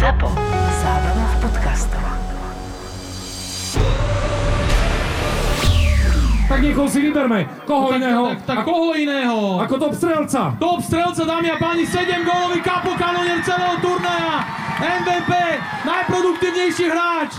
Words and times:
ZAPO. 0.00 0.32
Zábrná 0.80 1.26
v 1.28 1.36
podcastov. 1.44 2.04
Tak 6.48 6.58
niekoho 6.64 6.88
si 6.88 7.04
vyberme. 7.04 7.44
Koho 7.68 7.92
iného? 7.92 8.32
Tak, 8.32 8.38
tak 8.48 8.58
koho 8.64 8.96
iného? 8.96 9.60
Ako 9.60 9.76
top 9.76 9.92
strelca. 9.92 10.56
Top 10.56 10.80
strelca, 10.80 11.20
dámy 11.28 11.52
a 11.52 11.60
páni, 11.60 11.84
7 11.84 12.16
gólový 12.24 12.64
kapokanonier 12.64 13.44
celého 13.44 13.76
turnaja. 13.84 14.40
MVP, 14.80 15.32
najproduktívnejší 15.84 16.86
hráč. 16.88 17.36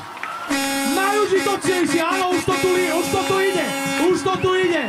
Najužitočnejší, 0.94 1.98
áno, 1.98 2.38
už 2.38 2.46
to 2.46 2.54
tu, 2.62 2.70
už 2.78 3.08
to 3.10 3.22
tu 3.26 3.36
ide. 3.42 3.66
Už 4.06 4.18
to 4.22 4.34
tu 4.38 4.52
ide. 4.54 4.86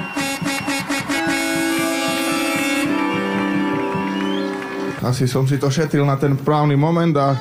Asi 5.01 5.25
som 5.25 5.49
si 5.49 5.57
to 5.57 5.73
šetril 5.73 6.05
na 6.05 6.21
ten 6.21 6.37
právny 6.37 6.77
moment 6.77 7.17
a 7.17 7.35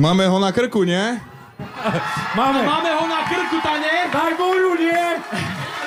máme 0.00 0.24
ho 0.24 0.40
na 0.40 0.50
krku, 0.50 0.82
nie? 0.88 1.20
Máme. 2.32 2.64
Máme 2.64 2.90
ho 2.96 3.04
na 3.04 3.20
krku, 3.28 3.60
tane. 3.60 4.08
Daj 4.08 4.32
moju, 4.40 4.72
nie? 4.80 5.04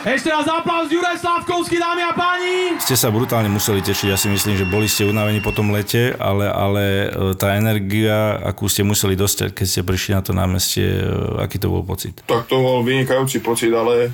Ešte 0.04 0.30
raz 0.30 0.44
aplauz 0.46 0.92
Juraj 0.92 1.16
Slavkovský, 1.16 1.80
dámy 1.80 2.04
a 2.04 2.12
páni. 2.12 2.76
Ste 2.76 3.00
sa 3.00 3.08
brutálne 3.08 3.48
museli 3.48 3.80
tešiť, 3.80 4.12
ja 4.12 4.20
si 4.20 4.28
myslím, 4.28 4.60
že 4.60 4.68
boli 4.68 4.84
ste 4.84 5.08
unavení 5.08 5.40
po 5.40 5.56
tom 5.56 5.72
lete, 5.72 6.12
ale, 6.20 6.52
ale 6.52 7.08
e, 7.08 7.40
tá 7.40 7.56
energia, 7.56 8.36
akú 8.44 8.68
ste 8.68 8.84
museli 8.84 9.16
dostať, 9.16 9.56
keď 9.56 9.64
ste 9.66 9.82
prišli 9.88 10.12
na 10.12 10.22
to 10.22 10.36
námestie, 10.36 11.08
e, 11.08 11.40
aký 11.40 11.56
to 11.56 11.72
bol 11.72 11.88
pocit? 11.88 12.20
Tak 12.28 12.52
to 12.52 12.60
bol 12.60 12.84
vynikajúci 12.84 13.40
pocit, 13.40 13.72
ale 13.72 14.12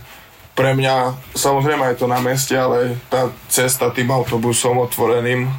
pre 0.54 0.78
mňa, 0.78 1.18
samozrejme 1.34 1.81
aj 1.90 1.95
to 1.98 2.06
na 2.06 2.22
meste, 2.22 2.54
ale 2.54 2.94
tá 3.09 3.34
cesta 3.50 3.90
tým 3.90 4.14
autobusom 4.14 4.78
otvoreným, 4.86 5.50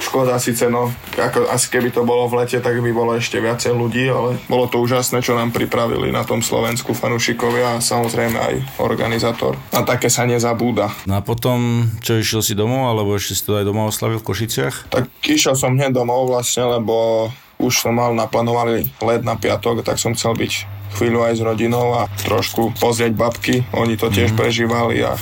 škoda 0.00 0.40
síce, 0.40 0.66
no, 0.72 0.90
ako, 1.14 1.46
asi 1.52 1.68
keby 1.68 1.92
to 1.92 2.02
bolo 2.02 2.26
v 2.26 2.42
lete, 2.42 2.58
tak 2.58 2.80
by 2.80 2.90
bolo 2.90 3.14
ešte 3.14 3.38
viacej 3.38 3.76
ľudí, 3.76 4.08
ale 4.08 4.40
bolo 4.48 4.66
to 4.66 4.80
úžasné, 4.80 5.20
čo 5.20 5.36
nám 5.36 5.52
pripravili 5.52 6.08
na 6.08 6.24
tom 6.24 6.40
Slovensku 6.40 6.96
fanúšikovia 6.96 7.78
a 7.78 7.84
samozrejme 7.84 8.36
aj 8.40 8.54
organizátor. 8.80 9.54
A 9.76 9.84
také 9.84 10.08
sa 10.08 10.24
nezabúda. 10.24 10.90
No 11.04 11.20
a 11.20 11.22
potom, 11.22 11.86
čo 12.00 12.16
išiel 12.16 12.40
si 12.40 12.56
domov, 12.56 12.90
alebo 12.90 13.14
ešte 13.14 13.36
si 13.36 13.44
to 13.44 13.60
aj 13.60 13.68
doma 13.68 13.86
oslavil 13.86 14.18
v 14.18 14.26
Košiciach? 14.26 14.90
Tak 14.90 15.06
išiel 15.28 15.54
som 15.54 15.76
hneď 15.76 15.94
domov 15.94 16.32
vlastne, 16.32 16.64
lebo 16.66 17.28
už 17.60 17.84
som 17.84 17.92
mal 17.92 18.16
naplánovaný 18.16 18.88
let 19.04 19.20
na 19.20 19.36
piatok, 19.36 19.84
tak 19.84 20.00
som 20.00 20.16
chcel 20.16 20.32
byť 20.32 20.52
chvíľu 20.96 21.22
aj 21.22 21.38
s 21.38 21.42
rodinou 21.44 21.94
a 21.94 22.10
trošku 22.26 22.74
pozrieť 22.80 23.12
babky. 23.14 23.62
Oni 23.76 23.94
to 23.94 24.10
tiež 24.10 24.34
prežívali 24.34 25.04
a 25.04 25.14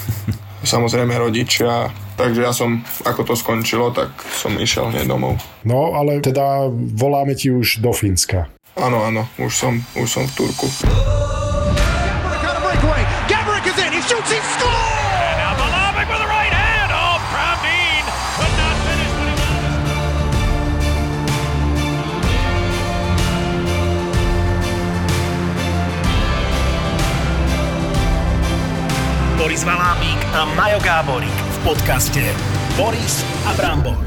samozrejme 0.65 1.13
rodičia. 1.19 1.93
Takže 2.19 2.43
ja 2.43 2.51
som, 2.51 2.83
ako 3.07 3.23
to 3.23 3.35
skončilo, 3.39 3.95
tak 3.95 4.11
som 4.35 4.59
išiel 4.59 4.91
hneď 4.91 5.07
domov. 5.07 5.39
No, 5.63 5.95
ale 5.95 6.19
teda 6.19 6.67
voláme 6.99 7.39
ti 7.39 7.55
už 7.55 7.79
do 7.79 7.95
Fínska. 7.95 8.51
Áno, 8.75 9.07
áno, 9.07 9.31
už 9.39 9.55
som, 9.55 9.79
už 9.95 10.09
som 10.11 10.27
v 10.27 10.33
Turku. 10.35 10.67
Oh. 10.67 11.29
Boris 29.39 29.63
Valábík 29.65 30.21
a 30.35 30.45
Majo 30.45 30.79
Gáborík 30.83 31.48
v 31.59 31.75
podcaste 31.75 32.23
Boris 32.79 33.27
a 33.43 33.51
Brambor. 33.59 33.99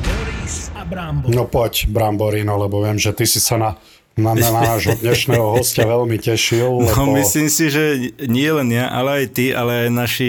Boris 0.00 0.72
a 0.72 0.84
Brambor. 0.84 1.28
No 1.28 1.44
poď, 1.44 1.92
Bramborino, 1.92 2.56
lebo 2.56 2.80
viem, 2.80 2.96
že 2.96 3.12
ty 3.12 3.28
si 3.28 3.36
sa 3.36 3.60
na, 3.60 3.70
na, 4.16 4.32
na 4.32 4.48
nášho 4.48 4.96
dnešného 4.96 5.60
hostia 5.60 5.84
veľmi 5.84 6.16
tešil. 6.16 6.88
No 6.88 6.88
Lebo... 6.88 7.20
myslím 7.20 7.52
si, 7.52 7.68
že 7.68 8.16
nie 8.24 8.48
len 8.48 8.72
ja, 8.72 8.88
ale 8.88 9.22
aj 9.22 9.26
ty, 9.36 9.52
ale 9.52 9.86
aj 9.86 9.90
naši 9.92 10.28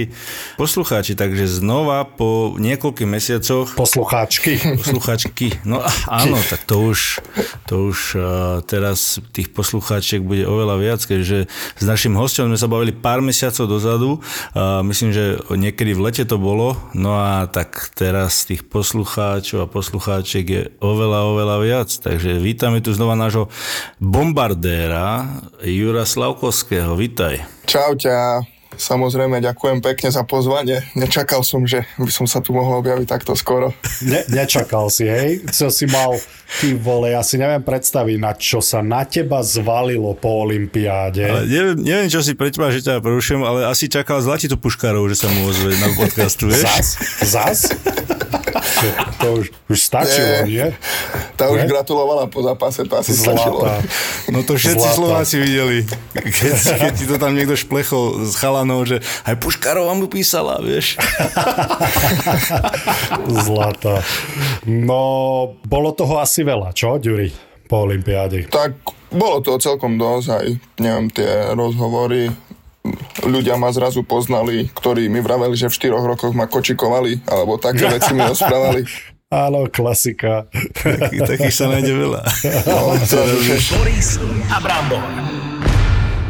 poslucháči. 0.59 1.15
Takže 1.15 1.48
znova 1.48 2.03
po 2.03 2.59
niekoľkých 2.59 3.08
mesiacoch 3.08 3.71
Poslucháčky. 3.80 4.59
Poslucháčky, 4.83 5.64
no 5.64 5.80
áno, 6.11 6.36
tak 6.52 6.67
to 6.67 6.83
už, 6.83 7.23
to 7.64 7.87
už 7.87 8.20
uh, 8.20 8.59
teraz 8.67 9.23
tých 9.31 9.55
poslucháčiek 9.55 10.20
bude 10.20 10.43
oveľa 10.43 10.76
viac, 10.83 10.99
keďže 11.08 11.47
s 11.80 11.83
našim 11.87 12.11
hostom 12.20 12.52
sme 12.52 12.59
sa 12.59 12.67
bavili 12.67 12.92
pár 12.92 13.23
mesiacov 13.23 13.71
dozadu, 13.71 14.20
uh, 14.20 14.83
myslím, 14.83 15.15
že 15.15 15.39
niekedy 15.55 15.95
v 15.95 16.11
lete 16.11 16.23
to 16.27 16.36
bolo, 16.36 16.76
no 16.92 17.15
a 17.15 17.47
tak 17.47 17.95
teraz 17.95 18.43
tých 18.43 18.67
poslucháčov 18.67 19.64
a 19.64 19.71
poslucháčiek 19.71 20.43
je 20.45 20.61
oveľa, 20.83 21.20
oveľa 21.31 21.58
viac, 21.64 21.89
takže 22.03 22.36
vítame 22.36 22.83
tu 22.83 22.92
znova 22.92 23.15
nášho 23.15 23.47
bombardéra 23.98 25.42
Jura 25.65 26.05
Slavkovského, 26.05 26.93
vítaj. 26.93 27.42
Čaute 27.65 28.10
a 28.11 28.42
samozrejme 28.77 29.42
ďakujem 29.42 29.82
pekne 29.82 30.14
za 30.14 30.21
pozvanie. 30.21 30.86
Nečakal 30.93 31.42
som, 31.42 31.65
že 31.65 31.83
by 31.98 32.11
som 32.14 32.30
sa 32.30 32.39
tu 32.45 32.54
mohol 32.54 32.80
objaviť 32.86 33.08
takto 33.10 33.33
skoro. 33.33 33.73
Ne, 34.05 34.21
nečakal 34.30 34.93
si, 34.93 35.10
hej? 35.10 35.42
Co 35.49 35.73
si 35.73 35.89
mal, 35.89 36.14
ty 36.61 36.77
vole, 36.77 37.11
ja 37.11 37.26
si 37.26 37.42
neviem 37.42 37.65
predstaviť, 37.65 38.17
na 38.21 38.38
čo 38.38 38.61
sa 38.61 38.86
na 38.86 39.02
teba 39.04 39.42
zvalilo 39.42 40.14
po 40.14 40.45
olympiáde. 40.45 41.26
Ale 41.26 41.49
neviem, 41.49 41.76
neviem, 41.82 42.09
čo 42.14 42.21
si 42.21 42.38
pre 42.38 42.54
teba, 42.54 42.70
že 42.70 42.86
ťa 42.86 43.02
prerušujem, 43.02 43.42
ale 43.42 43.65
asi 43.65 43.89
čakal 43.89 44.21
Zlatitu 44.21 44.61
Puškárov, 44.61 45.09
že 45.09 45.26
sa 45.26 45.27
mu 45.33 45.49
ozve 45.49 45.73
na 45.82 45.89
podcastu, 45.98 46.54
vieš? 46.54 46.61
Zas? 46.61 46.88
Zas? 47.26 47.59
To 49.17 49.33
už, 49.36 49.45
už 49.67 49.77
stačilo, 49.77 50.45
nie? 50.45 50.65
Tá 51.33 51.48
už 51.48 51.58
Ne? 51.58 51.65
gratulovala 51.65 52.27
po 52.27 52.39
zápase, 52.39 52.83
to 52.83 52.93
asi 52.93 53.11
stačilo. 53.11 53.61
Zlatá. 53.61 53.82
No 54.30 54.42
to 54.42 54.54
všetci 54.54 54.77
Zlata. 54.77 54.95
Slováci 54.95 55.36
videli, 55.38 55.83
keď, 56.14 56.52
keď 56.77 56.92
ti 56.93 57.04
to 57.05 57.15
tam 57.15 57.32
niekto 57.33 57.54
šplechol 57.54 58.23
s 58.23 58.33
chalanou, 58.36 58.83
že 58.83 58.99
aj 59.23 59.33
Puškárová 59.38 59.93
mu 59.93 60.05
písala, 60.05 60.58
vieš. 60.60 60.95
Zlata. 63.45 64.02
No, 64.65 65.02
bolo 65.64 65.92
toho 65.92 66.17
asi 66.17 66.42
veľa, 66.42 66.71
čo, 66.71 66.98
Ďuri, 66.98 67.30
po 67.65 67.83
olympiáde? 67.83 68.45
Tak 68.48 68.71
bolo 69.09 69.39
to 69.39 69.58
celkom 69.58 69.95
dosť, 69.95 70.27
aj 70.30 70.45
neviem, 70.77 71.05
tie 71.09 71.52
rozhovory, 71.54 72.27
ľudia 73.25 73.58
ma 73.58 73.71
zrazu 73.73 74.03
poznali, 74.05 74.70
ktorí 74.71 75.08
mi 75.08 75.20
vraveli, 75.23 75.55
že 75.58 75.71
v 75.71 75.77
štyroch 75.77 76.05
rokoch 76.05 76.33
ma 76.36 76.45
kočikovali, 76.45 77.25
alebo 77.27 77.58
také 77.58 77.89
veci 77.95 78.11
mi 78.14 78.23
rozprávali. 78.23 78.83
Áno, 79.27 79.67
klasika. 79.67 80.48
Takých, 81.11 81.52
sa 81.52 81.67
nájde 81.67 81.93
veľa. 81.99 82.21
No, 82.64 82.95
Boris. 83.76 84.15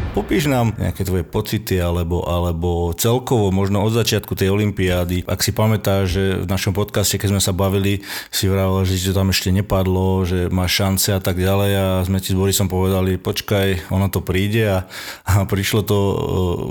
Popíš 0.08 0.48
nám 0.48 0.72
nejaké 0.80 1.04
tvoje 1.04 1.20
pocity 1.20 1.76
alebo, 1.76 2.24
alebo 2.24 2.96
celkovo 2.96 3.52
možno 3.52 3.84
od 3.84 3.92
začiatku 3.92 4.32
tej 4.32 4.48
olympiády. 4.48 5.28
Ak 5.28 5.44
si 5.44 5.52
pamätáš, 5.52 6.16
že 6.16 6.24
v 6.42 6.46
našom 6.48 6.72
podcaste, 6.72 7.20
keď 7.20 7.36
sme 7.36 7.42
sa 7.44 7.52
bavili, 7.52 8.00
si 8.32 8.48
vravel, 8.48 8.88
že 8.88 8.98
to 8.98 9.12
tam 9.12 9.28
ešte 9.28 9.52
nepadlo, 9.52 10.24
že 10.24 10.48
máš 10.48 10.80
šance 10.80 11.12
a 11.12 11.20
tak 11.20 11.36
ďalej 11.36 11.72
a 11.76 11.86
sme 12.08 12.24
ti 12.24 12.32
s 12.32 12.38
Borisom 12.40 12.72
povedali, 12.72 13.20
počkaj, 13.20 13.92
ono 13.92 14.08
to 14.08 14.24
príde 14.24 14.64
a, 14.64 14.78
a 15.28 15.44
prišlo 15.44 15.84
to, 15.84 15.96
e, 15.96 16.14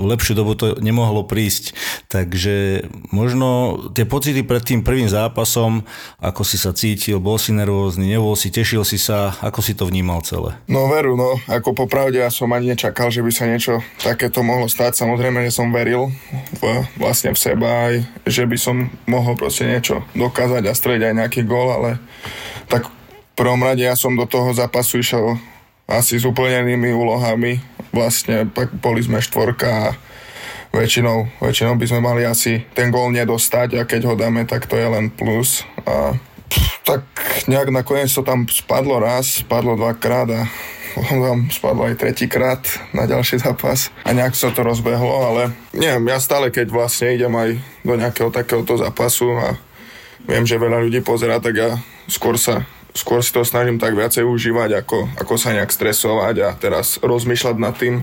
v 0.02 0.04
lepšiu 0.10 0.32
dobu 0.34 0.58
to 0.58 0.74
nemohlo 0.82 1.22
prísť. 1.22 1.78
Takže 2.10 2.86
možno 3.14 3.78
tie 3.94 4.02
pocity 4.02 4.42
pred 4.42 4.66
tým 4.66 4.82
prvým 4.82 5.06
zápasom, 5.06 5.86
ako 6.18 6.42
si 6.42 6.58
sa 6.58 6.74
cítil, 6.74 7.22
bol 7.22 7.38
si 7.38 7.54
nervózny, 7.54 8.10
nebol 8.10 8.34
si, 8.34 8.50
tešil 8.50 8.82
si 8.82 8.98
sa, 8.98 9.38
ako 9.40 9.62
si 9.62 9.78
to 9.78 9.86
vnímal 9.86 10.20
celé? 10.26 10.58
No 10.66 10.90
veru, 10.90 11.14
no, 11.14 11.38
ako 11.46 11.72
popravde 11.72 12.18
ja 12.18 12.28
som 12.28 12.50
ani 12.50 12.74
nečakal, 12.74 13.08
že 13.08 13.22
by 13.22 13.27
sa 13.32 13.48
niečo 13.48 13.80
takéto 14.00 14.40
mohlo 14.44 14.68
stať. 14.68 14.98
Samozrejme, 15.00 15.44
že 15.46 15.54
som 15.54 15.72
veril 15.72 16.12
v, 16.58 16.62
vlastne 17.00 17.32
v 17.32 17.38
seba 17.38 17.90
aj, 17.90 17.94
že 18.28 18.44
by 18.44 18.56
som 18.58 18.92
mohol 19.08 19.34
proste 19.34 19.66
niečo 19.66 20.04
dokázať 20.14 20.62
a 20.66 20.76
strediť 20.76 21.12
aj 21.12 21.18
nejaký 21.18 21.42
gól, 21.46 21.72
ale 21.72 21.90
tak 22.68 22.88
v 22.88 22.92
prvom 23.34 23.62
rade 23.62 23.86
ja 23.86 23.94
som 23.94 24.18
do 24.18 24.26
toho 24.26 24.50
zápasu 24.52 25.00
išiel 25.00 25.38
asi 25.88 26.20
s 26.20 26.28
úplne 26.28 26.68
inými 26.68 26.92
úlohami. 26.92 27.64
Vlastne 27.94 28.44
pak 28.44 28.76
boli 28.76 29.00
sme 29.00 29.24
štvorka 29.24 29.68
a 29.68 29.86
väčšinou, 30.68 31.40
väčšinou 31.40 31.80
by 31.80 31.86
sme 31.88 32.00
mali 32.04 32.22
asi 32.28 32.60
ten 32.76 32.92
gól 32.92 33.08
nedostať 33.08 33.80
a 33.80 33.88
keď 33.88 34.12
ho 34.12 34.14
dáme, 34.14 34.44
tak 34.44 34.68
to 34.68 34.76
je 34.76 34.84
len 34.84 35.08
plus. 35.08 35.64
A 35.88 36.12
pff, 36.52 36.72
tak 36.84 37.02
nejak 37.48 37.72
nakoniec 37.72 38.12
to 38.12 38.20
tam 38.20 38.44
spadlo 38.44 39.00
raz, 39.00 39.40
spadlo 39.40 39.80
dvakrát 39.80 40.28
a 40.28 40.42
tam 40.96 41.48
spadlo 41.52 41.88
aj 41.88 42.00
tretíkrát 42.00 42.62
na 42.96 43.04
ďalší 43.04 43.42
zápas. 43.42 43.92
A 44.06 44.14
nejak 44.14 44.36
sa 44.36 44.52
to 44.52 44.64
rozbehlo, 44.64 45.28
ale 45.28 45.52
neviem, 45.74 46.08
ja 46.08 46.18
stále 46.20 46.48
keď 46.48 46.72
vlastne 46.72 47.14
idem 47.14 47.32
aj 47.32 47.50
do 47.84 47.94
nejakého 47.96 48.30
takéhoto 48.32 48.78
zápasu 48.78 49.32
a 49.36 49.56
viem, 50.24 50.44
že 50.44 50.60
veľa 50.60 50.84
ľudí 50.84 51.00
pozera, 51.04 51.40
tak 51.40 51.54
ja 51.56 51.70
skôr 52.08 52.36
sa 52.36 52.64
skôr 52.98 53.22
si 53.22 53.30
to 53.30 53.46
snažím 53.46 53.78
tak 53.78 53.94
viacej 53.94 54.26
užívať, 54.26 54.82
ako, 54.82 55.06
ako 55.22 55.34
sa 55.38 55.54
nejak 55.54 55.70
stresovať 55.70 56.34
a 56.42 56.48
teraz 56.58 56.98
rozmýšľať 56.98 57.56
nad 57.60 57.78
tým, 57.78 58.02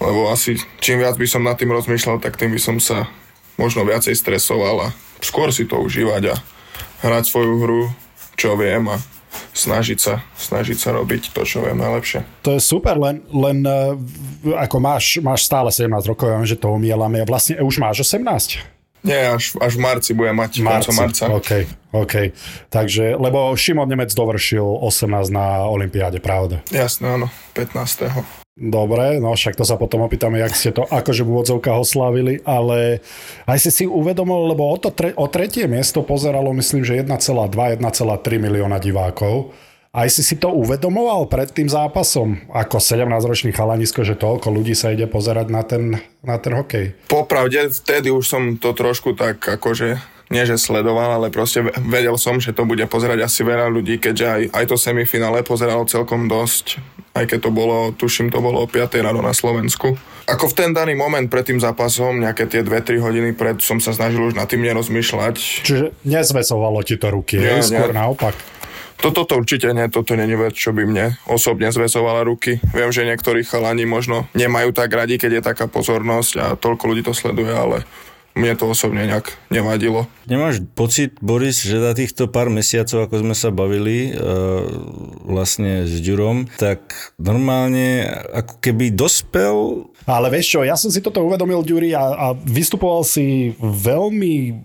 lebo 0.00 0.32
asi 0.32 0.56
čím 0.80 1.04
viac 1.04 1.20
by 1.20 1.26
som 1.28 1.44
nad 1.44 1.60
tým 1.60 1.68
rozmýšľal, 1.68 2.16
tak 2.24 2.40
tým 2.40 2.56
by 2.56 2.60
som 2.60 2.80
sa 2.80 3.12
možno 3.60 3.84
viacej 3.84 4.16
stresoval 4.16 4.88
a 4.88 4.94
skôr 5.20 5.52
si 5.52 5.68
to 5.68 5.76
užívať 5.76 6.32
a 6.32 6.34
hrať 7.04 7.24
svoju 7.28 7.54
hru, 7.60 7.82
čo 8.40 8.56
viem 8.56 8.88
a 8.88 8.96
snažiť 9.52 9.98
sa, 9.98 10.22
snažiť 10.38 10.78
sa 10.78 10.94
robiť 10.94 11.34
to, 11.34 11.42
čo 11.42 11.62
viem 11.64 11.78
najlepšie. 11.78 12.22
To 12.46 12.54
je 12.56 12.60
super, 12.62 12.96
len, 12.96 13.22
len 13.30 13.62
eh, 13.66 13.94
ako 14.56 14.76
máš, 14.78 15.18
máš 15.20 15.46
stále 15.46 15.68
17 15.72 15.90
rokov, 16.10 16.30
ja 16.30 16.36
viem, 16.38 16.48
že 16.48 16.58
to 16.58 16.70
umielame. 16.70 17.22
Vlastne 17.26 17.58
už 17.60 17.78
máš 17.82 18.02
18? 18.06 18.80
Nie, 19.00 19.32
až, 19.32 19.56
až 19.56 19.80
v 19.80 19.80
marci 19.80 20.12
bude 20.12 20.28
mať, 20.36 20.60
Marci. 20.60 20.92
koncom 20.92 20.94
marca. 21.00 21.24
OK, 21.32 21.50
OK. 21.96 22.14
Takže, 22.68 23.16
lebo 23.16 23.56
Šimon 23.56 23.88
Nemec 23.88 24.12
dovršil 24.12 24.60
18 24.60 25.32
na 25.32 25.64
Olympiáde, 25.64 26.20
pravda? 26.20 26.60
Jasné, 26.68 27.16
áno, 27.16 27.32
15. 27.56 28.39
Dobre, 28.58 29.22
no 29.22 29.30
však 29.30 29.54
to 29.54 29.62
sa 29.62 29.78
potom 29.78 30.02
opýtame, 30.04 30.42
jak 30.42 30.52
ste 30.58 30.74
to 30.74 30.82
akože 30.82 31.22
v 31.22 31.32
úvodzovkách 31.32 31.80
oslávili, 31.80 32.42
ale 32.42 32.98
aj 33.46 33.58
si 33.62 33.70
si 33.70 33.84
uvedomil, 33.86 34.50
lebo 34.50 34.66
o, 34.66 34.76
to 34.76 34.90
tre, 34.90 35.14
o 35.14 35.30
tretie 35.30 35.70
miesto 35.70 36.02
pozeralo 36.02 36.50
myslím, 36.58 36.82
že 36.82 36.98
1,2-1,3 37.00 37.80
milióna 38.36 38.82
divákov. 38.82 39.54
Aj 39.90 40.06
si 40.06 40.22
si 40.22 40.38
to 40.38 40.54
uvedomoval 40.54 41.26
pred 41.26 41.50
tým 41.50 41.66
zápasom, 41.66 42.46
ako 42.50 42.78
17-ročný 42.78 43.50
chalanisko, 43.50 44.06
že 44.06 44.14
toľko 44.14 44.54
ľudí 44.54 44.74
sa 44.74 44.94
ide 44.94 45.10
pozerať 45.10 45.46
na 45.50 45.62
ten, 45.66 45.98
na 46.22 46.38
ten 46.38 46.54
hokej? 46.54 46.94
Popravde, 47.10 47.74
vtedy 47.74 48.14
už 48.14 48.22
som 48.22 48.42
to 48.54 48.70
trošku 48.70 49.18
tak 49.18 49.42
akože 49.42 50.19
nie 50.30 50.46
že 50.46 50.56
sledoval, 50.56 51.18
ale 51.18 51.28
proste 51.28 51.66
vedel 51.84 52.14
som, 52.14 52.38
že 52.38 52.54
to 52.54 52.62
bude 52.62 52.82
pozerať 52.86 53.26
asi 53.26 53.42
veľa 53.42 53.66
ľudí, 53.66 53.98
keďže 53.98 54.26
aj, 54.26 54.42
aj 54.54 54.64
to 54.70 54.76
semifinále 54.78 55.42
pozeralo 55.42 55.82
celkom 55.84 56.30
dosť, 56.30 56.78
aj 57.18 57.26
keď 57.26 57.38
to 57.42 57.50
bolo, 57.50 57.90
tuším, 57.90 58.30
to 58.30 58.38
bolo 58.38 58.62
o 58.62 58.70
5 58.70 58.94
ráno 59.02 59.18
na 59.20 59.34
Slovensku. 59.34 59.98
Ako 60.30 60.46
v 60.46 60.54
ten 60.54 60.70
daný 60.70 60.94
moment 60.94 61.26
pred 61.26 61.42
tým 61.42 61.58
zápasom, 61.58 62.22
nejaké 62.22 62.46
tie 62.46 62.62
2-3 62.62 63.02
hodiny 63.02 63.30
pred, 63.34 63.58
som 63.58 63.82
sa 63.82 63.90
snažil 63.90 64.30
už 64.30 64.38
nad 64.38 64.46
tým 64.46 64.62
nerozmýšľať. 64.62 65.66
Čiže 65.66 66.06
nezvesovalo 66.06 66.78
ti 66.86 66.94
to 66.94 67.10
ruky, 67.10 67.42
Nie, 67.42 67.58
nie, 67.58 67.66
skôr 67.66 67.90
nie. 67.90 67.98
naopak. 67.98 68.38
Toto 69.00 69.24
to 69.24 69.40
určite 69.40 69.66
nie, 69.72 69.88
toto 69.88 70.12
není 70.12 70.36
vec, 70.36 70.52
čo 70.52 70.76
by 70.76 70.84
mne 70.84 71.16
osobne 71.26 71.72
zväzovala 71.72 72.20
ruky. 72.22 72.60
Viem, 72.70 72.92
že 72.92 73.08
niektorí 73.08 73.42
chalani 73.42 73.88
možno 73.88 74.28
nemajú 74.36 74.76
tak 74.76 74.92
radi, 74.92 75.16
keď 75.16 75.40
je 75.40 75.42
taká 75.42 75.66
pozornosť 75.66 76.32
a 76.36 76.46
toľko 76.54 76.84
ľudí 76.84 77.02
to 77.02 77.16
sleduje, 77.16 77.48
ale 77.48 77.82
mne 78.38 78.54
to 78.54 78.70
osobne 78.70 79.06
nejak 79.10 79.34
nevadilo. 79.50 80.06
Nemáš 80.30 80.62
pocit, 80.78 81.18
Boris, 81.18 81.66
že 81.66 81.82
za 81.82 81.92
týchto 81.98 82.30
pár 82.30 82.46
mesiacov, 82.46 83.10
ako 83.10 83.14
sme 83.26 83.34
sa 83.34 83.50
bavili 83.50 84.10
e, 84.10 84.22
vlastne 85.26 85.84
s 85.84 85.98
Ďurom, 85.98 86.46
tak 86.54 87.14
normálne 87.18 88.06
ako 88.30 88.62
keby 88.62 88.94
dospel 88.94 89.86
Ale 90.06 90.30
vieš 90.32 90.58
čo, 90.58 90.60
ja 90.62 90.78
som 90.78 90.88
si 90.88 91.02
toto 91.02 91.22
uvedomil, 91.22 91.66
Ďuri, 91.66 91.90
a, 91.92 92.04
a 92.14 92.26
vystupoval 92.34 93.02
si 93.02 93.52
veľmi 93.58 94.62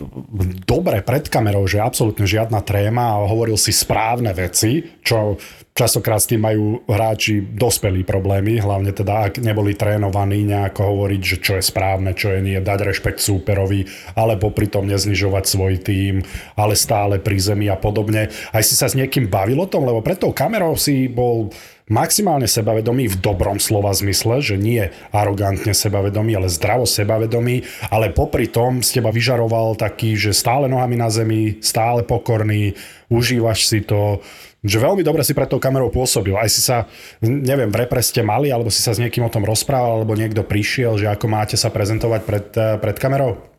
dobre 0.63 1.01
pred 1.01 1.27
kamerou, 1.27 1.65
že 1.65 1.81
absolútne 1.81 2.25
žiadna 2.25 2.61
tréma 2.61 3.17
a 3.17 3.25
hovoril 3.27 3.57
si 3.57 3.73
správne 3.73 4.31
veci, 4.31 4.85
čo 5.01 5.37
častokrát 5.75 6.23
s 6.23 6.31
tým 6.31 6.39
majú 6.39 6.87
hráči 6.87 7.43
dospelí 7.43 8.07
problémy, 8.07 8.63
hlavne 8.63 8.95
teda 8.95 9.27
ak 9.27 9.43
neboli 9.43 9.75
trénovaní 9.75 10.47
nejako 10.47 10.87
hovoriť, 10.87 11.21
že 11.21 11.37
čo 11.43 11.53
je 11.59 11.67
správne, 11.67 12.15
čo 12.15 12.31
je 12.31 12.39
nie, 12.39 12.63
dať 12.63 12.95
rešpekt 12.95 13.19
súperovi, 13.19 13.83
ale 14.15 14.39
popri 14.39 14.71
tom 14.71 14.87
neznižovať 14.87 15.43
svoj 15.43 15.83
tým, 15.83 16.23
ale 16.55 16.79
stále 16.79 17.19
pri 17.19 17.35
zemi 17.43 17.67
a 17.67 17.75
podobne. 17.75 18.31
Aj 18.55 18.63
si 18.63 18.71
sa 18.71 18.87
s 18.87 18.95
niekým 18.95 19.27
bavil 19.27 19.59
o 19.59 19.67
tom, 19.67 19.83
lebo 19.83 19.99
pred 19.99 20.15
tou 20.15 20.31
kamerou 20.31 20.79
si 20.79 21.11
bol 21.11 21.51
maximálne 21.91 22.47
sebavedomý 22.47 23.11
v 23.11 23.19
dobrom 23.19 23.59
slova 23.59 23.91
zmysle, 23.91 24.39
že 24.39 24.55
nie 24.55 24.89
arogantne 25.11 25.75
sebavedomý, 25.75 26.39
ale 26.39 26.47
zdravo 26.47 26.87
sebavedomý, 26.87 27.67
ale 27.91 28.15
popri 28.15 28.47
tom 28.47 28.79
z 28.79 29.03
teba 29.03 29.11
vyžaroval 29.11 29.75
taký, 29.75 30.15
že 30.15 30.31
stále 30.31 30.71
nohami 30.71 30.95
na 30.95 31.11
zemi, 31.11 31.59
stále 31.59 32.01
pokorný, 32.01 32.73
užívaš 33.11 33.69
si 33.69 33.83
to, 33.83 34.23
že 34.65 34.81
veľmi 34.81 35.05
dobre 35.05 35.21
si 35.21 35.37
pred 35.37 35.45
tou 35.45 35.61
kamerou 35.61 35.93
pôsobil. 35.93 36.33
Aj 36.33 36.49
si 36.49 36.59
sa, 36.59 36.89
neviem, 37.21 37.69
v 37.69 37.85
repre 37.85 38.01
ste 38.01 38.25
mali, 38.25 38.49
alebo 38.49 38.73
si 38.73 38.81
sa 38.81 38.97
s 38.97 38.99
niekým 38.99 39.21
o 39.21 39.31
tom 39.31 39.45
rozprával, 39.45 40.01
alebo 40.01 40.17
niekto 40.17 40.41
prišiel, 40.41 40.97
že 40.97 41.05
ako 41.05 41.25
máte 41.29 41.55
sa 41.55 41.69
prezentovať 41.69 42.21
pred, 42.25 42.47
eh, 42.57 42.75
pred 42.81 42.97
kamerou? 42.97 43.55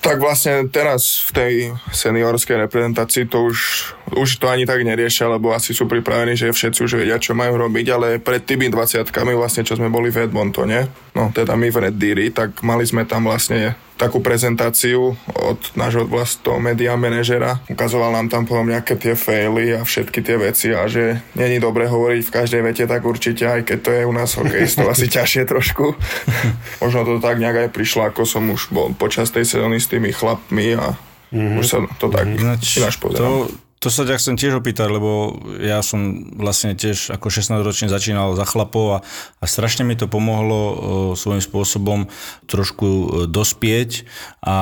Tak 0.00 0.16
vlastne 0.16 0.64
teraz 0.72 1.28
v 1.28 1.30
tej 1.36 1.52
seniorskej 1.92 2.56
reprezentácii 2.56 3.28
to 3.28 3.52
už, 3.52 3.92
už 4.16 4.40
to 4.40 4.48
ani 4.48 4.64
tak 4.64 4.80
neriešia, 4.80 5.28
lebo 5.28 5.52
asi 5.52 5.76
sú 5.76 5.84
pripravení, 5.84 6.32
že 6.40 6.56
všetci 6.56 6.80
už 6.88 7.04
vedia, 7.04 7.20
čo 7.20 7.36
majú 7.36 7.60
robiť, 7.60 7.86
ale 7.92 8.16
pred 8.16 8.40
tými 8.40 8.72
20 8.72 9.04
vlastne, 9.36 9.60
čo 9.60 9.76
sme 9.76 9.92
boli 9.92 10.08
v 10.08 10.24
Edmontone, 10.24 10.88
no 11.12 11.28
teda 11.36 11.52
my 11.52 11.68
v 11.68 11.80
Red 11.88 11.96
Deery, 12.00 12.32
tak 12.32 12.64
mali 12.64 12.88
sme 12.88 13.04
tam 13.04 13.28
vlastne 13.28 13.76
takú 13.94 14.18
prezentáciu 14.18 15.14
od 15.30 15.60
nášho 15.78 16.06
vlastného 16.06 16.58
media 16.58 16.98
manažera. 16.98 17.62
Ukazoval 17.70 18.10
nám 18.10 18.26
tam 18.26 18.42
potom 18.42 18.66
nejaké 18.66 18.98
tie 18.98 19.14
faily 19.14 19.78
a 19.78 19.86
všetky 19.86 20.18
tie 20.20 20.36
veci 20.38 20.74
a 20.74 20.90
že 20.90 21.22
není 21.38 21.62
dobre 21.62 21.86
hovoriť 21.86 22.22
v 22.26 22.34
každej 22.34 22.62
vete, 22.62 22.84
tak 22.90 23.06
určite, 23.06 23.46
aj 23.46 23.62
keď 23.66 23.78
to 23.80 23.90
je 23.94 24.02
u 24.02 24.12
nás 24.14 24.34
hokejistov 24.34 24.90
asi 24.90 25.06
ťažšie 25.06 25.42
trošku. 25.46 25.94
Možno 26.82 27.06
to 27.06 27.22
tak 27.22 27.38
nejak 27.38 27.68
aj 27.68 27.70
prišlo, 27.70 28.10
ako 28.10 28.26
som 28.26 28.50
už 28.50 28.74
bol 28.74 28.90
počas 28.94 29.30
tej 29.30 29.46
sezóny 29.46 29.78
s 29.78 29.86
tými 29.86 30.10
chlapmi 30.10 30.74
a 30.74 30.98
mm-hmm. 31.30 31.60
už 31.62 31.66
sa 31.66 31.78
to 31.98 32.10
tak 32.10 32.26
Ináč, 32.26 32.82
ináč 32.82 32.98
pozerám. 32.98 33.46
to, 33.46 33.63
to 33.84 33.92
sa 33.92 34.08
ťa 34.08 34.16
chcem 34.16 34.40
tiež 34.40 34.64
opýtať, 34.64 34.88
lebo 34.88 35.36
ja 35.60 35.84
som 35.84 36.32
vlastne 36.40 36.72
tiež 36.72 37.12
ako 37.12 37.28
16-ročný 37.28 37.92
začínal 37.92 38.32
za 38.32 38.48
chlapov 38.48 38.86
a, 38.96 38.98
a 39.04 39.44
strašne 39.44 39.84
mi 39.84 39.92
to 39.92 40.08
pomohlo 40.08 40.56
o, 40.56 40.72
svojím 41.12 41.44
spôsobom 41.44 42.08
trošku 42.48 42.88
e, 42.88 43.06
dospieť 43.28 44.08
a 44.40 44.56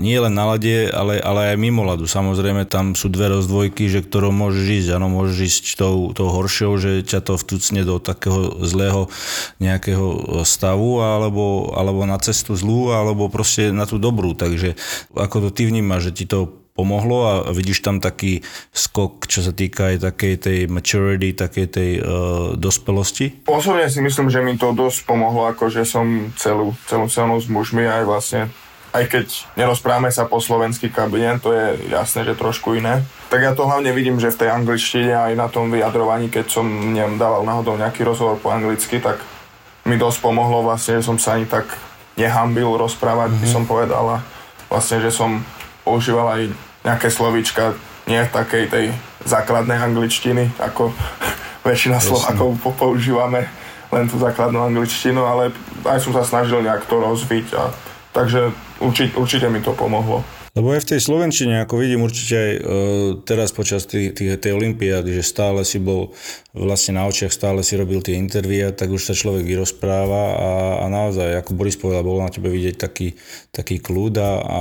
nie 0.00 0.16
len 0.16 0.32
na 0.32 0.56
lade, 0.56 0.88
ale, 0.88 1.20
ale 1.20 1.52
aj 1.52 1.60
mimo 1.60 1.84
ladu. 1.84 2.08
Samozrejme 2.08 2.64
tam 2.64 2.96
sú 2.96 3.12
dve 3.12 3.36
rozdvojky, 3.36 3.92
že 3.92 4.00
ktorou 4.00 4.32
môžeš 4.32 4.64
ísť. 4.64 4.88
Áno, 4.96 5.12
môžeš 5.12 5.36
ísť 5.52 5.64
tou, 5.76 6.08
tou 6.16 6.32
horšou, 6.32 6.80
že 6.80 7.04
ťa 7.04 7.28
to 7.28 7.36
vtúcne 7.36 7.84
do 7.84 8.00
takého 8.00 8.56
zlého 8.64 9.12
nejakého 9.60 10.40
stavu 10.48 11.04
alebo, 11.04 11.76
alebo 11.76 12.08
na 12.08 12.16
cestu 12.24 12.56
zlú, 12.56 12.96
alebo 12.96 13.28
proste 13.28 13.68
na 13.68 13.84
tú 13.84 14.00
dobrú. 14.00 14.32
Takže 14.32 14.80
ako 15.12 15.44
to 15.44 15.60
ty 15.60 15.68
vnímaš, 15.68 16.08
že 16.08 16.24
ti 16.24 16.24
to 16.24 16.61
pomohlo 16.72 17.18
a 17.28 17.32
vidíš 17.52 17.84
tam 17.84 18.00
taký 18.00 18.40
skok, 18.72 19.28
čo 19.28 19.44
sa 19.44 19.52
týka 19.52 19.92
aj 19.92 20.08
takej 20.08 20.34
tej 20.40 20.58
maturity, 20.72 21.36
takej 21.36 21.66
tej 21.68 21.90
uh, 22.00 22.06
dospelosti? 22.56 23.44
Osobne 23.44 23.86
si 23.92 24.00
myslím, 24.00 24.32
že 24.32 24.40
mi 24.40 24.56
to 24.56 24.72
dosť 24.72 25.04
pomohlo, 25.04 25.48
ako 25.52 25.68
že 25.68 25.84
som 25.84 26.32
celú, 26.40 26.72
celú 26.88 27.06
sezónu 27.12 27.36
s 27.38 27.46
mužmi 27.46 27.84
aj 27.84 28.02
vlastne 28.08 28.42
aj 28.92 29.08
keď 29.08 29.26
nerozprávame 29.56 30.12
sa 30.12 30.28
po 30.28 30.36
slovensky 30.36 30.92
kabine, 30.92 31.40
to 31.40 31.56
je 31.56 31.88
jasné, 31.88 32.28
že 32.28 32.36
trošku 32.36 32.76
iné. 32.76 33.00
Tak 33.32 33.40
ja 33.40 33.56
to 33.56 33.64
hlavne 33.64 33.88
vidím, 33.96 34.20
že 34.20 34.28
v 34.28 34.44
tej 34.44 34.52
angličtine 34.52 35.16
aj 35.16 35.32
na 35.32 35.48
tom 35.48 35.72
vyjadrovaní, 35.72 36.28
keď 36.28 36.52
som 36.52 36.68
nem 36.68 37.16
dával 37.16 37.48
náhodou 37.48 37.80
nejaký 37.80 38.04
rozhovor 38.04 38.36
po 38.36 38.52
anglicky, 38.52 39.00
tak 39.00 39.24
mi 39.88 39.96
dosť 39.96 40.20
pomohlo 40.20 40.60
vlastne, 40.60 41.00
že 41.00 41.08
som 41.08 41.16
sa 41.16 41.40
ani 41.40 41.48
tak 41.48 41.72
nehambil 42.20 42.76
rozprávať, 42.76 43.32
mm-hmm. 43.32 43.42
by 43.42 43.48
som 43.48 43.64
povedal 43.64 44.04
a 44.04 44.18
vlastne, 44.68 45.00
že 45.00 45.08
som 45.08 45.40
používal 45.88 46.28
aj 46.36 46.42
nejaké 46.82 47.08
slovíčka, 47.10 47.78
nie 48.10 48.18
takej 48.26 48.64
tej 48.70 48.86
základnej 49.22 49.78
angličtiny, 49.78 50.50
ako 50.58 50.90
väčšina 51.68 52.02
Slovákov 52.02 52.58
po- 52.58 52.74
používame 52.74 53.46
len 53.92 54.08
tú 54.08 54.16
základnú 54.16 54.58
angličtinu, 54.58 55.20
ale 55.22 55.52
aj 55.84 56.00
som 56.00 56.16
sa 56.16 56.24
snažil 56.24 56.64
nejak 56.64 56.88
to 56.88 56.96
rozviť 56.96 57.46
a 57.54 57.68
takže 58.16 58.50
určite, 58.80 59.12
určite 59.20 59.46
mi 59.52 59.60
to 59.60 59.76
pomohlo. 59.76 60.24
Lebo 60.52 60.76
aj 60.76 60.84
v 60.84 60.90
tej 60.92 61.00
Slovenčine, 61.00 61.64
ako 61.64 61.80
vidím 61.80 62.04
určite 62.04 62.36
aj 62.36 62.52
e, 62.52 62.60
teraz 63.24 63.56
počas 63.56 63.88
tých, 63.88 64.12
tých, 64.12 64.36
tej 64.36 64.52
olympiády, 64.52 65.16
že 65.16 65.24
stále 65.24 65.64
si 65.64 65.80
bol 65.80 66.12
vlastne 66.52 67.00
na 67.00 67.08
očiach, 67.08 67.32
stále 67.32 67.64
si 67.64 67.72
robil 67.72 68.04
tie 68.04 68.20
intervíja, 68.20 68.68
tak 68.76 68.92
už 68.92 69.00
sa 69.00 69.14
človek 69.16 69.48
vyrozpráva 69.48 70.22
a, 70.36 70.50
a 70.84 70.86
naozaj, 70.92 71.40
ako 71.40 71.56
Boris 71.56 71.80
povedal, 71.80 72.04
bolo 72.04 72.20
na 72.20 72.28
tebe 72.28 72.52
vidieť 72.52 72.76
taký, 72.76 73.16
taký 73.48 73.80
kľud 73.80 74.20
a, 74.20 74.30
a, 74.44 74.58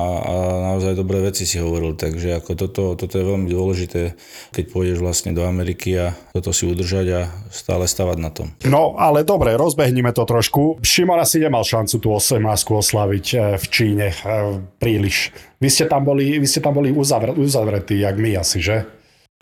naozaj 0.71 0.95
dobré 0.95 1.19
veci 1.19 1.43
si 1.43 1.59
hovoril. 1.59 1.99
Takže 1.99 2.39
ako 2.39 2.51
toto, 2.55 2.83
toto 2.95 3.19
je 3.19 3.27
veľmi 3.27 3.51
dôležité, 3.51 4.15
keď 4.55 4.63
pôjdeš 4.71 5.03
vlastne 5.03 5.35
do 5.35 5.43
Ameriky 5.43 5.99
a 5.99 6.15
toto 6.31 6.55
si 6.55 6.71
udržať 6.71 7.07
a 7.11 7.21
stále 7.51 7.83
stavať 7.83 8.17
na 8.23 8.31
tom. 8.31 8.47
No, 8.63 8.95
ale 8.95 9.27
dobre, 9.27 9.59
rozbehnime 9.59 10.15
to 10.15 10.23
trošku. 10.23 10.79
Šimon 10.79 11.19
asi 11.19 11.43
nemal 11.43 11.67
šancu 11.67 11.99
tú 11.99 12.15
18 12.15 12.39
oslaviť 12.71 13.25
eh, 13.35 13.39
v 13.59 13.65
Číne 13.67 14.07
eh, 14.07 14.55
príliš. 14.79 15.50
Vy 15.61 15.69
ste 15.69 15.85
tam 15.85 16.01
boli, 16.01 16.41
vy 16.41 16.47
ste 16.49 16.57
tam 16.57 16.73
boli 16.73 16.89
uzavr- 16.89 17.37
uzavretí, 17.37 18.01
jak 18.01 18.17
my 18.17 18.41
asi, 18.41 18.59
že? 18.59 18.89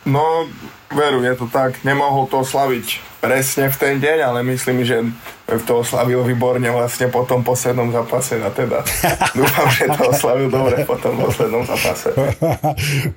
No, 0.07 0.47
veru, 0.95 1.19
je 1.23 1.35
to 1.35 1.47
tak. 1.51 1.83
Nemohol 1.83 2.31
to 2.31 2.39
oslaviť 2.39 3.03
presne 3.19 3.67
v 3.67 3.75
ten 3.75 3.95
deň, 3.99 4.31
ale 4.31 4.39
myslím, 4.47 4.87
že 4.87 5.03
to 5.67 5.83
oslavil 5.83 6.23
výborne 6.23 6.71
vlastne 6.71 7.11
po 7.11 7.27
tom 7.27 7.43
poslednom 7.43 7.91
zápase 7.91 8.39
a 8.39 8.47
teda 8.47 8.79
dúfam, 9.39 9.67
že 9.67 9.91
to 9.91 10.03
oslavil 10.07 10.47
dobre 10.47 10.87
po 10.87 10.95
tom 10.95 11.19
poslednom 11.19 11.67
zápase. 11.67 12.15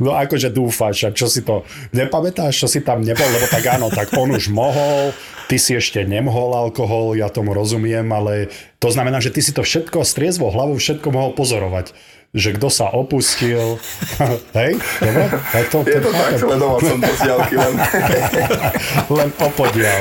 No 0.02 0.18
akože 0.18 0.50
dúfaš, 0.50 1.06
a 1.06 1.14
čo 1.14 1.30
si 1.30 1.46
to 1.46 1.62
nepamätáš, 1.94 2.66
čo 2.66 2.66
si 2.66 2.82
tam 2.82 3.06
nebol, 3.06 3.30
lebo 3.30 3.46
tak 3.46 3.62
áno, 3.70 3.86
tak 3.86 4.10
on 4.18 4.34
už 4.34 4.50
mohol, 4.50 5.14
ty 5.46 5.62
si 5.62 5.78
ešte 5.78 6.02
nemohol 6.02 6.50
alkohol, 6.66 7.14
ja 7.14 7.30
tomu 7.30 7.54
rozumiem, 7.54 8.10
ale 8.10 8.50
to 8.82 8.90
znamená, 8.90 9.22
že 9.22 9.30
ty 9.30 9.38
si 9.38 9.54
to 9.54 9.62
všetko 9.62 10.02
striezvo 10.02 10.50
hlavou 10.50 10.74
všetko 10.82 11.14
mohol 11.14 11.30
pozorovať 11.38 11.94
že 12.32 12.56
kto 12.56 12.72
sa 12.72 12.88
opustil. 12.88 13.76
Hej? 14.56 14.80
Dobre? 15.04 15.24
Tak 15.52 15.64
to, 15.68 15.78
Je 15.84 16.00
to 16.00 16.10
tak, 16.16 16.32
sledoval 16.40 16.78
som 16.80 16.96
to 16.96 17.12
z 17.12 17.22
len. 17.28 17.74
len 19.20 19.30
opodial. 19.36 20.00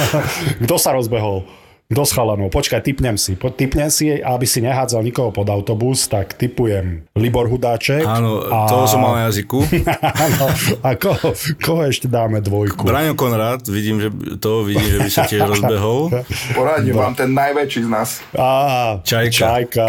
Kto 0.62 0.74
sa 0.78 0.94
rozbehol? 0.94 1.42
S 1.86 2.10
chalanov? 2.10 2.50
Počkaj, 2.50 2.82
typnem 2.82 3.14
si. 3.14 3.38
Po, 3.38 3.46
typnem 3.54 3.86
si, 3.94 4.10
aby 4.10 4.42
si 4.42 4.58
nehádzal 4.58 5.06
nikoho 5.06 5.30
pod 5.30 5.46
autobus, 5.46 6.10
tak 6.10 6.34
typujem 6.34 7.06
Libor 7.14 7.46
Hudáček. 7.46 8.02
Áno, 8.02 8.42
a... 8.42 8.66
toho 8.66 8.90
som 8.90 9.06
mal 9.06 9.14
na 9.14 9.30
jazyku. 9.30 9.62
Áno, 10.26 10.46
a 10.82 10.98
koho, 10.98 11.30
koho 11.62 11.86
ešte 11.86 12.10
dáme 12.10 12.42
dvojku? 12.42 12.82
Braňo 12.90 13.14
Konrad, 13.14 13.62
vidím, 13.70 14.02
že 14.02 14.10
to 14.42 14.66
vidím, 14.66 14.82
že 14.82 14.98
by 14.98 15.10
sa 15.14 15.22
tiež 15.30 15.46
rozbehol. 15.54 16.10
Poradím 16.58 16.98
vám 16.98 17.14
ten 17.14 17.30
najväčší 17.30 17.86
z 17.86 17.90
nás. 17.94 18.18
Á, 18.34 18.98
Čajka. 19.06 19.46
Čajka. 19.46 19.86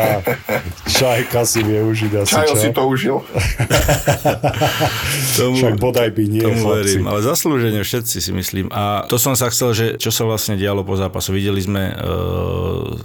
Čajka 1.01 1.39
si 1.49 1.65
vie 1.65 1.81
užiť 1.81 2.11
asi, 2.13 2.29
Čajo 2.29 2.53
čo? 2.53 2.61
si 2.61 2.69
to 2.77 2.81
užil. 2.85 3.17
Tomu, 5.33 5.57
Však 5.57 5.81
bodaj 5.81 6.13
by 6.13 6.23
nie, 6.29 6.45
tomu 6.45 6.61
chlapci. 6.61 6.77
verím, 6.77 7.03
ale 7.09 7.19
zaslúžene 7.25 7.81
všetci 7.81 8.17
si 8.21 8.31
myslím. 8.37 8.69
A 8.69 9.01
to 9.09 9.17
som 9.17 9.33
sa 9.33 9.49
chcel, 9.49 9.73
že 9.73 9.85
čo 9.97 10.13
sa 10.13 10.29
vlastne 10.29 10.53
dialo 10.61 10.85
po 10.85 10.93
zápasu. 10.93 11.33
Videli 11.33 11.57
sme 11.65 11.86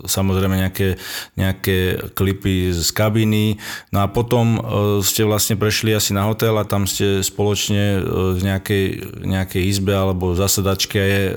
samozrejme 0.06 0.58
nejaké, 0.58 1.00
nejaké 1.38 2.10
klipy 2.16 2.72
z 2.74 2.88
kabiny, 2.94 3.58
no 3.90 4.04
a 4.04 4.06
potom 4.10 4.56
e, 4.56 4.60
ste 5.04 5.26
vlastne 5.26 5.58
prešli 5.58 5.94
asi 5.94 6.12
na 6.12 6.26
hotel 6.26 6.54
a 6.58 6.68
tam 6.68 6.84
ste 6.88 7.24
spoločne 7.24 7.98
e, 7.98 8.00
v 8.36 8.40
nejakej, 8.42 8.84
nejakej 9.22 9.62
izbe 9.68 9.94
alebo 9.94 10.34
zasadačke 10.36 11.00
e, 11.00 11.30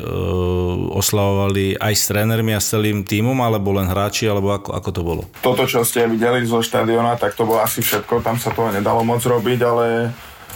oslavovali 0.96 1.78
aj 1.78 1.94
s 1.94 2.04
trénermi 2.10 2.54
a 2.56 2.62
s 2.62 2.72
celým 2.74 3.06
tímom, 3.06 3.38
alebo 3.42 3.76
len 3.76 3.88
hráči, 3.88 4.28
alebo 4.30 4.54
ako, 4.54 4.70
ako 4.74 4.90
to 4.92 5.02
bolo? 5.02 5.24
Toto, 5.42 5.64
čo 5.66 5.86
ste 5.86 6.10
videli 6.10 6.44
zo 6.46 6.62
štadiona, 6.62 7.18
tak 7.20 7.38
to 7.38 7.46
bolo 7.46 7.62
asi 7.62 7.82
všetko. 7.82 8.22
Tam 8.26 8.38
sa 8.42 8.52
toho 8.52 8.74
nedalo 8.74 9.06
moc 9.06 9.22
robiť, 9.22 9.60
ale 9.62 9.86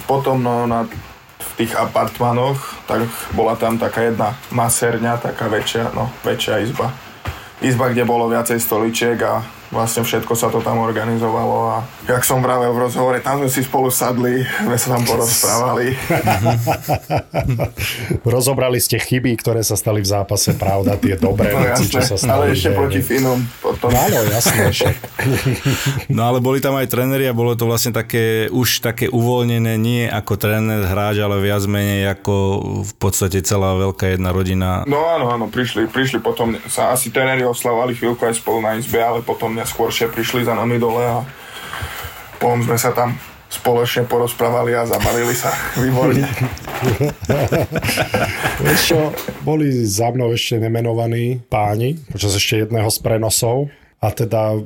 potom 0.07 0.39
no, 0.39 0.65
na, 0.65 0.87
v 1.39 1.51
tých 1.55 1.73
apartmanoch, 1.75 2.59
tak 2.83 3.07
bola 3.31 3.55
tam 3.55 3.79
taká 3.79 4.11
jedna 4.11 4.35
maserňa, 4.51 5.23
taká 5.23 5.47
väčšia, 5.47 5.95
no, 5.95 6.11
väčšia 6.27 6.61
izba. 6.67 6.91
Izba, 7.59 7.91
kde 7.91 8.07
bolo 8.07 8.27
viacej 8.31 8.59
stoličiek 8.59 9.19
a 9.23 9.43
vlastne 9.69 10.01
všetko 10.01 10.33
sa 10.33 10.49
to 10.49 10.59
tam 10.59 10.77
organizovalo 10.77 11.57
a 11.69 11.77
jak 12.05 12.21
som 12.21 12.41
vravel 12.41 12.73
v 12.73 12.83
rozhovore, 12.83 13.19
tam 13.19 13.39
sme 13.39 13.49
si 13.49 13.61
spolu 13.61 13.89
sadli, 13.89 14.41
sme 14.41 14.75
sa 14.75 14.97
tam 14.97 15.03
porozprávali. 15.05 15.93
Rozobrali 18.25 18.77
ste 18.77 18.97
chyby, 18.97 19.37
ktoré 19.37 19.61
sa 19.61 19.75
stali 19.75 20.01
v 20.01 20.07
zápase, 20.07 20.53
pravda, 20.55 20.97
tie 20.97 21.15
dobré 21.15 21.53
No 21.53 21.61
veci, 21.61 21.85
čo 21.87 22.01
sa 22.01 22.15
stali. 22.15 22.31
ale 22.31 22.57
ešte 22.57 22.69
proti 22.71 22.99
Fínom 22.99 23.39
potom. 23.59 23.89
No 23.89 23.99
áno, 23.99 24.19
jasné. 24.27 24.69
No 26.09 26.25
ale 26.25 26.39
boli 26.39 26.59
tam 26.59 26.75
aj 26.75 26.89
tréneri 26.89 27.27
a 27.27 27.33
bolo 27.35 27.53
to 27.53 27.63
vlastne 27.63 27.91
také, 27.91 28.49
už 28.49 28.81
také 28.81 29.07
uvoľnené, 29.07 29.77
nie 29.77 30.03
ako 30.05 30.35
tréner, 30.35 30.83
hráč, 30.83 31.21
ale 31.21 31.37
viac 31.39 31.63
menej 31.65 32.11
ako 32.11 32.33
v 32.83 32.93
podstate 32.97 33.39
celá 33.41 33.77
veľká 33.77 34.15
jedna 34.15 34.33
rodina. 34.33 34.83
No 34.85 35.05
áno, 35.05 35.29
áno, 35.29 35.45
prišli, 35.47 35.85
prišli 35.87 36.19
potom, 36.19 36.57
sa 36.65 36.89
asi 36.89 37.09
tréneri 37.09 37.45
oslavovali 37.45 37.93
chvíľku 37.93 38.25
aj 38.25 38.35
spolu 38.35 38.59
na 38.59 38.75
izbe, 38.75 38.97
ale 38.99 39.21
potom 39.21 39.53
neskôršie 39.59 40.07
prišli 40.07 40.47
za 40.47 40.55
nami 40.55 40.79
dole 40.79 41.03
a 41.03 41.17
potom 42.39 42.63
sme 42.63 42.79
sa 42.79 42.95
tam 42.95 43.19
spoločne 43.49 44.05
porozprávali 44.05 44.77
a 44.77 44.85
zabavili 44.85 45.33
sa 45.33 45.49
výborne. 45.83 46.23
Čo, 48.79 49.11
boli 49.43 49.73
za 49.83 50.13
mnou 50.13 50.31
ešte 50.31 50.61
nemenovaní 50.61 51.41
páni, 51.49 51.97
počas 52.13 52.37
ešte 52.37 52.63
jedného 52.63 52.87
z 52.87 52.97
prenosov 53.01 53.73
a 53.99 54.13
teda 54.13 54.61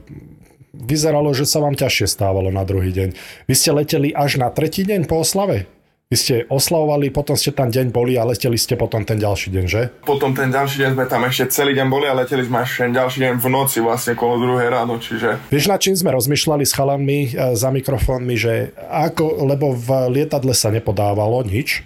vyzeralo, 0.76 1.32
že 1.32 1.48
sa 1.48 1.64
vám 1.64 1.80
ťažšie 1.80 2.08
stávalo 2.12 2.52
na 2.52 2.68
druhý 2.68 2.92
deň. 2.92 3.10
Vy 3.48 3.54
ste 3.56 3.72
leteli 3.72 4.10
až 4.12 4.42
na 4.42 4.52
tretí 4.52 4.84
deň 4.84 5.08
po 5.08 5.24
oslave? 5.24 5.66
Vy 6.14 6.22
ste 6.22 6.36
oslavovali, 6.46 7.10
potom 7.10 7.34
ste 7.34 7.50
tam 7.50 7.74
deň 7.74 7.90
boli 7.90 8.14
a 8.14 8.22
leteli 8.22 8.54
ste 8.54 8.78
potom 8.78 9.02
ten 9.02 9.18
ďalší 9.18 9.50
deň, 9.50 9.66
že? 9.66 9.90
Potom 10.06 10.30
ten 10.38 10.54
ďalší 10.54 10.86
deň 10.86 10.90
sme 10.94 11.06
tam 11.10 11.26
ešte 11.26 11.50
celý 11.50 11.74
deň 11.74 11.88
boli 11.90 12.06
a 12.06 12.14
leteli 12.14 12.46
sme 12.46 12.62
až 12.62 12.86
ten 12.86 12.94
ďalší 12.94 13.18
deň 13.26 13.34
v 13.42 13.48
noci 13.50 13.82
vlastne 13.82 14.14
kolo 14.14 14.38
druhé 14.38 14.70
ráno, 14.70 15.02
čiže 15.02 15.42
Vieš, 15.50 15.74
na 15.74 15.82
čím 15.82 15.98
sme 15.98 16.14
rozmýšľali 16.14 16.70
s 16.70 16.78
chalanmi 16.78 17.34
e, 17.34 17.58
za 17.58 17.74
mikrofónmi, 17.74 18.38
že 18.38 18.78
ako, 18.94 19.42
lebo 19.42 19.74
v 19.74 20.14
lietadle 20.14 20.54
sa 20.54 20.70
nepodávalo 20.70 21.42
nič, 21.50 21.82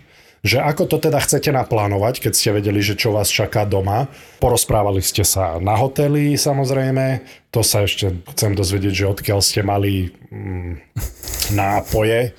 že 0.46 0.62
ako 0.62 0.86
to 0.86 0.98
teda 1.02 1.18
chcete 1.22 1.50
naplánovať, 1.50 2.22
keď 2.24 2.34
ste 2.34 2.50
vedeli, 2.54 2.80
že 2.80 2.94
čo 2.94 3.14
vás 3.14 3.28
čaká 3.28 3.66
doma. 3.66 4.06
Porozprávali 4.38 5.02
ste 5.02 5.26
sa 5.26 5.58
na 5.58 5.74
hoteli, 5.74 6.38
samozrejme. 6.38 7.26
To 7.52 7.66
sa 7.66 7.88
ešte 7.88 8.14
chcem 8.36 8.54
dozvedieť, 8.54 8.94
že 8.94 9.12
odkiaľ 9.12 9.40
ste 9.42 9.66
mali 9.66 10.14
mm, 10.30 10.74
nápoje, 11.58 12.32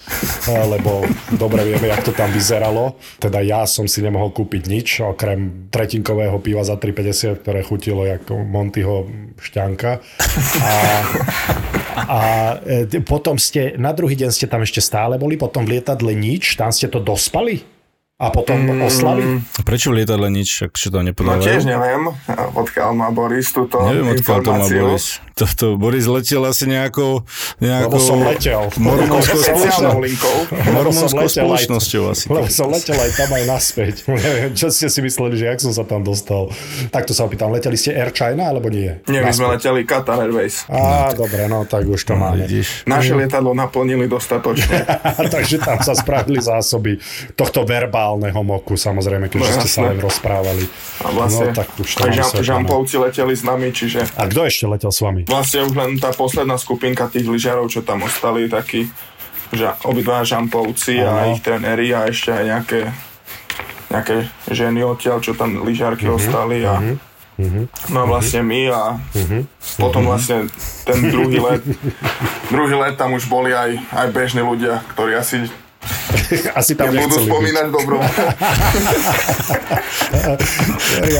e, 0.47 0.53
lebo 0.69 1.03
dobre 1.35 1.65
vieme, 1.65 1.91
jak 1.91 2.05
to 2.07 2.13
tam 2.15 2.31
vyzeralo. 2.31 2.95
Teda 3.19 3.41
ja 3.43 3.65
som 3.65 3.89
si 3.89 4.05
nemohol 4.05 4.31
kúpiť 4.31 4.63
nič, 4.69 4.89
okrem 5.03 5.69
tretinkového 5.73 6.39
piva 6.39 6.63
za 6.63 6.77
3,50, 6.77 7.43
ktoré 7.43 7.61
chutilo 7.65 8.05
ako 8.05 8.47
Montyho 8.47 9.09
šťanka. 9.41 9.91
A, 10.63 10.75
a 11.99 12.21
e, 12.63 13.01
potom 13.03 13.41
ste, 13.41 13.75
na 13.81 13.91
druhý 13.97 14.15
deň 14.15 14.31
ste 14.31 14.47
tam 14.47 14.63
ešte 14.63 14.85
stále 14.85 15.17
boli, 15.17 15.41
potom 15.41 15.65
v 15.65 15.81
lietadle 15.81 16.13
nič, 16.15 16.55
tam 16.55 16.71
ste 16.71 16.87
to 16.87 17.01
dospali? 17.01 17.78
A 18.19 18.35
potom 18.35 18.59
mm. 18.67 18.83
oslavy? 18.83 19.23
Prečo 19.63 19.95
v 19.95 20.03
lietadle 20.03 20.27
nič, 20.27 20.67
ak 20.67 20.75
čo 20.75 20.91
tam 20.91 21.07
no 21.07 21.15
nepodávajú? 21.15 21.39
tiež 21.39 21.63
neviem, 21.63 22.11
odkiaľ 22.51 22.91
má 22.91 23.15
Boris 23.15 23.55
túto 23.55 23.79
Neviem, 23.79 24.11
odkiaľ 24.11 24.39
to 24.43 24.51
má. 24.51 24.67
Boris. 24.67 25.23
Toto, 25.39 25.79
Boris 25.79 26.03
letel 26.11 26.43
asi 26.43 26.67
nejakou, 26.67 27.23
nejakou 27.63 27.95
Lebo 27.95 27.99
som 28.03 28.19
letel. 28.19 28.67
mormonskou 28.75 29.39
spoločnosťou. 29.39 30.35
Mormonskou 30.51 31.27
spoločnosťou 31.31 32.03
asi. 32.11 32.27
Lebo 32.27 32.51
som 32.51 32.67
letel 32.75 32.99
aj 32.99 33.11
tam 33.15 33.31
aj 33.31 33.45
naspäť. 33.47 33.95
Neviem, 34.11 34.51
čo 34.59 34.67
ste 34.75 34.91
si 34.91 34.99
mysleli, 34.99 35.39
že 35.39 35.47
jak 35.47 35.63
som 35.63 35.71
sa 35.71 35.87
tam 35.87 36.03
dostal. 36.03 36.51
Takto 36.91 37.15
sa 37.15 37.23
opýtam, 37.23 37.55
leteli 37.55 37.79
ste 37.79 37.95
Air 37.95 38.11
China 38.11 38.51
alebo 38.51 38.67
nie? 38.67 38.99
Nie, 39.07 39.23
my 39.23 39.31
sme 39.31 39.55
leteli 39.55 39.87
Qatar 39.87 40.19
Airways. 40.19 40.67
Á, 40.67 41.15
dobre, 41.15 41.47
no 41.47 41.63
tak 41.63 41.87
už 41.87 42.03
to 42.03 42.19
No, 42.19 42.35
máme. 42.35 42.43
vidíš. 42.43 42.83
Naše 42.83 43.15
lietadlo 43.15 43.55
naplnili 43.55 44.11
dostatočne. 44.11 44.83
Takže 45.39 45.63
tam 45.63 45.79
sa 45.79 45.95
spravili 45.95 46.43
zásoby 46.43 46.99
tohto 47.39 47.63
verbálneho 48.09 48.41
moku, 48.41 48.73
samozrejme, 48.75 49.29
keďže 49.29 49.45
No, 49.45 49.57
ste 49.61 49.69
sa 49.69 49.81
len 49.85 50.01
rozprávali. 50.01 50.65
A 51.05 51.13
vlastne 51.13 51.53
no, 51.53 51.55
tak 51.55 51.69
už 51.77 51.89
to 51.93 52.09
žam, 52.09 52.65
žampovci 52.65 52.97
leteli 52.97 53.37
s 53.37 53.45
nami, 53.45 53.69
čiže 53.69 54.01
A 54.17 54.25
kto 54.25 54.49
ešte 54.49 54.65
letel 54.65 54.89
s 54.89 55.01
vami? 55.05 55.29
vlastne 55.29 55.69
už 55.69 55.77
len 55.77 55.91
tá 55.97 56.09
posledná 56.11 56.57
skupinka 56.57 57.05
tých 57.07 57.29
lyžiarov, 57.29 57.69
čo 57.69 57.85
tam 57.85 58.01
ostali, 58.03 58.49
takí 58.49 58.89
že 59.49 59.65
obidva 59.83 60.25
žampovci 60.25 61.01
a 61.01 61.33
ich 61.33 61.41
tréneri 61.41 61.89
a 61.91 62.05
ešte 62.05 62.29
aj 62.31 62.45
nejaké, 62.47 62.81
nejaké 63.89 64.17
ženy 64.47 64.81
odtiaľ, 64.83 65.21
čo 65.21 65.33
tam 65.33 65.61
lyžiarky 65.63 66.05
Mhm. 66.05 66.15
ostali 66.15 66.65
a 66.65 66.81
No 67.87 68.03
a 68.03 68.07
vlastne 68.09 68.43
my 68.43 68.61
a 68.67 68.99
Mhm. 69.15 69.47
potom 69.79 70.03
vlastne 70.05 70.51
ten 70.83 70.99
druhý 71.07 71.39
let, 71.39 71.63
druhý 72.53 72.75
let 72.75 72.99
tam 72.99 73.15
už 73.15 73.25
boli 73.25 73.55
aj, 73.55 73.79
aj 73.89 74.07
bežní 74.11 74.43
ľudia, 74.43 74.83
ktorí 74.91 75.15
asi 75.15 75.47
Asi 76.61 76.73
tam 76.75 76.93
nechceli 76.93 77.25
byť. 77.25 77.29
spomínať 77.29 77.67
dobro. 77.73 77.97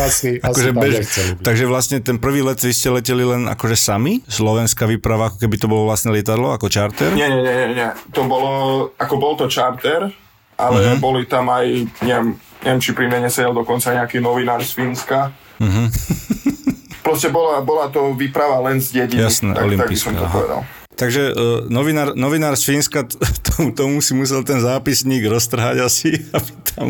Asi, 0.09 0.41
asi 0.41 0.41
Akože 0.41 0.71
tam 0.73 0.83
bež, 0.83 0.95
nechceli 1.01 1.31
byť. 1.37 1.45
takže 1.45 1.65
vlastne 1.69 1.99
ten 2.01 2.17
prvý 2.17 2.41
let 2.41 2.59
vy 2.61 2.73
ste 2.73 2.89
leteli 2.89 3.25
len 3.25 3.45
akože 3.49 3.77
sami? 3.77 4.25
Slovenská 4.25 4.89
výprava, 4.89 5.29
ako 5.33 5.37
keby 5.45 5.57
to 5.61 5.69
bolo 5.69 5.85
vlastne 5.85 6.13
lietadlo, 6.13 6.57
ako 6.57 6.73
charter? 6.73 7.13
Nie, 7.13 7.29
nie, 7.29 7.43
nie, 7.45 7.77
nie. 7.77 7.89
To 8.17 8.25
bolo, 8.25 8.53
ako 8.97 9.15
bol 9.21 9.37
to 9.37 9.47
charter, 9.53 10.09
ale 10.57 10.79
uh-huh. 10.81 10.97
boli 10.99 11.29
tam 11.29 11.53
aj, 11.53 11.67
neviem, 12.03 12.41
neviem, 12.65 12.81
či 12.81 12.91
pri 12.97 13.07
mne 13.13 13.29
nesedel 13.29 13.53
dokonca 13.53 13.93
nejaký 13.93 14.19
novinár 14.25 14.65
z 14.65 14.73
Fínska. 14.73 15.31
Uh-huh. 15.61 15.87
Proste 17.05 17.29
bola, 17.33 17.61
bola 17.65 17.89
to 17.89 18.13
výprava 18.13 18.61
len 18.69 18.81
z 18.83 19.05
dediny. 19.05 19.25
Jasné, 19.25 19.53
tak, 19.53 19.65
tak 19.65 19.65
by 19.65 19.69
olympijská, 19.69 20.09
som 20.09 20.13
to 20.17 20.27
aha. 20.27 20.35
povedal. 20.35 20.61
Takže 20.99 21.31
uh, 21.31 21.71
novinár, 21.71 22.19
novinár 22.19 22.59
z 22.59 22.75
Fínska, 22.75 23.07
tomu, 23.55 23.71
tomu 23.71 23.97
si 24.03 24.19
musel 24.19 24.43
ten 24.43 24.59
zápisník 24.59 25.23
roztrhať 25.31 25.77
asi, 25.79 26.11
aby 26.37 26.51
tam 26.75 26.87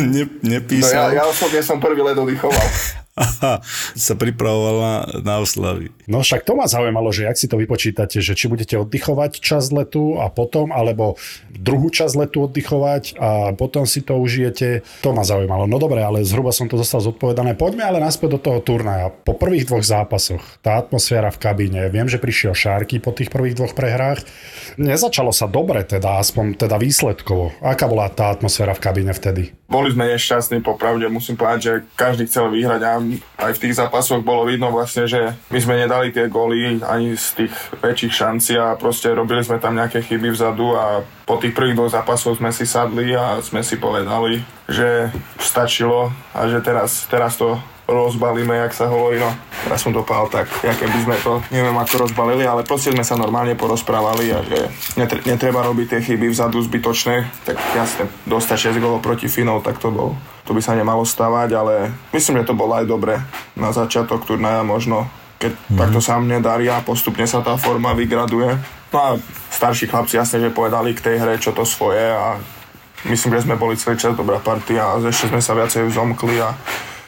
ne, 0.00 0.24
No 0.24 0.48
ja, 0.48 0.58
nepísal. 0.58 1.12
ja 1.12 1.28
osobne 1.28 1.60
som 1.60 1.76
prvý 1.76 2.00
let 2.00 2.16
oddychoval. 2.16 2.56
Sa 4.08 4.14
pripravoval 4.16 5.04
na, 5.20 5.36
oslavy. 5.44 5.92
No 6.08 6.24
však 6.24 6.48
to 6.48 6.56
ma 6.56 6.64
zaujímalo, 6.64 7.12
že 7.12 7.28
jak 7.28 7.36
si 7.36 7.44
to 7.44 7.60
vypočítate, 7.60 8.24
že 8.24 8.32
či 8.32 8.48
budete 8.48 8.80
oddychovať 8.80 9.36
čas 9.36 9.68
letu 9.68 10.16
a 10.16 10.32
potom, 10.32 10.72
alebo 10.72 11.20
druhú 11.52 11.92
časť 11.92 12.14
letu 12.16 12.48
oddychovať 12.48 13.20
a 13.20 13.52
potom 13.52 13.84
si 13.84 14.00
to 14.00 14.16
užijete. 14.16 14.80
To 15.04 15.12
ma 15.12 15.28
zaujímalo. 15.28 15.68
No 15.68 15.76
dobre, 15.76 16.00
ale 16.00 16.24
zhruba 16.24 16.56
som 16.56 16.72
to 16.72 16.80
dostal 16.80 17.04
zodpovedané. 17.04 17.52
Poďme 17.52 17.84
ale 17.84 18.00
naspäť 18.00 18.40
do 18.40 18.40
toho 18.40 18.58
turnaja. 18.64 19.12
Po 19.12 19.36
prvých 19.36 19.68
dvoch 19.68 19.84
zápasoch, 19.84 20.40
tá 20.64 20.80
atmosféra 20.80 21.28
v 21.28 21.40
kabíne, 21.42 21.92
viem, 21.92 22.08
že 22.08 22.16
prišiel 22.16 22.56
Šárky 22.56 22.96
po 22.96 23.12
tých 23.12 23.28
prvých 23.28 23.60
dvoch 23.60 23.76
prehrách. 23.76 24.24
Nezačalo 24.80 25.36
sa 25.36 25.44
dobre 25.44 25.84
teda, 25.84 26.16
aspoň 26.16 26.56
teda 26.64 26.80
výsledkovo. 26.80 27.52
Aká 27.60 27.84
bola 27.92 28.08
tá 28.08 28.32
atmosféra 28.32 28.72
v 28.72 28.80
kabíne 28.80 29.12
vtedy? 29.12 29.52
Boli 29.68 29.92
sme 29.92 30.08
nešťastní, 30.16 30.64
popravde 30.64 31.08
musím 31.08 31.36
povedať, 31.36 31.60
že 31.60 31.72
každý 31.96 32.28
chcel 32.28 32.52
vyhrať 32.52 32.80
a 32.84 33.01
aj 33.38 33.52
v 33.58 33.62
tých 33.68 33.78
zápasoch 33.78 34.22
bolo 34.22 34.46
vidno 34.46 34.70
vlastne, 34.70 35.08
že 35.08 35.34
my 35.50 35.58
sme 35.58 35.80
nedali 35.82 36.14
tie 36.14 36.30
góly 36.30 36.80
ani 36.82 37.14
z 37.18 37.44
tých 37.44 37.54
väčších 37.80 38.14
šancí 38.14 38.52
a 38.58 38.78
proste 38.78 39.10
robili 39.12 39.42
sme 39.42 39.62
tam 39.62 39.76
nejaké 39.76 40.02
chyby 40.04 40.30
vzadu 40.32 40.76
a 40.76 41.02
po 41.26 41.38
tých 41.38 41.54
prvých 41.56 41.78
dvoch 41.78 41.94
zápasoch 41.94 42.38
sme 42.38 42.50
si 42.52 42.68
sadli 42.68 43.14
a 43.14 43.40
sme 43.40 43.64
si 43.64 43.78
povedali, 43.78 44.42
že 44.68 45.10
stačilo 45.40 46.12
a 46.32 46.46
že 46.46 46.58
teraz, 46.60 47.06
teraz 47.08 47.38
to 47.38 47.56
rozbalíme, 47.92 48.56
jak 48.66 48.72
sa 48.72 48.88
hovorí, 48.88 49.20
no. 49.20 49.28
Teraz 49.62 49.84
som 49.84 49.94
to 49.94 50.02
povedal 50.02 50.42
tak, 50.42 50.46
aké 50.64 50.88
by 50.88 50.98
sme 51.04 51.16
to, 51.22 51.32
neviem 51.54 51.76
ako 51.78 52.08
rozbalili, 52.08 52.42
ale 52.42 52.66
proste 52.66 52.90
sme 52.90 53.06
sa 53.06 53.14
normálne 53.14 53.54
porozprávali 53.54 54.34
a 54.34 54.42
že 54.42 54.58
netre, 54.98 55.22
netreba 55.22 55.62
robiť 55.62 55.86
tie 55.92 56.00
chyby 56.02 56.32
vzadu 56.32 56.58
zbytočné, 56.64 57.46
tak 57.46 57.56
jasne, 57.76 58.10
dostať 58.26 58.74
6 58.74 58.82
golov 58.82 59.04
proti 59.04 59.30
Finov, 59.30 59.62
tak 59.62 59.78
to 59.78 59.94
bol, 59.94 60.18
to 60.42 60.56
by 60.56 60.60
sa 60.64 60.74
nemalo 60.74 61.06
stávať, 61.06 61.54
ale 61.54 61.74
myslím, 62.10 62.42
že 62.42 62.48
to 62.50 62.58
bolo 62.58 62.74
aj 62.74 62.90
dobre 62.90 63.22
na 63.54 63.70
začiatok 63.70 64.26
turnaja 64.26 64.66
možno, 64.66 65.06
keď 65.38 65.52
mm-hmm. 65.54 65.78
takto 65.78 66.00
sa 66.02 66.18
mne 66.18 66.42
darí 66.42 66.66
a 66.66 66.82
postupne 66.82 67.26
sa 67.26 67.42
tá 67.42 67.54
forma 67.54 67.94
vygraduje. 67.94 68.58
No 68.92 68.98
a 68.98 69.08
starší 69.50 69.88
chlapci 69.88 70.20
jasne, 70.20 70.38
že 70.42 70.54
povedali 70.54 70.92
k 70.92 71.02
tej 71.02 71.16
hre, 71.18 71.34
čo 71.40 71.50
to 71.50 71.64
svoje 71.64 72.02
a 72.02 72.36
myslím, 73.08 73.34
že 73.34 73.44
sme 73.48 73.58
boli 73.58 73.74
celý 73.74 73.98
čas 73.98 74.14
dobrá 74.14 74.38
partia 74.38 74.94
a 74.94 75.00
ešte 75.02 75.32
sme 75.32 75.42
sa 75.42 75.56
viacej 75.58 75.90
zomkli 75.90 76.38
a 76.38 76.54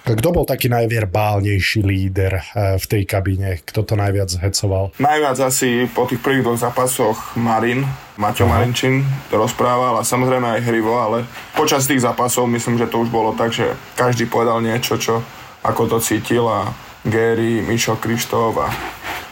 kto 0.04 0.28
bol 0.36 0.44
taký 0.44 0.68
najverbálnejší 0.68 1.80
líder 1.80 2.36
eh, 2.36 2.76
v 2.76 2.84
tej 2.84 3.02
kabíne? 3.08 3.64
Kto 3.64 3.88
to 3.88 3.96
najviac 3.96 4.28
hecoval? 4.36 4.92
Najviac 5.00 5.40
asi 5.40 5.88
po 5.88 6.04
tých 6.04 6.20
prvých 6.20 6.44
dvoch 6.44 6.60
zápasoch 6.60 7.32
Marin, 7.40 7.88
Maťo 8.20 8.44
Aha. 8.44 8.60
Marinčin 8.60 9.00
to 9.32 9.40
rozprával 9.40 9.96
a 9.96 10.04
samozrejme 10.04 10.44
aj 10.44 10.64
Hrivo, 10.68 11.00
ale 11.00 11.24
počas 11.56 11.88
tých 11.88 12.04
zápasov 12.04 12.44
myslím, 12.52 12.76
že 12.76 12.86
to 12.92 13.00
už 13.00 13.08
bolo 13.08 13.32
tak, 13.32 13.56
že 13.56 13.72
každý 13.96 14.28
povedal 14.28 14.60
niečo, 14.60 15.00
čo 15.00 15.24
ako 15.64 15.96
to 15.96 15.98
cítil 16.04 16.44
a 16.52 16.68
Gary, 17.08 17.64
Mišo, 17.64 17.96
Krištof 17.96 18.60
a 18.60 18.68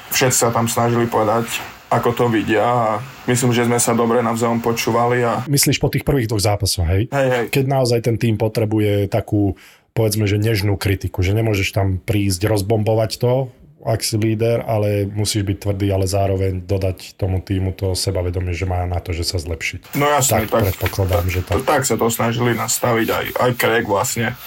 všetci 0.08 0.48
sa 0.48 0.48
tam 0.48 0.64
snažili 0.64 1.04
povedať 1.04 1.60
ako 1.92 2.10
to 2.16 2.24
vidia 2.32 2.64
a 2.64 2.88
myslím, 3.28 3.52
že 3.52 3.68
sme 3.68 3.76
sa 3.76 3.92
dobre 3.92 4.24
navzájom 4.24 4.64
počúvali. 4.64 5.20
A... 5.28 5.44
Myslíš 5.44 5.76
po 5.76 5.92
tých 5.92 6.08
prvých 6.08 6.24
dvoch 6.24 6.40
zápasoch, 6.40 6.88
hej? 6.88 7.12
Hej, 7.12 7.28
hej. 7.28 7.46
Keď 7.52 7.64
naozaj 7.68 8.00
ten 8.00 8.16
tým 8.16 8.40
potrebuje 8.40 9.12
takú 9.12 9.52
povedzme, 9.92 10.24
že 10.28 10.40
nežnú 10.40 10.76
kritiku, 10.80 11.20
že 11.20 11.36
nemôžeš 11.36 11.72
tam 11.72 12.00
prísť 12.00 12.48
rozbombovať 12.48 13.10
to, 13.20 13.34
ak 13.82 13.98
si 13.98 14.14
líder, 14.14 14.62
ale 14.62 15.10
musíš 15.10 15.42
byť 15.42 15.58
tvrdý, 15.58 15.90
ale 15.90 16.06
zároveň 16.06 16.62
dodať 16.62 17.18
tomu 17.18 17.42
týmu 17.42 17.74
to 17.74 17.98
sebavedomie, 17.98 18.54
že 18.54 18.62
má 18.62 18.86
na 18.86 19.02
to, 19.02 19.10
že 19.10 19.26
sa 19.26 19.42
zlepšiť. 19.42 19.98
No 19.98 20.06
jasne, 20.06 20.46
tak, 20.46 20.54
tak 20.54 20.62
predpokladám, 20.70 21.26
že 21.26 21.40
tak. 21.42 21.66
Tak 21.66 21.82
sa 21.82 21.98
to 21.98 22.06
snažili 22.06 22.54
nastaviť 22.54 23.08
aj, 23.10 23.26
aj 23.42 23.50
Craig 23.58 23.86
vlastne 23.90 24.38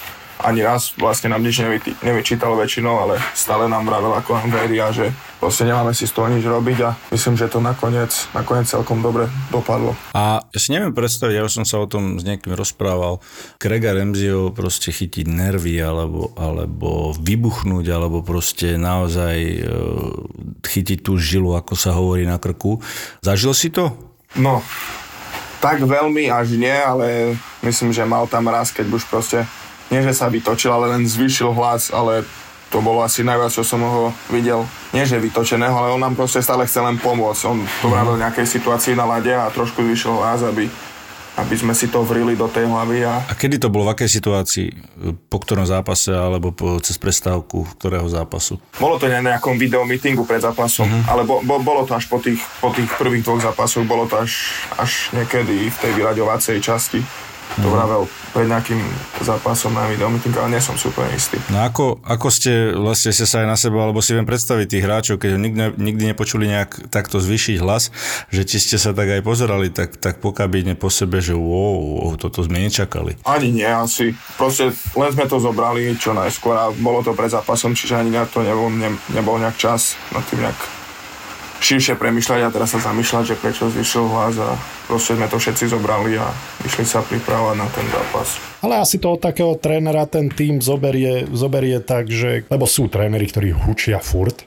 ani 0.44 0.62
raz 0.64 0.92
vlastne 1.00 1.32
nám 1.32 1.44
nič 1.44 1.64
nevy, 1.64 1.80
nevyčítal 2.04 2.52
väčšinou, 2.60 3.08
ale 3.08 3.16
stále 3.32 3.72
nám 3.72 3.88
vravel, 3.88 4.12
ako 4.12 4.36
nám 4.36 4.50
veria, 4.52 4.92
že 4.92 5.16
proste 5.40 5.64
nemáme 5.64 5.96
si 5.96 6.04
z 6.04 6.16
toho 6.16 6.28
nič 6.28 6.44
robiť 6.44 6.78
a 6.84 6.90
myslím, 7.16 7.40
že 7.40 7.48
to 7.48 7.64
nakoniec, 7.64 8.12
nakoniec 8.36 8.68
celkom 8.68 9.00
dobre 9.00 9.32
dopadlo. 9.48 9.96
A 10.12 10.44
ja 10.44 10.60
si 10.60 10.76
neviem 10.76 10.92
predstaviť, 10.92 11.36
ja 11.40 11.46
už 11.48 11.56
som 11.62 11.66
sa 11.68 11.80
o 11.80 11.88
tom 11.88 12.20
s 12.20 12.24
niekým 12.28 12.52
rozprával, 12.52 13.24
Krega 13.62 13.96
Remzio 13.96 14.52
proste 14.52 14.92
chytiť 14.92 15.26
nervy 15.30 15.80
alebo, 15.80 16.36
alebo 16.36 17.16
vybuchnúť, 17.16 17.86
alebo 17.92 18.20
proste 18.20 18.76
naozaj 18.76 19.38
e, 19.40 19.60
chytiť 20.68 21.00
tú 21.06 21.16
žilu, 21.16 21.56
ako 21.56 21.74
sa 21.80 21.96
hovorí 21.96 22.28
na 22.28 22.36
krku. 22.42 22.84
Zažil 23.24 23.56
si 23.56 23.72
to? 23.72 23.96
No, 24.36 24.60
tak 25.64 25.82
veľmi 25.82 26.30
až 26.30 26.60
nie, 26.60 26.76
ale 26.76 27.34
myslím, 27.66 27.90
že 27.90 28.06
mal 28.06 28.28
tam 28.28 28.46
raz, 28.52 28.70
keď 28.70 28.86
už 28.92 29.08
proste 29.08 29.48
nie 29.94 30.02
že 30.02 30.14
sa 30.18 30.32
vytočil, 30.32 30.74
ale 30.74 30.98
len 30.98 31.06
zvýšil 31.06 31.54
hlas, 31.54 31.94
ale 31.94 32.26
to 32.74 32.82
bolo 32.82 33.06
asi 33.06 33.22
najviac, 33.22 33.54
čo 33.54 33.64
som 33.64 33.80
ho 33.86 34.10
videl. 34.34 34.66
Nie, 34.92 35.06
že 35.06 35.22
vytočeného, 35.22 35.72
ale 35.72 35.94
on 35.94 36.02
nám 36.02 36.18
proste 36.18 36.42
stále 36.42 36.66
chcel 36.66 36.90
len 36.90 36.98
pomôcť. 36.98 37.42
On 37.46 37.62
to 37.62 37.88
vravil 37.88 38.18
v 38.18 38.24
nejakej 38.26 38.48
situácii 38.50 38.98
na 38.98 39.06
lade 39.06 39.32
a 39.32 39.48
trošku 39.54 39.86
zvýšil 39.86 40.12
hlas, 40.18 40.42
aby, 40.42 40.66
aby 41.38 41.56
sme 41.56 41.78
si 41.78 41.88
to 41.88 42.02
vrili 42.02 42.34
do 42.34 42.50
tej 42.50 42.66
hlavy. 42.66 43.06
A... 43.06 43.22
a 43.30 43.34
kedy 43.38 43.62
to 43.62 43.70
bolo, 43.70 43.88
v 43.88 43.96
akej 43.96 44.10
situácii? 44.18 44.68
Po 45.30 45.38
ktorom 45.38 45.64
zápase 45.64 46.10
alebo 46.10 46.52
po, 46.52 46.82
cez 46.82 46.98
prestávku 46.98 47.64
ktorého 47.78 48.10
zápasu? 48.10 48.58
Bolo 48.82 48.98
to 48.98 49.08
na 49.08 49.22
nejakom 49.22 49.56
videomeetingu 49.62 50.26
pred 50.26 50.42
zápasom, 50.42 50.90
uh-huh. 50.90 51.04
ale 51.06 51.22
bo, 51.24 51.46
bo, 51.46 51.62
bolo 51.62 51.86
to 51.86 51.94
až 51.94 52.10
po 52.10 52.18
tých, 52.18 52.42
po 52.60 52.74
tých 52.74 52.90
prvých 52.98 53.24
dvoch 53.24 53.46
zápasoch, 53.46 53.86
bolo 53.86 54.10
to 54.10 54.20
až, 54.20 54.52
až 54.76 55.14
niekedy 55.14 55.70
v 55.70 55.78
tej 55.80 55.92
vyraďovacej 55.96 56.58
časti 56.60 57.00
to 57.56 57.68
vravel 57.72 58.04
pred 58.36 58.52
nejakým 58.52 58.84
zápasom 59.24 59.72
na 59.72 59.88
videomeeting, 59.88 60.36
ale 60.36 60.60
nie 60.60 60.62
som 60.62 60.76
si 60.76 60.92
úplne 60.92 61.16
istý. 61.16 61.40
No 61.48 61.64
ako, 61.64 62.04
ako 62.04 62.28
ste, 62.28 62.76
vlastne 62.76 63.16
ste 63.16 63.24
sa 63.24 63.42
aj 63.44 63.48
na 63.48 63.56
seba, 63.56 63.80
alebo 63.80 64.04
si 64.04 64.12
viem 64.12 64.28
predstaviť 64.28 64.68
tých 64.68 64.84
hráčov, 64.84 65.16
keď 65.24 65.30
ho 65.36 65.40
nikdy, 65.40 65.62
nikdy 65.80 66.04
nepočuli 66.12 66.52
nejak 66.52 66.92
takto 66.92 67.24
zvýšiť 67.24 67.56
hlas, 67.64 67.96
že 68.28 68.44
či 68.44 68.60
ste 68.60 68.76
sa 68.76 68.92
tak 68.92 69.08
aj 69.08 69.22
pozerali, 69.24 69.72
tak, 69.72 69.96
tak 69.96 70.20
po 70.20 70.36
kabíne 70.36 70.76
po 70.76 70.92
sebe, 70.92 71.24
že 71.24 71.32
wow, 71.32 72.12
toto 72.20 72.44
sme 72.44 72.60
nečakali. 72.60 73.16
Ani 73.24 73.56
nie, 73.56 73.68
asi. 73.68 74.12
Proste 74.36 74.76
len 75.00 75.10
sme 75.16 75.26
to 75.32 75.40
zobrali 75.40 75.96
čo 75.96 76.12
najskôr 76.12 76.60
a 76.60 76.66
bolo 76.76 77.08
to 77.08 77.16
pred 77.16 77.32
zápasom, 77.32 77.72
čiže 77.72 77.96
ani 77.96 78.12
nejak 78.12 78.36
to 78.36 78.44
nebol, 78.44 78.68
ne, 78.68 78.92
nebol 79.16 79.40
nejak 79.40 79.56
čas 79.56 79.96
na 80.12 80.20
tým 80.20 80.44
nejak 80.44 80.75
širšie 81.66 81.98
premyšľať 81.98 82.42
a 82.46 82.54
teraz 82.54 82.78
sa 82.78 82.94
zamýšľať, 82.94 83.34
že 83.34 83.36
prečo 83.42 83.66
zvyšil 83.74 84.06
hlas 84.06 84.38
a 84.38 84.54
proste 84.86 85.18
sme 85.18 85.26
to 85.26 85.42
všetci 85.42 85.74
zobrali 85.74 86.14
a 86.22 86.30
išli 86.62 86.86
sa 86.86 87.02
pripravať 87.02 87.56
na 87.58 87.68
ten 87.74 87.86
zápas. 87.90 88.38
Ale 88.62 88.78
asi 88.78 89.02
to 89.02 89.18
od 89.18 89.22
takého 89.26 89.58
trénera 89.58 90.06
ten 90.06 90.30
tým 90.30 90.62
zoberie, 90.62 91.26
zoberie 91.34 91.82
tak, 91.82 92.06
že, 92.14 92.46
lebo 92.46 92.70
sú 92.70 92.86
tréneri, 92.86 93.26
ktorí 93.26 93.50
hučia 93.50 93.98
furt, 93.98 94.46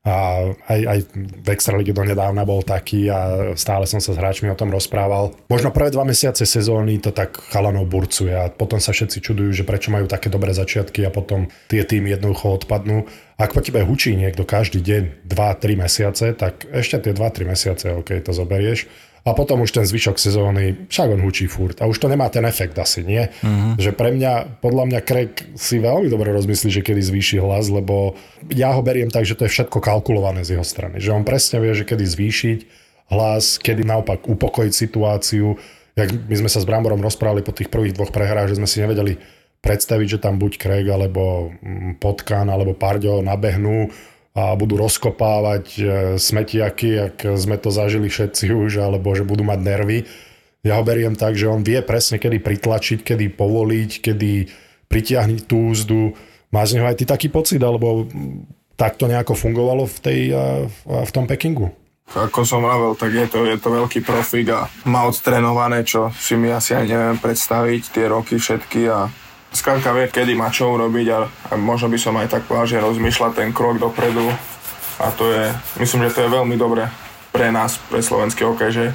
a 0.00 0.48
aj, 0.64 0.80
aj 0.80 0.98
v 1.44 1.48
Extralíge 1.52 1.92
do 1.92 2.00
nedávna 2.00 2.48
bol 2.48 2.64
taký 2.64 3.12
a 3.12 3.52
stále 3.52 3.84
som 3.84 4.00
sa 4.00 4.16
s 4.16 4.20
hráčmi 4.20 4.48
o 4.48 4.56
tom 4.56 4.72
rozprával. 4.72 5.36
Možno 5.52 5.76
prvé 5.76 5.92
dva 5.92 6.08
mesiace 6.08 6.48
sezóny 6.48 7.04
to 7.04 7.12
tak 7.12 7.36
chalanov 7.52 7.84
burcuje 7.84 8.32
a 8.32 8.48
potom 8.48 8.80
sa 8.80 8.96
všetci 8.96 9.20
čudujú, 9.20 9.52
že 9.52 9.68
prečo 9.68 9.92
majú 9.92 10.08
také 10.08 10.32
dobré 10.32 10.56
začiatky 10.56 11.04
a 11.04 11.12
potom 11.12 11.52
tie 11.68 11.84
týmy 11.84 12.16
jednoducho 12.16 12.64
odpadnú. 12.64 13.12
Ak 13.40 13.56
po 13.56 13.64
tebe 13.64 13.80
hučí 13.80 14.12
niekto 14.12 14.44
každý 14.44 14.84
deň 14.84 15.24
2-3 15.24 15.80
mesiace, 15.80 16.36
tak 16.36 16.68
ešte 16.68 17.08
tie 17.08 17.12
2-3 17.16 17.48
mesiace, 17.48 17.88
OK, 17.96 18.20
to 18.20 18.36
zoberieš 18.36 18.84
a 19.20 19.36
potom 19.36 19.60
už 19.64 19.76
ten 19.76 19.84
zvyšok 19.84 20.16
sezóny, 20.16 20.88
však 20.88 21.12
on 21.12 21.20
hučí 21.20 21.44
furt 21.44 21.76
a 21.80 21.88
už 21.88 22.00
to 22.00 22.08
nemá 22.08 22.32
ten 22.32 22.44
efekt 22.48 22.72
asi, 22.80 23.04
nie? 23.04 23.28
Uh-huh. 23.44 23.76
Že 23.76 23.92
pre 23.92 24.16
mňa, 24.16 24.64
podľa 24.64 24.84
mňa 24.88 25.00
Craig 25.04 25.32
si 25.60 25.76
veľmi 25.76 26.08
dobre 26.08 26.32
rozmyslí, 26.32 26.72
že 26.72 26.80
kedy 26.80 27.00
zvýši 27.04 27.36
hlas, 27.40 27.68
lebo 27.68 28.16
ja 28.48 28.72
ho 28.72 28.80
beriem 28.80 29.12
tak, 29.12 29.28
že 29.28 29.36
to 29.36 29.44
je 29.44 29.52
všetko 29.52 29.76
kalkulované 29.84 30.40
z 30.40 30.56
jeho 30.56 30.64
strany. 30.64 31.00
Že 31.00 31.20
on 31.20 31.24
presne 31.28 31.60
vie, 31.60 31.72
že 31.76 31.84
kedy 31.84 32.04
zvýšiť 32.04 32.58
hlas, 33.12 33.60
kedy 33.60 33.84
naopak 33.84 34.24
upokojiť 34.24 34.72
situáciu. 34.72 35.60
Jak 36.00 36.08
my 36.16 36.36
sme 36.40 36.48
sa 36.48 36.64
s 36.64 36.68
Bramborom 36.68 37.04
rozprávali 37.04 37.44
po 37.44 37.52
tých 37.52 37.68
prvých 37.68 37.92
dvoch 37.92 38.14
prehrách, 38.14 38.48
že 38.48 38.56
sme 38.56 38.68
si 38.68 38.80
nevedeli 38.80 39.20
predstaviť, 39.60 40.16
že 40.16 40.22
tam 40.22 40.40
buď 40.40 40.52
Craig 40.56 40.88
alebo 40.88 41.52
mm, 41.60 42.00
Potkan 42.00 42.48
alebo 42.48 42.72
Pardio 42.72 43.20
nabehnú 43.20 43.92
a 44.30 44.54
budú 44.54 44.78
rozkopávať 44.78 45.64
e, 45.76 45.82
smetiaky, 46.16 46.90
ak 47.12 47.16
sme 47.34 47.58
to 47.58 47.74
zažili 47.74 48.06
všetci 48.06 48.54
už, 48.54 48.80
alebo 48.80 49.10
že 49.12 49.26
budú 49.26 49.42
mať 49.42 49.58
nervy. 49.60 49.98
Ja 50.62 50.78
ho 50.78 50.86
beriem 50.86 51.18
tak, 51.18 51.34
že 51.34 51.50
on 51.50 51.66
vie 51.66 51.80
presne, 51.82 52.20
kedy 52.20 52.38
pritlačiť, 52.38 52.98
kedy 53.02 53.32
povoliť, 53.34 53.90
kedy 54.00 54.32
pritiahnuť 54.86 55.40
tú 55.50 55.56
úzdu. 55.72 56.00
Má 56.54 56.62
z 56.62 56.78
neho 56.78 56.86
aj 56.86 57.02
ty 57.02 57.04
taký 57.08 57.26
pocit, 57.26 57.58
alebo 57.58 58.06
tak 58.78 58.96
to 58.96 59.10
nejako 59.10 59.34
fungovalo 59.34 59.84
v, 59.84 59.98
tej, 59.98 60.20
e, 60.30 60.46
v 60.86 61.10
tom 61.10 61.26
Pekingu? 61.26 61.74
Ako 62.10 62.42
som 62.42 62.66
vravel, 62.66 62.98
tak 62.98 63.14
je 63.14 63.26
to, 63.30 63.46
je 63.46 63.54
to 63.54 63.70
veľký 63.70 64.02
profik 64.02 64.50
a 64.50 64.66
má 64.82 65.06
odtrenované, 65.06 65.86
čo 65.86 66.10
si 66.18 66.34
mi 66.34 66.50
asi 66.50 66.74
aj 66.74 66.86
neviem 66.90 67.18
predstaviť, 67.22 67.82
tie 67.94 68.10
roky 68.10 68.34
všetky 68.34 68.82
a 68.90 69.06
Skrátka 69.50 69.90
vie, 69.90 70.06
kedy 70.06 70.38
má 70.38 70.46
čo 70.54 70.70
urobiť 70.70 71.06
a, 71.10 71.20
a 71.26 71.52
možno 71.58 71.90
by 71.90 71.98
som 71.98 72.14
aj 72.14 72.30
tak 72.30 72.46
povedal, 72.46 72.70
že 72.70 72.84
rozmýšľa 72.86 73.34
ten 73.34 73.50
krok 73.50 73.82
dopredu 73.82 74.30
a 75.02 75.10
to 75.10 75.26
je, 75.32 75.50
myslím, 75.82 76.06
že 76.06 76.14
to 76.14 76.20
je 76.22 76.34
veľmi 76.34 76.54
dobre 76.54 76.86
pre 77.34 77.50
nás, 77.50 77.80
pre 77.90 77.98
slovenský 77.98 78.46
hokej, 78.46 78.70
že, 78.70 78.86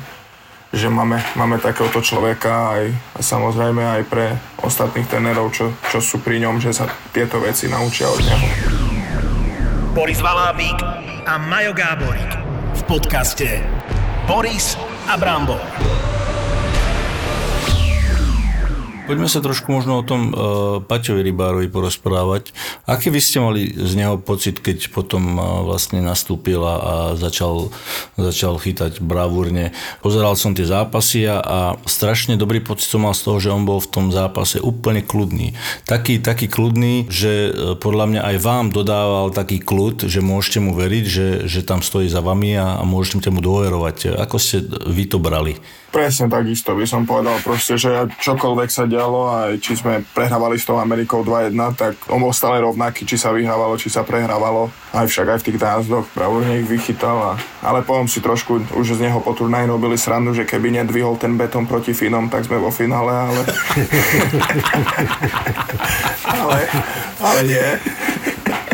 že 0.71 0.87
máme, 0.87 1.19
máme 1.35 1.59
takéhoto 1.59 1.99
človeka 1.99 2.77
aj 2.77 2.83
a 2.93 3.19
samozrejme 3.19 3.83
aj 3.83 4.01
pre 4.07 4.31
ostatných 4.63 5.07
trénerov, 5.11 5.51
čo, 5.51 5.75
čo 5.91 5.99
sú 5.99 6.23
pri 6.23 6.39
ňom, 6.47 6.63
že 6.63 6.71
sa 6.71 6.87
tieto 7.11 7.43
veci 7.43 7.67
naučia 7.67 8.07
od 8.07 8.21
neho. 8.23 8.47
Boris 9.91 10.19
Valábík 10.23 10.79
a 11.27 11.35
Majo 11.39 11.73
Gáborík 11.75 12.31
v 12.75 12.81
podcaste 12.87 13.63
Boris 14.27 14.79
a 15.07 15.15
Brambor. 15.19 16.14
Poďme 19.05 19.29
sa 19.29 19.37
trošku 19.37 19.69
možno 19.69 20.01
o 20.01 20.07
tom 20.07 20.33
uh, 20.33 20.81
Paťovi 20.81 21.21
Rybárovi 21.29 21.69
porozprávať. 21.69 22.49
Aký 22.89 23.13
vy 23.13 23.21
ste 23.21 23.37
mali 23.37 23.69
z 23.69 23.93
neho 23.93 24.17
pocit, 24.17 24.57
keď 24.57 24.89
potom 24.89 25.37
uh, 25.37 25.61
vlastne 25.61 26.01
nastúpil 26.01 26.57
a, 26.65 26.75
a 26.75 26.93
začal, 27.13 27.69
začal 28.17 28.57
chytať 28.57 29.05
bravúrne? 29.05 29.77
Pozeral 30.01 30.33
som 30.33 30.57
tie 30.57 30.65
zápasy 30.65 31.29
a, 31.29 31.37
a 31.37 31.59
strašne 31.85 32.33
dobrý 32.33 32.65
pocit 32.65 32.89
som 32.89 33.05
mal 33.05 33.13
z 33.13 33.29
toho, 33.29 33.37
že 33.37 33.53
on 33.53 33.61
bol 33.61 33.77
v 33.77 33.93
tom 33.93 34.09
zápase 34.09 34.57
úplne 34.57 35.05
kľudný. 35.05 35.53
Taký, 35.85 36.17
taký 36.25 36.49
kľudný, 36.49 37.05
že 37.05 37.53
uh, 37.53 37.77
podľa 37.77 38.09
mňa 38.09 38.21
aj 38.25 38.35
vám 38.41 38.73
dodával 38.73 39.29
taký 39.29 39.61
kľud, 39.61 40.09
že 40.09 40.25
môžete 40.25 40.65
mu 40.65 40.73
veriť, 40.73 41.05
že, 41.05 41.27
že 41.45 41.61
tam 41.61 41.85
stojí 41.85 42.09
za 42.09 42.25
vami 42.25 42.57
a, 42.57 42.81
a 42.81 42.83
môžete 42.83 43.29
mu 43.29 43.37
dôverovať. 43.37 44.17
Ako 44.17 44.41
ste 44.41 44.65
vy 44.65 45.05
to 45.05 45.21
brali? 45.21 45.61
Presne 45.95 46.27
takisto 46.27 46.75
by 46.75 46.83
som 46.83 47.07
povedal 47.07 47.39
proste, 47.39 47.79
že 47.79 47.87
čokoľvek 48.19 48.67
sa 48.67 48.83
dialo, 48.83 49.31
aj 49.31 49.63
či 49.63 49.79
sme 49.79 50.03
prehrávali 50.11 50.59
s 50.59 50.67
tou 50.67 50.75
Amerikou 50.75 51.23
2-1, 51.23 51.55
tak 51.79 51.95
on 52.11 52.19
bol 52.19 52.35
stále 52.35 52.59
rovnaký, 52.59 53.07
či 53.07 53.15
sa 53.15 53.31
vyhrávalo, 53.31 53.79
či 53.79 53.87
sa 53.87 54.03
prehrávalo. 54.03 54.67
Aj 54.91 55.07
však 55.07 55.31
aj 55.31 55.39
v 55.39 55.45
tých 55.47 55.63
názdoch 55.63 56.11
bravúrne 56.11 56.59
ich 56.59 56.67
vychytal. 56.67 57.15
A, 57.15 57.31
ale 57.63 57.79
potom 57.87 58.11
si 58.11 58.19
trošku 58.19 58.75
už 58.75 58.99
z 58.99 59.07
neho 59.07 59.23
po 59.23 59.31
turnaji 59.31 59.71
robili 59.71 59.95
srandu, 59.95 60.35
že 60.35 60.43
keby 60.43 60.83
nedvihol 60.83 61.15
ten 61.15 61.39
betón 61.39 61.63
proti 61.63 61.95
Finom, 61.95 62.27
tak 62.27 62.43
sme 62.43 62.59
vo 62.59 62.75
finále, 62.75 63.15
ale... 63.15 63.41
ale, 66.43 66.59
ale 67.23 67.39
nie. 67.47 67.67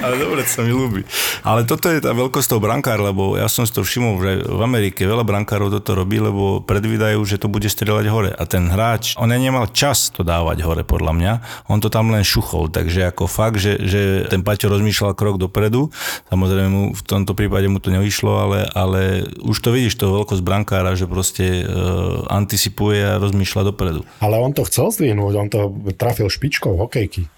Ale 0.02 0.18
dobre, 0.18 0.42
to 0.42 0.50
sa 0.50 0.62
mi 0.66 0.74
ľúbi. 0.74 1.06
Ale 1.46 1.62
toto 1.64 1.88
je 1.94 2.02
tá 2.02 2.12
veľkosť 2.12 2.48
toho 2.50 2.62
brankár, 2.62 2.98
lebo 2.98 3.38
ja 3.38 3.46
som 3.46 3.64
si 3.66 3.74
to 3.74 3.86
všimol, 3.86 4.18
že 4.18 4.32
v 4.50 4.62
Amerike 4.62 5.06
veľa 5.06 5.22
brankárov 5.22 5.70
toto 5.70 5.94
robí, 5.94 6.18
lebo 6.18 6.66
predvídajú, 6.66 7.22
že 7.22 7.38
to 7.38 7.46
bude 7.46 7.70
strieľať 7.70 8.06
hore. 8.10 8.32
A 8.34 8.44
ten 8.50 8.66
hráč, 8.66 9.14
on 9.22 9.30
nemal 9.30 9.70
čas 9.70 10.10
to 10.10 10.26
dávať 10.26 10.66
hore, 10.66 10.82
podľa 10.82 11.14
mňa. 11.14 11.34
On 11.70 11.78
to 11.78 11.94
tam 11.94 12.10
len 12.10 12.26
šuchol, 12.26 12.74
takže 12.74 13.14
ako 13.14 13.30
fakt, 13.30 13.62
že, 13.62 13.78
že 13.82 14.26
ten 14.28 14.42
Paťo 14.42 14.74
rozmýšľal 14.74 15.14
krok 15.14 15.38
dopredu. 15.38 15.94
Samozrejme 16.34 16.70
mu 16.70 16.84
v 16.98 17.02
tomto 17.06 17.38
prípade 17.38 17.70
mu 17.70 17.78
to 17.78 17.94
nevyšlo, 17.94 18.32
ale, 18.42 18.60
ale 18.74 19.30
už 19.46 19.58
to 19.62 19.70
vidíš, 19.70 20.02
to 20.02 20.10
veľkosť 20.10 20.42
brankára, 20.42 20.98
že 20.98 21.06
proste 21.06 21.64
uh, 21.64 22.26
anticipuje 22.28 23.06
a 23.06 23.22
rozmýšľa 23.22 23.70
dopredu. 23.70 24.02
Ale 24.20 24.42
on 24.42 24.52
to 24.52 24.66
chcel 24.66 24.90
zdvihnúť, 24.90 25.34
on 25.38 25.50
to 25.50 25.60
trafil 25.96 26.28
špičkou 26.30 26.74
hokejky. 26.78 27.30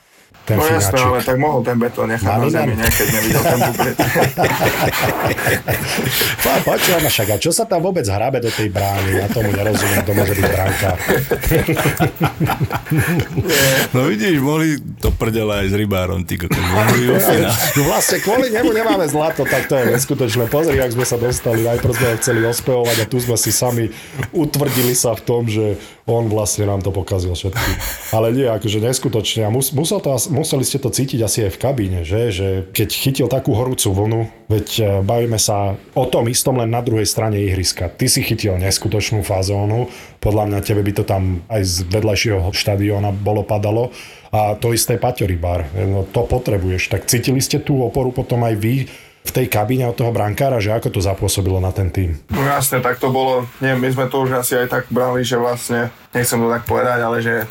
Ten 0.44 0.60
No 0.60 0.68
jasné, 0.68 1.00
ale 1.00 1.24
tak 1.24 1.40
mohol 1.40 1.64
ten 1.64 1.80
betón 1.80 2.12
nechať 2.12 2.28
na 2.28 2.36
Mali 2.36 2.52
zemi, 2.52 2.76
nám. 2.76 2.84
nie, 2.84 2.90
keď 2.92 3.08
nevidel 3.16 3.44
ten 3.48 3.60
bubret. 3.64 3.96
Pa, 6.44 6.52
počujem, 6.68 7.08
však, 7.08 7.28
a 7.32 7.40
čo 7.40 7.56
sa 7.56 7.64
tam 7.64 7.80
vôbec 7.80 8.04
hrabe 8.04 8.44
do 8.44 8.52
tej 8.52 8.68
brány? 8.68 9.24
Ja 9.24 9.32
tomu 9.32 9.56
nerozumiem, 9.56 10.04
to 10.04 10.12
môže 10.12 10.36
byť 10.36 10.44
bránka. 10.44 10.90
No 13.94 14.10
vidíš, 14.10 14.38
mohli 14.42 14.78
to 15.02 15.10
prdela 15.14 15.64
aj 15.64 15.72
s 15.72 15.76
rybárom, 15.78 16.26
ty 16.26 16.38
kokos. 16.38 16.58
No 17.78 17.82
vlastne 17.88 18.18
kvôli 18.20 18.52
nemu 18.52 18.70
nemáme 18.70 19.06
zlato, 19.08 19.48
tak 19.48 19.70
to 19.70 19.80
je 19.80 19.96
neskutočné. 19.96 20.46
Pozri, 20.50 20.78
ak 20.78 20.94
sme 20.94 21.06
sa 21.08 21.16
dostali, 21.16 21.64
najprv 21.64 21.94
sme 21.94 22.08
ho 22.10 22.16
chceli 22.20 22.42
ospevovať 22.44 22.98
a 23.00 23.06
tu 23.08 23.18
sme 23.18 23.38
si 23.38 23.50
sami 23.50 23.88
utvrdili 24.36 24.94
sa 24.94 25.16
v 25.16 25.22
tom, 25.24 25.48
že 25.48 25.80
on 26.04 26.28
vlastne 26.28 26.68
nám 26.68 26.84
to 26.84 26.92
pokazil 26.92 27.32
všetky. 27.32 27.72
Ale 28.18 28.36
nie, 28.36 28.44
akože 28.44 28.84
neskutočne. 28.84 29.48
A 29.48 29.50
mus, 29.50 29.72
musel 29.72 30.04
to, 30.04 30.12
museli 30.36 30.68
ste 30.68 30.76
to 30.76 30.92
cítiť 30.92 31.20
asi 31.24 31.48
aj 31.48 31.52
v 31.56 31.62
kabíne, 31.64 32.00
že? 32.04 32.28
že 32.28 32.48
keď 32.76 32.90
chytil 32.92 33.28
takú 33.32 33.56
horúcu 33.56 33.88
vlnu, 33.96 34.22
veď 34.52 34.68
e, 34.68 34.84
bavíme 35.00 35.40
sa 35.40 35.80
o 35.96 36.04
tom 36.04 36.28
istom 36.28 36.60
len 36.60 36.68
na 36.68 36.84
druhej 36.84 37.08
strane 37.08 37.40
ihriska. 37.40 37.88
Ty 37.88 38.12
si 38.12 38.20
chytil 38.20 38.60
neskutočnú 38.60 39.24
fazónu, 39.24 39.88
podľa 40.20 40.52
mňa 40.52 40.60
tebe 40.60 40.84
by 40.84 40.92
to 40.92 41.04
tam 41.08 41.40
aj 41.48 41.64
z 41.64 41.76
vedľajšieho 41.88 42.52
štadióna 42.52 43.16
bolo 43.16 43.48
padalo. 43.48 43.96
A 44.34 44.60
to 44.60 44.76
isté 44.76 45.00
Paťo 45.00 45.24
Rybár. 45.24 45.72
No, 45.78 46.04
to 46.10 46.28
potrebuješ. 46.28 46.92
Tak 46.92 47.08
cítili 47.08 47.40
ste 47.40 47.64
tú 47.64 47.80
oporu 47.80 48.12
potom 48.12 48.44
aj 48.44 48.56
vy 48.60 48.90
v 49.24 49.32
tej 49.32 49.48
kabíne 49.48 49.88
od 49.88 49.96
toho 49.96 50.12
brankára, 50.12 50.60
že 50.60 50.76
ako 50.76 51.00
to 51.00 51.02
zapôsobilo 51.02 51.64
na 51.64 51.72
ten 51.72 51.90
tým? 51.90 52.20
No 52.30 52.44
jasne, 52.44 52.84
tak 52.84 53.00
to 53.00 53.10
bolo, 53.10 53.48
neviem, 53.64 53.88
my 53.88 53.90
sme 53.92 54.06
to 54.12 54.24
už 54.24 54.44
asi 54.44 54.60
aj 54.60 54.68
tak 54.68 54.84
brali, 54.92 55.24
že 55.24 55.40
vlastne, 55.40 55.90
nechcem 56.12 56.40
to 56.40 56.52
tak 56.52 56.68
povedať, 56.68 57.00
ale 57.00 57.18
že 57.24 57.48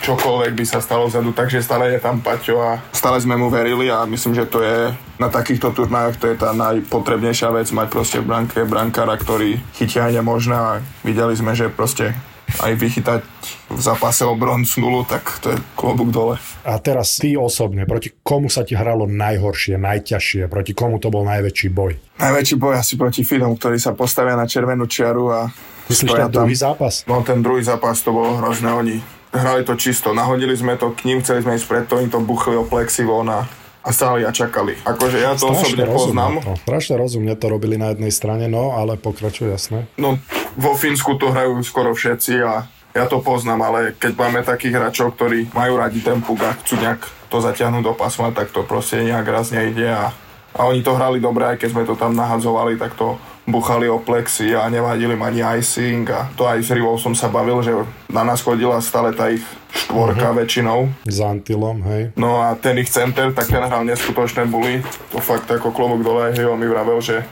čokoľvek 0.00 0.52
by 0.56 0.64
sa 0.64 0.80
stalo 0.80 1.06
vzadu, 1.06 1.36
takže 1.36 1.60
stále 1.60 1.92
je 1.92 2.00
tam 2.00 2.24
Paťo 2.24 2.56
a 2.56 2.80
stále 2.94 3.20
sme 3.20 3.36
mu 3.36 3.52
verili 3.52 3.92
a 3.92 4.08
myslím, 4.08 4.32
že 4.32 4.48
to 4.48 4.64
je 4.64 4.94
na 5.20 5.28
takýchto 5.28 5.76
turnajoch 5.76 6.16
to 6.16 6.32
je 6.32 6.36
tá 6.40 6.56
najpotrebnejšia 6.56 7.52
vec, 7.52 7.68
mať 7.68 7.88
proste 7.92 8.18
v 8.24 8.28
branke 8.32 8.64
brankára, 8.64 9.20
ktorý 9.20 9.60
chytia 9.76 10.08
aj 10.08 10.16
nemožné 10.16 10.56
a 10.56 10.80
videli 11.04 11.36
sme, 11.36 11.52
že 11.52 11.68
proste 11.68 12.16
aj 12.58 12.72
vychytať 12.74 13.22
v 13.70 13.80
zápase 13.80 14.26
o 14.26 14.34
bronz 14.34 14.74
nulu, 14.76 15.06
tak 15.06 15.22
to 15.38 15.54
je 15.54 15.58
klobúk 15.78 16.10
dole. 16.10 16.34
A 16.66 16.76
teraz 16.82 17.22
ty 17.22 17.38
osobne, 17.38 17.86
proti 17.86 18.10
komu 18.26 18.50
sa 18.50 18.66
ti 18.66 18.74
hralo 18.74 19.06
najhoršie, 19.06 19.78
najťažšie, 19.78 20.50
proti 20.50 20.74
komu 20.74 20.98
to 20.98 21.08
bol 21.14 21.22
najväčší 21.22 21.68
boj? 21.70 21.94
Najväčší 22.18 22.56
boj 22.58 22.74
asi 22.82 22.98
proti 22.98 23.22
Finom, 23.22 23.54
ktorí 23.54 23.78
sa 23.78 23.94
postavia 23.94 24.34
na 24.34 24.50
červenú 24.50 24.90
čiaru 24.90 25.24
a 25.30 25.40
Myslíš 25.90 26.10
ten 26.14 26.30
druhý 26.30 26.54
zápas? 26.54 27.02
No 27.10 27.22
ten 27.26 27.42
druhý 27.42 27.66
zápas 27.66 27.98
to 28.02 28.14
bolo 28.14 28.38
hrozné, 28.38 28.70
oni 28.70 29.02
hrali 29.34 29.66
to 29.66 29.74
čisto, 29.74 30.14
nahodili 30.14 30.54
sme 30.54 30.78
to 30.78 30.94
k 30.94 31.06
ním, 31.10 31.18
chceli 31.22 31.42
sme 31.42 31.58
ísť 31.58 31.66
preto, 31.66 31.98
oni 31.98 32.06
to 32.10 32.22
buchli 32.22 32.54
o 32.54 32.62
plexi 32.62 33.02
von 33.02 33.26
a, 33.26 33.46
a 33.82 33.90
stáli 33.90 34.22
a 34.22 34.30
čakali. 34.30 34.78
Akože 34.86 35.18
ja 35.18 35.34
to 35.34 35.50
osobne 35.50 35.86
poznám. 35.90 36.42
To. 36.46 36.54
Strašne 36.62 36.94
rozumne 36.94 37.34
to 37.34 37.46
robili 37.50 37.74
na 37.74 37.90
jednej 37.90 38.14
strane, 38.14 38.46
no 38.46 38.78
ale 38.78 38.98
pokračuje 38.98 39.50
jasné. 39.50 39.90
No 39.98 40.18
vo 40.56 40.72
Fínsku 40.74 41.18
to 41.20 41.30
hrajú 41.30 41.58
skoro 41.62 41.94
všetci 41.94 42.34
a 42.42 42.66
ja 42.90 43.06
to 43.06 43.22
poznám, 43.22 43.70
ale 43.70 43.80
keď 43.94 44.12
máme 44.18 44.40
takých 44.42 44.74
hráčov, 44.74 45.14
ktorí 45.14 45.54
majú 45.54 45.78
radi 45.78 46.02
ten 46.02 46.18
puk 46.18 46.42
a 46.42 46.58
chcú 46.58 46.74
nejak 46.82 47.06
to 47.30 47.38
zatiahnuť 47.38 47.82
do 47.86 47.94
pasma, 47.94 48.34
tak 48.34 48.50
to 48.50 48.66
proste 48.66 49.06
nejak 49.06 49.26
raz 49.30 49.54
nejde 49.54 49.86
a, 49.86 50.10
a 50.58 50.60
oni 50.66 50.82
to 50.82 50.98
hrali 50.98 51.22
dobre, 51.22 51.46
aj 51.46 51.62
keď 51.62 51.68
sme 51.70 51.86
to 51.86 51.94
tam 51.94 52.18
nahadzovali, 52.18 52.74
tak 52.74 52.98
to 52.98 53.14
buchali 53.46 53.86
o 53.90 54.02
plexi 54.02 54.54
a 54.54 54.66
nevadili 54.70 55.14
im 55.14 55.22
ani 55.22 55.42
icing 55.58 56.06
a 56.10 56.30
to 56.34 56.46
aj 56.46 56.62
s 56.62 56.70
Rivou 56.70 56.98
som 56.98 57.14
sa 57.14 57.30
bavil, 57.30 57.62
že 57.62 57.72
na 58.10 58.26
nás 58.26 58.42
chodila 58.42 58.78
stále 58.82 59.14
tá 59.14 59.30
ich 59.30 59.42
štvorka 59.70 60.34
uh-huh. 60.34 60.38
väčšinou. 60.42 60.78
S 61.06 61.18
Antilom, 61.22 61.82
hej. 61.86 62.10
No 62.18 62.42
a 62.42 62.58
ten 62.58 62.78
ich 62.78 62.90
center, 62.90 63.30
tak 63.30 63.46
ten 63.46 63.62
hral 63.62 63.86
neskutočné 63.86 64.46
buly. 64.50 64.82
To 65.14 65.22
fakt 65.22 65.46
ako 65.50 65.70
klobúk 65.70 66.02
dole, 66.02 66.34
hej, 66.34 66.46
on 66.46 66.58
mi 66.58 66.66
vravel, 66.66 66.98
že 66.98 67.22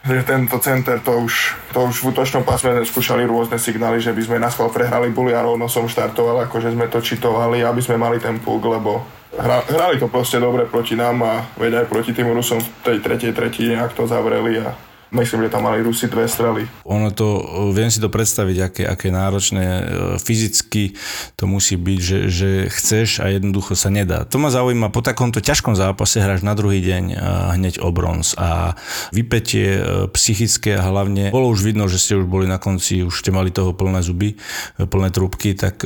tento 0.00 0.56
center 0.58 0.96
to 1.04 1.12
už, 1.12 1.34
to 1.76 1.78
už 1.84 1.96
v 2.00 2.08
útočnom 2.08 2.40
pásme 2.40 2.72
sme 2.72 2.88
skúšali 2.88 3.28
rôzne 3.28 3.60
signály, 3.60 4.00
že 4.00 4.16
by 4.16 4.22
sme 4.24 4.38
na 4.40 4.48
prehrali 4.48 5.12
buly 5.12 5.36
a 5.36 5.44
rovno 5.44 5.68
som 5.68 5.84
štartoval, 5.84 6.48
akože 6.48 6.72
sme 6.72 6.88
to 6.88 7.04
čitovali, 7.04 7.60
aby 7.60 7.84
sme 7.84 8.00
mali 8.00 8.16
ten 8.16 8.40
puk, 8.40 8.64
lebo 8.64 9.04
hra, 9.36 9.60
hrali 9.68 10.00
to 10.00 10.08
proste 10.08 10.40
dobre 10.40 10.64
proti 10.64 10.96
nám 10.96 11.20
a 11.20 11.34
veď 11.60 11.84
aj 11.84 11.86
proti 11.92 12.16
tým 12.16 12.32
Rusom 12.32 12.64
v 12.64 12.68
tej 12.80 12.98
tretej 13.04 13.36
tretine, 13.36 13.76
ak 13.76 13.92
to 13.92 14.08
zavreli 14.08 14.64
a 14.64 14.72
myslím, 15.10 15.46
že 15.46 15.52
tam 15.52 15.66
mali 15.66 15.82
Rusi 15.82 16.06
dve 16.06 16.26
strely. 16.30 16.66
Ono 16.86 17.10
to, 17.10 17.42
viem 17.74 17.90
si 17.90 17.98
to 17.98 18.10
predstaviť, 18.10 18.56
aké, 18.62 18.82
aké 18.86 19.08
náročné 19.10 19.64
e, 19.66 19.82
fyzicky 20.18 20.94
to 21.34 21.50
musí 21.50 21.74
byť, 21.74 22.00
že, 22.00 22.18
že 22.30 22.50
chceš 22.70 23.22
a 23.22 23.30
jednoducho 23.30 23.74
sa 23.74 23.90
nedá. 23.90 24.22
To 24.26 24.38
ma 24.38 24.54
zaujíma, 24.54 24.94
po 24.94 25.02
takomto 25.02 25.42
ťažkom 25.42 25.74
zápase 25.74 26.22
hráš 26.22 26.46
na 26.46 26.54
druhý 26.54 26.78
deň 26.82 27.04
e, 27.10 27.14
hneď 27.58 27.82
o 27.82 27.90
bronz 27.90 28.38
a 28.38 28.78
vypetie 29.10 29.68
e, 29.78 29.82
psychické 30.14 30.78
a 30.78 30.86
hlavne 30.86 31.34
bolo 31.34 31.50
už 31.50 31.66
vidno, 31.66 31.90
že 31.90 31.98
ste 31.98 32.18
už 32.18 32.30
boli 32.30 32.46
na 32.46 32.62
konci, 32.62 33.02
už 33.02 33.22
ste 33.22 33.34
mali 33.34 33.50
toho 33.50 33.74
plné 33.74 34.02
zuby, 34.02 34.38
plné 34.78 35.10
trúbky, 35.10 35.54
tak 35.58 35.82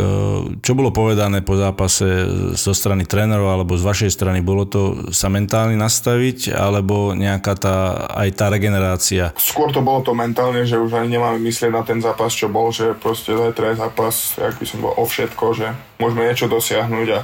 čo 0.61 0.73
bolo 0.77 0.91
povedané 0.93 1.41
po 1.41 1.57
zápase 1.57 2.07
zo 2.55 2.73
strany 2.73 3.09
trénerov 3.09 3.49
alebo 3.49 3.75
z 3.79 3.83
vašej 3.85 4.11
strany? 4.13 4.39
Bolo 4.45 4.69
to 4.69 4.83
sa 5.11 5.33
mentálne 5.33 5.79
nastaviť 5.79 6.53
alebo 6.53 7.17
nejaká 7.17 7.55
tá, 7.57 7.77
aj 8.13 8.29
tá 8.37 8.47
regenerácia 8.53 9.14
Skôr 9.39 9.71
to 9.71 9.85
bolo 9.85 10.03
to 10.03 10.13
mentálne, 10.13 10.67
že 10.67 10.81
už 10.81 10.95
ani 10.99 11.19
nemáme 11.19 11.39
myslieť 11.43 11.71
na 11.71 11.83
ten 11.87 12.03
zápas, 12.03 12.35
čo 12.35 12.51
bol, 12.51 12.75
že 12.75 12.97
proste 12.97 13.35
zajtra 13.35 13.73
je 13.73 13.81
zápas, 13.81 14.15
jak 14.37 14.55
by 14.59 14.67
som 14.67 14.79
bol 14.83 14.93
o 14.95 15.05
všetko, 15.05 15.45
že 15.55 15.67
môžeme 16.03 16.27
niečo 16.27 16.51
dosiahnuť 16.51 17.09
a 17.15 17.21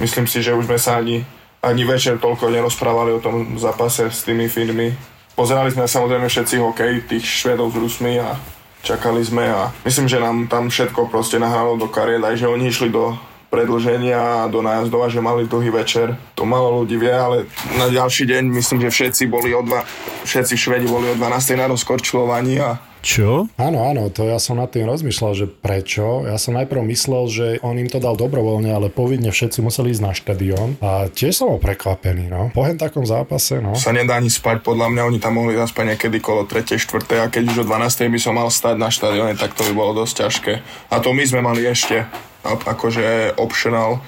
myslím 0.00 0.26
si, 0.26 0.40
že 0.40 0.56
už 0.56 0.70
sme 0.70 0.78
sa 0.80 0.98
ani, 1.00 1.24
ani 1.60 1.82
večer 1.84 2.16
toľko 2.16 2.48
nerozprávali 2.48 3.16
o 3.16 3.22
tom 3.22 3.60
zápase 3.60 4.08
s 4.08 4.24
tými 4.24 4.48
Finmi. 4.48 4.92
Pozerali 5.36 5.68
sme 5.68 5.84
samozrejme 5.84 6.26
všetci 6.32 6.56
hokej, 6.60 6.92
tých 7.12 7.24
Švedov 7.28 7.68
s 7.72 7.76
Rusmi 7.76 8.16
a 8.16 8.40
čakali 8.80 9.20
sme 9.20 9.44
a 9.50 9.68
myslím, 9.84 10.06
že 10.08 10.22
nám 10.22 10.46
tam 10.46 10.70
všetko 10.72 11.10
proste 11.10 11.36
nahralo 11.42 11.76
do 11.76 11.90
kariet, 11.90 12.24
aj 12.24 12.40
že 12.40 12.46
oni 12.48 12.70
išli 12.70 12.88
do 12.88 13.18
predlženia 13.48 14.46
a 14.46 14.50
do 14.50 14.60
nájazdov 14.60 15.06
a 15.06 15.12
že 15.12 15.22
mali 15.22 15.46
dlhý 15.46 15.70
večer. 15.70 16.18
To 16.34 16.44
malo 16.44 16.82
ľudí 16.82 16.98
vie, 16.98 17.12
ale 17.12 17.46
na 17.78 17.86
ďalší 17.86 18.26
deň 18.26 18.50
myslím, 18.52 18.82
že 18.84 18.90
všetci 18.90 19.30
boli 19.30 19.54
o 19.54 19.62
dva, 19.62 19.86
všetci 20.26 20.54
Švedi 20.58 20.86
boli 20.90 21.10
o 21.10 21.14
12. 21.14 21.56
na 21.56 21.70
rozkorčľovaní 21.70 22.58
a 22.60 22.78
Čo? 23.06 23.46
Áno, 23.54 23.86
áno, 23.86 24.10
to 24.10 24.26
ja 24.26 24.42
som 24.42 24.58
nad 24.58 24.66
tým 24.66 24.82
rozmýšľal, 24.90 25.32
že 25.38 25.46
prečo. 25.46 26.26
Ja 26.26 26.42
som 26.42 26.58
najprv 26.58 26.82
myslel, 26.90 27.24
že 27.30 27.46
on 27.62 27.78
im 27.78 27.86
to 27.86 28.02
dal 28.02 28.18
dobrovoľne, 28.18 28.66
ale 28.66 28.90
povinne 28.90 29.30
všetci 29.30 29.62
museli 29.62 29.94
ísť 29.94 30.02
na 30.02 30.10
štadión. 30.10 30.74
A 30.82 31.06
tiež 31.06 31.38
som 31.38 31.54
bol 31.54 31.62
prekvapený, 31.62 32.26
no. 32.26 32.50
Po 32.50 32.66
hen 32.66 32.74
takom 32.74 33.06
zápase, 33.06 33.62
no. 33.62 33.78
Sa 33.78 33.94
nedá 33.94 34.18
ani 34.18 34.26
spať, 34.26 34.66
podľa 34.66 34.90
mňa 34.90 35.02
oni 35.06 35.18
tam 35.22 35.38
mohli 35.38 35.54
zaspať 35.54 35.94
niekedy 35.94 36.18
kolo 36.18 36.50
3. 36.50 36.66
4. 36.66 37.22
a 37.22 37.30
keď 37.30 37.42
už 37.54 37.62
o 37.62 37.64
12. 37.70 38.10
by 38.10 38.18
som 38.18 38.34
mal 38.34 38.50
stať 38.50 38.74
na 38.74 38.90
štadióne, 38.90 39.38
tak 39.38 39.54
to 39.54 39.62
by 39.70 39.72
bolo 39.72 40.02
dosť 40.02 40.26
ťažké. 40.26 40.52
A 40.90 40.98
to 40.98 41.14
my 41.14 41.22
sme 41.22 41.46
mali 41.46 41.62
ešte 41.62 42.10
akože 42.54 43.34
optional 43.36 43.98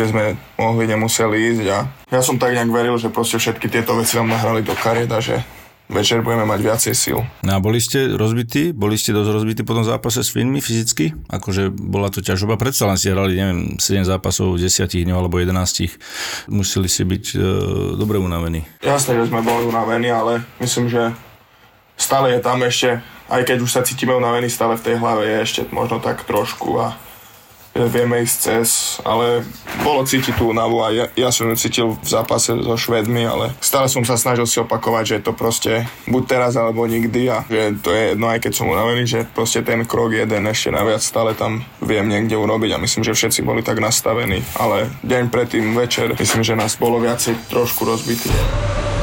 že 0.00 0.16
sme 0.16 0.32
mohli, 0.56 0.88
nemuseli 0.88 1.36
ísť 1.52 1.66
a 1.68 1.84
ja 2.08 2.20
som 2.24 2.40
tak 2.40 2.56
nejak 2.56 2.72
veril, 2.72 2.96
že 2.96 3.12
proste 3.12 3.36
všetky 3.36 3.68
tieto 3.68 3.92
veci 3.92 4.16
nám 4.16 4.32
nahrali 4.32 4.64
do 4.64 4.72
kariet 4.72 5.12
a 5.12 5.20
že 5.20 5.44
večer 5.90 6.22
budeme 6.22 6.46
mať 6.46 6.60
viacej 6.62 6.94
síl. 6.96 7.18
No 7.42 7.50
a 7.52 7.58
boli 7.58 7.82
ste 7.82 8.14
rozbití? 8.14 8.70
Boli 8.70 8.94
ste 8.94 9.10
dosť 9.10 9.30
rozbití 9.34 9.62
po 9.66 9.74
tom 9.74 9.82
zápase 9.82 10.22
s 10.22 10.30
Finmi 10.30 10.62
fyzicky? 10.62 11.12
Akože 11.28 11.68
bola 11.74 12.08
to 12.08 12.22
ťažoba. 12.22 12.56
Predsa 12.56 12.86
len 12.86 12.96
ste 12.96 13.12
hrali, 13.12 13.36
neviem, 13.36 13.76
7 13.76 14.06
zápasov, 14.06 14.56
10 14.56 14.70
dňov 14.86 15.18
alebo 15.18 15.42
11. 15.42 16.48
Museli 16.48 16.88
ste 16.88 17.04
byť 17.04 17.24
e, 17.34 17.38
dobre 17.98 18.22
unavení. 18.22 18.64
Jasné, 18.80 19.18
že 19.18 19.28
sme 19.28 19.42
boli 19.42 19.66
unavení, 19.66 20.08
ale 20.14 20.46
myslím, 20.62 20.86
že 20.86 21.10
stále 21.98 22.38
je 22.38 22.40
tam 22.40 22.62
ešte, 22.62 23.02
aj 23.28 23.42
keď 23.44 23.58
už 23.60 23.70
sa 23.74 23.82
cítime 23.82 24.14
unavení, 24.14 24.46
stále 24.48 24.78
v 24.78 24.86
tej 24.86 24.96
hlave 24.96 25.26
je 25.26 25.36
ešte 25.42 25.60
možno 25.74 25.98
tak 25.98 26.22
trošku 26.22 26.78
a 26.78 26.94
vieme 27.74 28.26
ísť 28.26 28.36
cez, 28.36 28.68
ale 29.06 29.46
bolo 29.86 30.02
cítiť 30.02 30.34
tú 30.34 30.50
únavu 30.50 30.82
a 30.82 30.90
ja, 30.90 31.06
ja 31.14 31.30
som 31.30 31.46
ju 31.48 31.54
cítil 31.54 31.86
v 31.94 32.08
zápase 32.08 32.52
so 32.58 32.74
Švedmi, 32.74 33.22
ale 33.22 33.54
stále 33.62 33.86
som 33.86 34.02
sa 34.02 34.18
snažil 34.18 34.44
si 34.44 34.58
opakovať, 34.58 35.04
že 35.06 35.14
je 35.20 35.24
to 35.30 35.32
proste 35.32 35.72
buď 36.10 36.22
teraz 36.26 36.52
alebo 36.58 36.84
nikdy 36.84 37.30
a 37.30 37.46
že 37.46 37.78
to 37.80 37.94
je 37.94 38.02
jedno, 38.14 38.26
aj 38.26 38.40
keď 38.42 38.52
som 38.52 38.70
unavený, 38.70 39.02
že 39.06 39.20
proste 39.30 39.62
ten 39.62 39.86
krok 39.86 40.12
jeden 40.12 40.44
ešte 40.50 40.74
naviac 40.74 41.02
stále 41.02 41.32
tam 41.38 41.62
viem 41.78 42.06
niekde 42.10 42.34
urobiť 42.34 42.74
a 42.74 42.82
myslím, 42.82 43.06
že 43.06 43.16
všetci 43.16 43.40
boli 43.46 43.62
tak 43.62 43.78
nastavení, 43.78 44.42
ale 44.58 44.90
deň 45.06 45.30
predtým 45.30 45.72
večer 45.78 46.12
myslím, 46.18 46.42
že 46.42 46.58
nás 46.58 46.74
bolo 46.74 46.98
viacej 46.98 47.38
trošku 47.48 47.86
rozbitých 47.86 48.99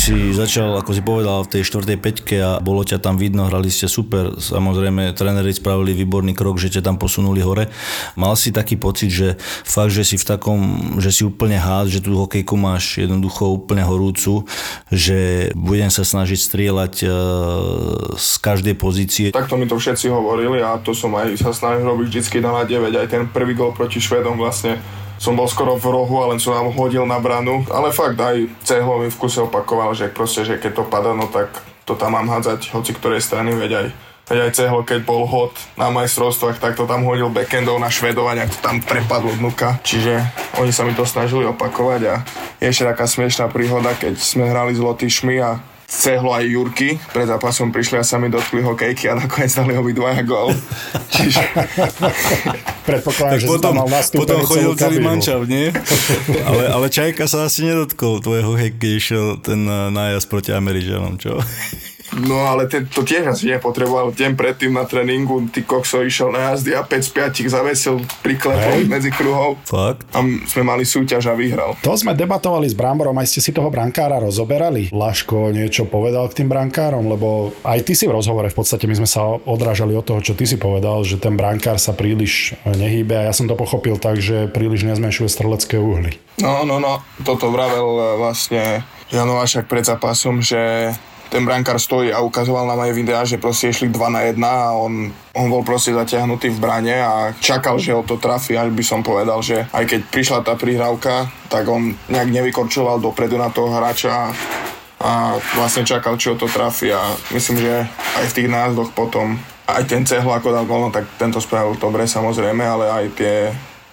si 0.00 0.32
začal, 0.32 0.80
ako 0.80 0.96
si 0.96 1.02
povedal, 1.04 1.44
v 1.44 1.52
tej 1.52 1.62
štvrtej 1.68 1.98
peťke 2.00 2.36
a 2.40 2.56
bolo 2.56 2.80
ťa 2.80 3.04
tam 3.04 3.20
vidno, 3.20 3.44
hrali 3.44 3.68
ste 3.68 3.84
super. 3.84 4.32
Samozrejme, 4.40 5.12
tréneri 5.12 5.52
spravili 5.52 5.92
výborný 5.92 6.32
krok, 6.32 6.56
že 6.56 6.72
ťa 6.72 6.88
tam 6.88 6.96
posunuli 6.96 7.44
hore. 7.44 7.68
Mal 8.16 8.32
si 8.40 8.48
taký 8.48 8.80
pocit, 8.80 9.12
že 9.12 9.28
fakt, 9.44 9.92
že 9.92 10.08
si 10.08 10.16
v 10.16 10.24
takom, 10.24 10.58
že 10.96 11.12
si 11.12 11.28
úplne 11.28 11.60
hád, 11.60 11.92
že 11.92 12.00
tú 12.00 12.16
hokejku 12.16 12.56
máš 12.56 12.96
jednoducho 12.96 13.52
úplne 13.52 13.84
horúcu, 13.84 14.48
že 14.88 15.52
budem 15.52 15.92
sa 15.92 16.00
snažiť 16.00 16.38
strieľať 16.40 16.94
e, 17.04 17.06
z 18.16 18.30
každej 18.40 18.74
pozície. 18.80 19.26
Takto 19.36 19.60
mi 19.60 19.68
to 19.68 19.76
všetci 19.76 20.08
hovorili 20.08 20.64
a 20.64 20.80
to 20.80 20.96
som 20.96 21.12
aj 21.12 21.36
sa 21.36 21.52
snažil 21.52 21.84
robiť 21.84 22.08
vždycky 22.08 22.40
na 22.40 22.64
9. 22.64 22.88
Aj 22.96 23.04
ten 23.04 23.28
prvý 23.28 23.52
gol 23.52 23.76
proti 23.76 24.00
Švedom 24.00 24.40
vlastne 24.40 24.80
som 25.20 25.36
bol 25.36 25.44
skoro 25.44 25.76
v 25.76 25.84
rohu 25.92 26.24
a 26.24 26.32
len 26.32 26.40
som 26.40 26.56
nám 26.56 26.72
hodil 26.72 27.04
na 27.04 27.20
branu. 27.20 27.60
Ale 27.68 27.92
fakt 27.92 28.16
aj 28.16 28.48
cehlo 28.64 29.04
mi 29.04 29.12
v 29.12 29.20
kuse 29.20 29.44
opakoval, 29.44 29.92
že 29.92 30.08
proste, 30.08 30.48
že 30.48 30.56
keď 30.56 30.80
to 30.80 30.84
padá, 30.88 31.12
no 31.12 31.28
tak 31.28 31.52
to 31.84 31.92
tam 31.92 32.16
mám 32.16 32.32
hádzať 32.32 32.72
hoci 32.72 32.96
ktorej 32.96 33.20
strany, 33.20 33.52
veď 33.52 33.72
aj 33.84 33.88
Veď 34.30 34.46
aj 34.46 34.54
cehlo, 34.62 34.86
keď 34.86 35.02
bol 35.02 35.26
hod 35.26 35.50
na 35.74 35.90
majstrovstvách, 35.90 36.62
tak 36.62 36.78
to 36.78 36.86
tam 36.86 37.02
hodil 37.02 37.34
backendov 37.34 37.82
na 37.82 37.90
Švedov 37.90 38.30
a 38.30 38.38
nejak 38.38 38.54
to 38.54 38.62
tam 38.62 38.78
prepadlo 38.78 39.34
dnuka. 39.34 39.82
Čiže 39.82 40.22
oni 40.62 40.70
sa 40.70 40.86
mi 40.86 40.94
to 40.94 41.02
snažili 41.02 41.42
opakovať 41.50 42.00
a 42.06 42.14
ešte 42.62 42.86
taká 42.86 43.10
smiešná 43.10 43.50
príhoda, 43.50 43.90
keď 43.90 44.22
sme 44.22 44.46
hrali 44.46 44.70
s 44.70 44.78
Lotyšmi 44.78 45.34
a 45.42 45.58
cehlo 45.90 46.30
aj 46.30 46.46
Jurky. 46.46 47.02
Pred 47.10 47.26
zápasom 47.26 47.74
prišli 47.74 47.98
a 47.98 48.04
sa 48.06 48.22
mi 48.22 48.30
dotkli 48.30 48.62
hokejky 48.62 49.10
a 49.10 49.18
nakoniec 49.18 49.50
dali 49.50 49.74
obidvaja 49.74 50.22
gol. 50.22 50.54
Čiže... 51.14 51.42
Predpokladám, 52.86 53.38
že 53.42 53.46
potom, 53.50 53.74
mal 53.74 53.90
potom 53.90 54.38
chodil 54.46 54.72
celý 54.78 55.02
mančav, 55.02 55.44
nie? 55.50 55.74
ale, 56.48 56.62
ale 56.70 56.86
Čajka 56.86 57.26
sa 57.26 57.50
asi 57.50 57.66
nedotkol 57.66 58.22
tvojho 58.22 58.54
hokej, 58.54 58.70
keď 58.78 58.92
išiel 58.94 59.24
ten 59.42 59.66
eh, 59.66 59.90
nájazd 59.90 60.26
proti 60.30 60.54
Američanom, 60.54 61.18
čo? 61.18 61.42
No 62.18 62.42
ale 62.42 62.66
ten, 62.66 62.90
to 62.90 63.06
tiež 63.06 63.30
asi 63.30 63.50
nepotreboval. 63.54 64.10
Deň 64.10 64.34
predtým 64.34 64.74
na 64.74 64.82
tréningu 64.82 65.46
ty 65.50 65.62
kokso 65.62 66.02
išiel 66.02 66.34
na 66.34 66.52
jazdy 66.52 66.74
a 66.74 66.82
5 66.82 67.06
z 67.06 67.10
5 67.46 67.54
zavesil 67.54 67.96
priklepom 68.26 68.82
Hej. 68.82 68.90
medzi 68.90 69.10
kruhov. 69.14 69.62
Fakt? 69.62 70.02
A 70.10 70.22
sme 70.50 70.62
mali 70.66 70.82
súťaž 70.82 71.30
a 71.30 71.34
vyhral. 71.38 71.78
To 71.86 71.94
sme 71.94 72.18
debatovali 72.18 72.66
s 72.66 72.74
Bramborom, 72.74 73.14
aj 73.14 73.30
ste 73.30 73.40
si 73.40 73.50
toho 73.54 73.70
brankára 73.70 74.18
rozoberali. 74.18 74.90
Laško 74.90 75.54
niečo 75.54 75.86
povedal 75.86 76.26
k 76.30 76.42
tým 76.42 76.48
brankárom, 76.50 77.06
lebo 77.06 77.54
aj 77.62 77.86
ty 77.86 77.94
si 77.94 78.10
v 78.10 78.14
rozhovore 78.18 78.50
v 78.50 78.58
podstate 78.58 78.90
my 78.90 78.98
sme 78.98 79.08
sa 79.08 79.22
odrážali 79.46 79.94
od 79.94 80.02
toho, 80.02 80.20
čo 80.20 80.34
ty 80.34 80.44
si 80.50 80.58
povedal, 80.58 81.06
že 81.06 81.22
ten 81.22 81.38
brankár 81.38 81.78
sa 81.78 81.94
príliš 81.94 82.58
nehýbe 82.66 83.14
a 83.14 83.30
ja 83.30 83.32
som 83.34 83.46
to 83.46 83.54
pochopil 83.54 83.96
tak, 83.96 84.18
že 84.18 84.50
príliš 84.50 84.82
nezmenšuje 84.86 85.28
strelecké 85.30 85.78
uhly. 85.78 86.18
No, 86.40 86.64
no, 86.64 86.80
no, 86.80 87.04
toto 87.22 87.52
vravel 87.52 87.88
e, 88.00 88.06
vlastne 88.16 88.62
Jan 89.12 89.28
Novášak 89.28 89.66
pred 89.66 89.84
zápasom, 89.84 90.40
že 90.40 90.94
ten 91.30 91.46
brankár 91.46 91.78
stojí 91.78 92.10
a 92.10 92.20
ukazoval 92.20 92.66
nám 92.66 92.82
aj 92.84 92.92
videá, 92.92 93.22
že 93.22 93.38
proste 93.38 93.70
išli 93.70 93.88
2 93.88 93.96
na 94.10 94.26
1 94.26 94.42
a 94.42 94.74
on, 94.74 95.14
on 95.38 95.46
bol 95.46 95.62
proste 95.62 95.94
zatiahnutý 95.94 96.50
v 96.50 96.58
brane 96.58 96.98
a 96.98 97.30
čakal, 97.38 97.78
že 97.78 97.94
ho 97.94 98.02
to 98.02 98.18
trafí, 98.18 98.58
až 98.58 98.74
by 98.74 98.82
som 98.82 99.00
povedal, 99.06 99.38
že 99.38 99.70
aj 99.70 99.84
keď 99.86 100.00
prišla 100.10 100.38
tá 100.42 100.58
prihrávka, 100.58 101.30
tak 101.46 101.70
on 101.70 101.94
nejak 102.10 102.34
nevykorčoval 102.34 102.98
dopredu 102.98 103.38
na 103.38 103.48
toho 103.54 103.70
hráča 103.70 104.34
a 105.00 105.38
vlastne 105.54 105.86
čakal, 105.86 106.18
či 106.18 106.34
ho 106.34 106.36
to 106.36 106.50
trafí 106.50 106.90
a 106.90 107.00
myslím, 107.30 107.62
že 107.62 107.86
aj 108.20 108.26
v 108.26 108.36
tých 108.36 108.48
názdoch 108.50 108.90
potom 108.92 109.38
aj 109.70 109.86
ten 109.86 110.02
cehlo 110.02 110.34
ako 110.34 110.50
dal 110.50 110.66
gol, 110.66 110.82
no 110.82 110.90
tak 110.90 111.06
tento 111.14 111.38
spravil 111.38 111.78
dobre 111.78 112.10
samozrejme, 112.10 112.60
ale 112.66 112.90
aj 112.90 113.04
tie 113.14 113.34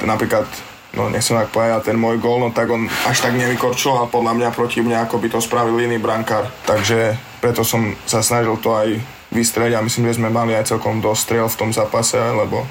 napríklad 0.02 0.50
no 0.98 1.14
nechcem 1.14 1.38
tak 1.38 1.54
povedať, 1.54 1.94
ten 1.94 1.98
môj 2.02 2.18
gól, 2.18 2.42
no 2.42 2.50
tak 2.50 2.74
on 2.74 2.90
až 3.06 3.22
tak 3.22 3.38
nevykorčoval 3.38 4.10
podľa 4.10 4.34
mňa 4.34 4.50
proti 4.58 4.82
mne, 4.82 5.06
ako 5.06 5.22
by 5.22 5.28
to 5.30 5.40
spravil 5.40 5.78
iný 5.78 6.02
brankár. 6.02 6.50
Takže 6.66 7.14
preto 7.38 7.62
som 7.62 7.94
sa 8.10 8.26
snažil 8.26 8.58
to 8.58 8.74
aj 8.74 8.98
vystreliť 9.30 9.78
a 9.78 9.86
myslím, 9.86 10.10
že 10.10 10.18
sme 10.18 10.34
mali 10.34 10.58
aj 10.58 10.74
celkom 10.74 10.98
dostrel 10.98 11.46
v 11.46 11.60
tom 11.60 11.70
zápase, 11.70 12.18
lebo 12.18 12.66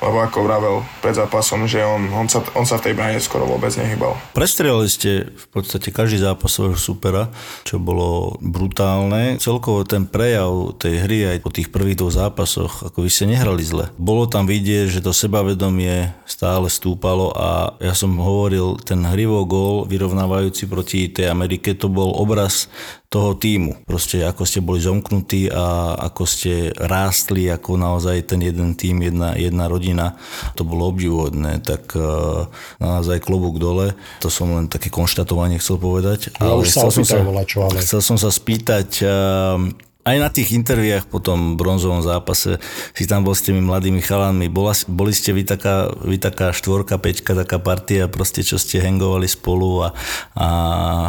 lebo 0.00 0.16
ako 0.24 0.38
vravel 0.44 0.76
pred 1.04 1.12
zápasom, 1.12 1.68
že 1.68 1.84
on, 1.84 2.08
on, 2.12 2.26
sa, 2.26 2.40
on 2.56 2.64
sa 2.64 2.80
v 2.80 2.90
tej 2.90 2.94
brane 2.96 3.20
skoro 3.20 3.44
vôbec 3.44 3.72
nehybal. 3.76 4.16
Prestrelili 4.32 4.88
ste 4.88 5.28
v 5.28 5.46
podstate 5.52 5.92
každý 5.92 6.24
zápas 6.24 6.52
svojho 6.52 6.80
supera, 6.80 7.28
čo 7.68 7.76
bolo 7.76 8.40
brutálne. 8.40 9.36
Celkovo 9.36 9.84
ten 9.84 10.08
prejav 10.08 10.76
tej 10.80 11.04
hry 11.04 11.18
aj 11.36 11.38
po 11.44 11.52
tých 11.52 11.68
prvých 11.68 12.00
dvoch 12.00 12.16
zápasoch, 12.16 12.88
ako 12.88 13.04
vy 13.04 13.10
ste 13.12 13.28
nehrali 13.28 13.60
zle. 13.60 13.92
Bolo 14.00 14.24
tam 14.24 14.48
vidieť, 14.48 15.00
že 15.00 15.04
to 15.04 15.12
sebavedomie 15.12 16.16
stále 16.24 16.72
stúpalo 16.72 17.32
a 17.36 17.76
ja 17.78 17.92
som 17.92 18.16
hovoril, 18.16 18.80
ten 18.80 19.04
hrivo 19.04 19.44
gól 19.44 19.84
vyrovnávajúci 19.84 20.64
proti 20.64 21.12
tej 21.12 21.28
Amerike, 21.28 21.76
to 21.76 21.92
bol 21.92 22.16
obraz 22.16 22.72
toho 23.10 23.34
týmu. 23.34 23.74
Proste 23.90 24.22
ako 24.22 24.46
ste 24.46 24.62
boli 24.62 24.78
zomknutí 24.78 25.50
a 25.50 25.98
ako 25.98 26.22
ste 26.30 26.70
rástli 26.78 27.50
ako 27.50 27.74
naozaj 27.74 28.22
ten 28.30 28.38
jeden 28.38 28.78
tým, 28.78 29.02
jedna, 29.02 29.34
jedna 29.34 29.66
rodina. 29.66 30.14
To 30.54 30.62
bolo 30.62 30.94
obdivuhodné, 30.94 31.58
tak 31.58 31.90
uh, 31.98 32.46
naozaj 32.78 33.18
klobúk 33.18 33.58
dole. 33.58 33.98
To 34.22 34.30
som 34.30 34.54
len 34.54 34.70
také 34.70 34.94
konštatovanie 34.94 35.58
chcel 35.58 35.82
povedať. 35.82 36.30
Ja 36.38 36.54
už 36.54 36.70
sa 36.70 36.86
chcel 36.86 37.02
som 37.02 37.02
opýtaj 37.02 37.22
volačo, 37.26 37.58
ale- 37.66 37.82
Chcel 37.82 37.98
som 37.98 38.14
sa 38.14 38.30
spýtať, 38.30 38.88
uh, 39.02 39.89
aj 40.00 40.16
na 40.16 40.28
tých 40.28 40.52
interviách 40.52 41.06
po 41.06 41.18
tom 41.18 41.54
bronzovom 41.54 42.00
zápase 42.00 42.56
si 42.92 43.04
tam 43.04 43.20
bol 43.20 43.32
s 43.32 43.42
tými 43.42 43.60
mladými 43.60 44.00
chalanmi. 44.00 44.48
Bola, 44.48 44.72
boli 44.86 45.12
ste 45.12 45.30
vy 45.30 45.44
taká, 45.44 45.92
vy 45.92 46.16
taká 46.16 46.50
štvorka, 46.50 46.96
peťka, 46.96 47.36
taká 47.36 47.56
partia, 47.56 48.06
proste 48.06 48.40
čo 48.40 48.56
ste 48.56 48.80
hangovali 48.80 49.24
spolu 49.24 49.84
a, 49.84 49.88
a 50.34 50.46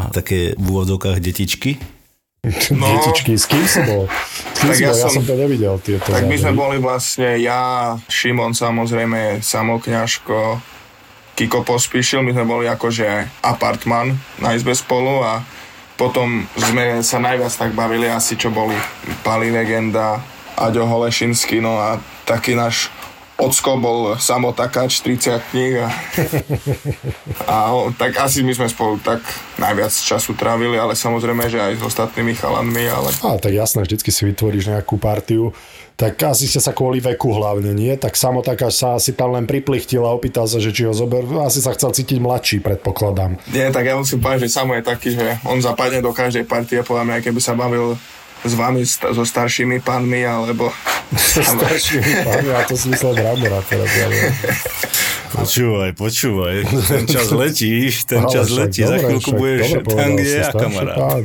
také 0.10 0.54
v 0.54 0.65
úvodzovkách 0.65 1.17
detičky? 1.17 1.80
No. 2.73 2.89
Detičky, 2.89 3.38
s 3.38 3.45
kým 3.45 3.62
si 3.63 3.86
bol? 3.86 4.10
S 4.10 4.58
kým 4.58 4.65
Tak 4.65 4.73
si 4.73 4.82
ja 4.82 4.89
bol? 4.89 4.97
Ja 4.97 5.04
som- 5.06 5.13
som 5.13 5.23
to 5.23 5.38
nevidel, 5.38 5.77
tieto 5.77 6.10
Tak 6.10 6.25
my 6.25 6.34
sme 6.34 6.54
boli 6.58 6.82
vlastne 6.82 7.38
ja, 7.38 7.62
Šimon 8.10 8.58
samozrejme, 8.58 9.45
Samo 9.45 9.77
Kňažko, 9.77 10.58
Kiko 11.32 11.62
Pospíšil, 11.62 12.25
my 12.25 12.34
sme 12.34 12.45
boli 12.45 12.65
akože 12.65 13.08
apartman 13.39 14.13
na 14.41 14.51
izbe 14.51 14.73
spolu 14.73 15.21
a 15.21 15.45
potom 16.01 16.49
sme 16.57 17.05
sa 17.05 17.21
najviac 17.21 17.53
tak 17.53 17.77
bavili 17.77 18.09
asi, 18.09 18.33
čo 18.33 18.49
boli 18.49 18.73
Pali 19.21 19.53
Legenda, 19.53 20.17
Aďo 20.57 20.89
Holešinský, 20.89 21.61
no 21.61 21.77
a 21.77 22.01
taký 22.25 22.57
náš 22.57 22.89
ocko 23.37 23.77
bol 23.77 23.99
samotakáč 24.17 25.05
30 25.05 25.49
kníh 25.53 25.81
a, 25.81 25.89
a 27.53 27.55
tak 28.01 28.17
asi 28.17 28.41
my 28.41 28.53
sme 28.53 28.65
spolu 28.69 28.97
tak 28.97 29.21
najviac 29.61 29.93
času 29.93 30.33
trávili, 30.33 30.77
ale 30.77 30.97
samozrejme, 30.97 31.45
že 31.49 31.61
aj 31.61 31.73
s 31.77 31.83
ostatnými 31.85 32.33
chalanmi, 32.33 32.85
ale 32.89 33.09
Á, 33.21 33.37
tak 33.37 33.53
jasné, 33.53 33.85
vždycky 33.85 34.09
si 34.09 34.25
vytvoríš 34.25 34.73
nejakú 34.73 34.97
partiu. 34.97 35.53
Tak 35.95 36.17
asi 36.23 36.49
ste 36.49 36.58
sa 36.58 36.73
kvôli 36.73 36.97
veku 36.97 37.30
hlavne, 37.30 37.77
nie? 37.77 37.93
Tak 37.93 38.17
samotakáč 38.17 38.73
sa 38.73 38.97
asi 38.97 39.13
tam 39.13 39.38
len 39.38 39.45
priplichtil 39.45 40.01
a 40.01 40.12
opýtal 40.12 40.49
sa, 40.49 40.58
že 40.58 40.73
či 40.73 40.89
ho 40.89 40.93
zober. 40.95 41.21
Asi 41.45 41.62
sa 41.62 41.77
chcel 41.77 41.93
cítiť 41.93 42.17
mladší, 42.17 42.58
predpokladám. 42.65 43.38
Nie, 43.54 43.69
tak 43.69 43.86
ja 43.86 43.93
musím 43.93 44.17
povedať, 44.17 44.49
že 44.49 44.56
Samo 44.58 44.73
je 44.73 44.84
taký, 44.84 45.13
že 45.13 45.38
on 45.45 45.62
zapadne 45.62 46.01
do 46.01 46.10
každej 46.10 46.49
partie, 46.49 46.82
podľa 46.82 47.06
mňa, 47.06 47.17
keby 47.21 47.39
sa 47.39 47.54
bavil 47.54 48.01
s 48.41 48.54
vami, 48.58 48.82
sta- 48.82 49.13
so 49.13 49.21
staršími 49.21 49.86
pánmi, 49.86 50.25
alebo... 50.25 50.73
Staršími 51.13 52.25
pánmi, 52.25 52.49
a 52.49 52.65
to 52.65 52.73
si 52.73 52.89
myslel 52.89 53.13
Brambora 53.13 53.62
teraz. 53.69 53.89
Ale... 54.01 54.17
Počúvaj, 55.32 55.95
počúvaj. 55.95 56.56
Ten 56.91 57.04
čas 57.08 57.32
letí, 57.41 57.88
ten 58.04 58.19
Ale 58.19 58.32
čas 58.36 58.51
však 58.51 58.60
letí. 58.60 58.82
Za 58.84 58.88
dobre, 58.91 58.99
chvíľku 59.08 59.32
však 59.32 59.39
budeš 59.39 59.67
dobre 59.71 59.95
tam, 59.95 60.10
kde 60.19 60.32
ja, 60.36 60.49
kamarát. 60.51 60.97
pán. 60.99 61.21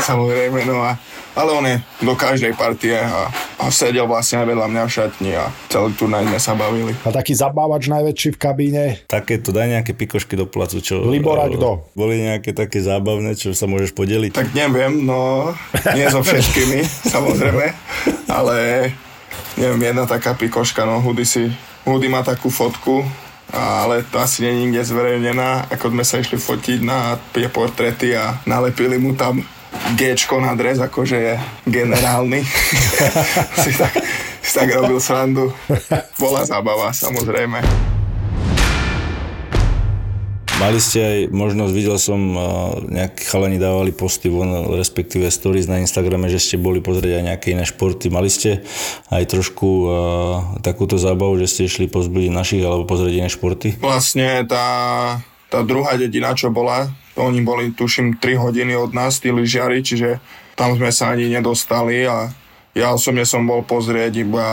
Samozrejme, 0.00 0.58
no 0.64 0.76
a... 0.80 0.90
Ale 1.32 1.50
on 1.56 1.64
je 1.64 1.80
do 2.04 2.12
každej 2.12 2.52
partie 2.60 2.92
a, 2.92 3.32
a 3.56 3.64
sedel 3.72 4.04
vlastne 4.04 4.44
aj 4.44 4.46
vedľa 4.52 4.66
mňa 4.68 4.82
v 4.84 4.90
šatni 4.92 5.32
a 5.32 5.48
celý 5.72 5.96
turnaj 5.96 6.28
sme 6.28 6.36
sa 6.36 6.52
bavili. 6.52 6.92
A 7.08 7.10
taký 7.10 7.32
zabávač 7.32 7.88
najväčší 7.88 8.36
v 8.36 8.38
kabíne. 8.38 8.84
Takéto, 9.08 9.48
daj 9.48 9.80
nejaké 9.80 9.96
pikošky 9.96 10.36
do 10.36 10.44
placu, 10.44 10.84
čo... 10.84 11.00
Libora 11.08 11.48
kto? 11.48 11.88
Boli 11.96 12.20
nejaké 12.20 12.52
také 12.52 12.84
zábavné, 12.84 13.32
čo 13.32 13.56
sa 13.56 13.64
môžeš 13.64 13.96
podeliť? 13.96 14.36
Tak 14.36 14.52
neviem, 14.52 15.08
no 15.08 15.52
nie 15.96 16.04
so 16.12 16.20
všetkými, 16.20 16.84
samozrejme, 17.16 17.66
ale 18.28 18.56
neviem, 19.56 19.80
jedna 19.88 20.04
taká 20.04 20.36
pikoška, 20.36 20.84
no 20.84 21.00
Hudy 21.00 21.24
si, 21.24 21.48
Hudy 21.88 22.12
má 22.12 22.20
takú 22.20 22.52
fotku, 22.52 23.08
ale 23.52 24.04
to 24.08 24.16
asi 24.20 24.44
nie 24.44 24.52
je 24.52 24.60
nikde 24.64 24.82
zverejnená, 24.84 25.68
ako 25.68 25.92
sme 25.92 26.04
sa 26.04 26.20
išli 26.20 26.40
fotiť 26.40 26.78
na 26.84 27.20
tie 27.36 27.48
portréty 27.52 28.16
a 28.16 28.40
nalepili 28.48 28.96
mu 28.96 29.12
tam 29.12 29.44
Gčko 29.96 30.40
na 30.40 30.56
dres, 30.56 30.80
akože 30.80 31.16
je 31.16 31.34
generálny. 31.68 32.40
si, 33.64 33.72
tak, 33.76 33.92
si 34.40 34.52
tak 34.56 34.68
robil 34.72 35.00
srandu. 35.00 35.52
Bola 36.16 36.46
zábava, 36.48 36.92
samozrejme. 36.96 37.60
Mali 40.62 40.78
ste 40.78 40.98
aj 41.02 41.18
možnosť, 41.34 41.72
videl 41.74 41.98
som, 41.98 42.38
nejakí 42.86 43.26
chalani 43.26 43.58
dávali 43.58 43.90
posty 43.90 44.30
von, 44.30 44.70
respektíve 44.78 45.26
stories 45.26 45.66
na 45.66 45.82
Instagrame, 45.82 46.30
že 46.30 46.38
ste 46.38 46.54
boli 46.54 46.78
pozrieť 46.78 47.18
aj 47.18 47.24
nejaké 47.34 47.46
iné 47.58 47.66
športy. 47.66 48.14
Mali 48.14 48.30
ste 48.30 48.62
aj 49.10 49.26
trošku 49.26 49.66
uh, 49.66 49.90
takúto 50.62 51.02
zábavu, 51.02 51.34
že 51.42 51.50
ste 51.50 51.66
išli 51.66 51.90
pozbudiť 51.90 52.30
našich 52.30 52.62
alebo 52.62 52.86
pozrieť 52.86 53.26
iné 53.26 53.28
športy? 53.32 53.82
Vlastne 53.82 54.46
tá, 54.46 54.66
tá 55.52 55.60
druhá 55.60 56.00
dedina, 56.00 56.32
čo 56.32 56.48
bola, 56.48 56.88
oni 57.20 57.44
boli, 57.44 57.76
tuším, 57.76 58.16
3 58.16 58.40
hodiny 58.40 58.72
od 58.72 58.96
nás, 58.96 59.20
tí 59.20 59.28
lyžiari, 59.28 59.84
čiže 59.84 60.16
tam 60.56 60.72
sme 60.72 60.88
sa 60.88 61.12
ani 61.12 61.28
nedostali 61.28 62.08
a 62.08 62.32
ja 62.72 62.96
osobne 62.96 63.28
som 63.28 63.44
bol 63.44 63.60
pozrieť 63.60 64.24
iba 64.24 64.48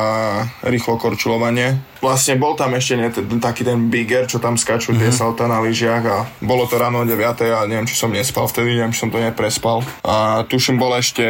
rýchlo 0.67 0.99
korčulovanie. 0.99 1.79
Vlastne 1.99 2.39
bol 2.39 2.55
tam 2.55 2.71
ešte 2.75 2.95
ne, 2.95 3.07
ten, 3.11 3.27
taký 3.43 3.67
ten 3.67 3.91
bigger, 3.91 4.23
čo 4.23 4.39
tam 4.39 4.55
skačú 4.55 4.95
mm-hmm. 4.95 5.03
tie 5.03 5.11
salta 5.11 5.45
na 5.51 5.59
lyžiach 5.59 6.03
a 6.07 6.17
bolo 6.39 6.63
to 6.63 6.79
ráno 6.79 7.03
o 7.03 7.05
9 7.05 7.19
a 7.51 7.67
neviem, 7.67 7.83
či 7.83 7.99
som 7.99 8.07
nespal 8.07 8.47
vtedy, 8.47 8.79
neviem, 8.79 8.95
či 8.95 9.03
som 9.03 9.11
to 9.11 9.19
neprespal. 9.19 9.83
A 10.07 10.47
tuším, 10.47 10.79
bol 10.79 10.95
ešte 10.95 11.23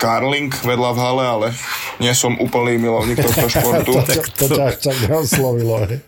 karling 0.00 0.48
vedľa 0.50 0.90
v 0.96 0.98
hale, 0.98 1.24
ale 1.24 1.46
nie 2.00 2.12
som 2.16 2.32
úplný 2.40 2.80
milovník 2.80 3.20
tohto 3.20 3.46
športu. 3.54 3.92
To, 3.92 4.00
ťa- 4.00 4.26
to 4.32 4.46
ťa 4.48 4.62
až 4.64 4.76
tak 4.80 4.96
neoslovilo. 5.08 5.74
hej. 5.84 6.00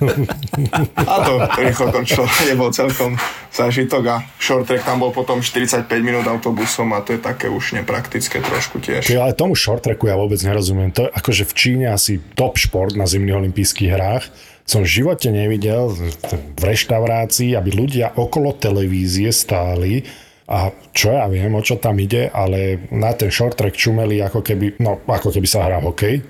A 0.94 1.14
to 1.26 1.32
rýchlo 1.58 1.86
korčulovanie 1.90 2.54
bol 2.60 2.70
celkom 2.70 3.18
zažitok 3.54 4.04
a 4.10 4.16
short 4.42 4.66
track 4.66 4.82
tam 4.82 4.98
bol 4.98 5.14
potom 5.14 5.38
45 5.38 5.86
minút 6.02 6.26
autobusom 6.26 6.90
a 6.90 7.02
to 7.06 7.14
je 7.14 7.20
také 7.22 7.46
už 7.46 7.78
nepraktické 7.78 8.42
trošku 8.42 8.82
tiež. 8.82 9.06
Ty, 9.06 9.22
ale 9.22 9.38
tomu 9.38 9.54
short 9.54 9.86
tracku 9.86 10.10
ja 10.10 10.18
vôbec 10.18 10.42
nerozumiem. 10.42 10.90
To 10.90 11.06
je 11.06 11.10
akože 11.14 11.44
v 11.46 11.52
Číne 11.54 11.86
asi 11.94 12.18
top 12.34 12.58
šport 12.58 12.98
na 12.98 13.06
zimných 13.06 13.38
olympijských 13.64 13.90
hrách. 13.96 14.24
Som 14.68 14.84
v 14.84 14.92
živote 15.00 15.28
nevidel 15.32 15.92
v 15.92 16.62
reštaurácii, 16.62 17.56
aby 17.56 17.70
ľudia 17.72 18.16
okolo 18.16 18.56
televízie 18.56 19.32
stáli 19.32 20.04
a 20.44 20.68
čo 20.92 21.16
ja 21.16 21.24
viem, 21.28 21.52
o 21.56 21.64
čo 21.64 21.80
tam 21.80 21.96
ide, 21.96 22.28
ale 22.28 22.88
na 22.92 23.16
ten 23.16 23.32
short 23.32 23.56
track 23.56 23.76
čumeli 23.76 24.20
ako 24.20 24.44
keby, 24.44 24.76
no 24.80 25.00
ako 25.08 25.32
keby 25.32 25.48
sa 25.48 25.64
hrá 25.64 25.80
hokej. 25.80 26.20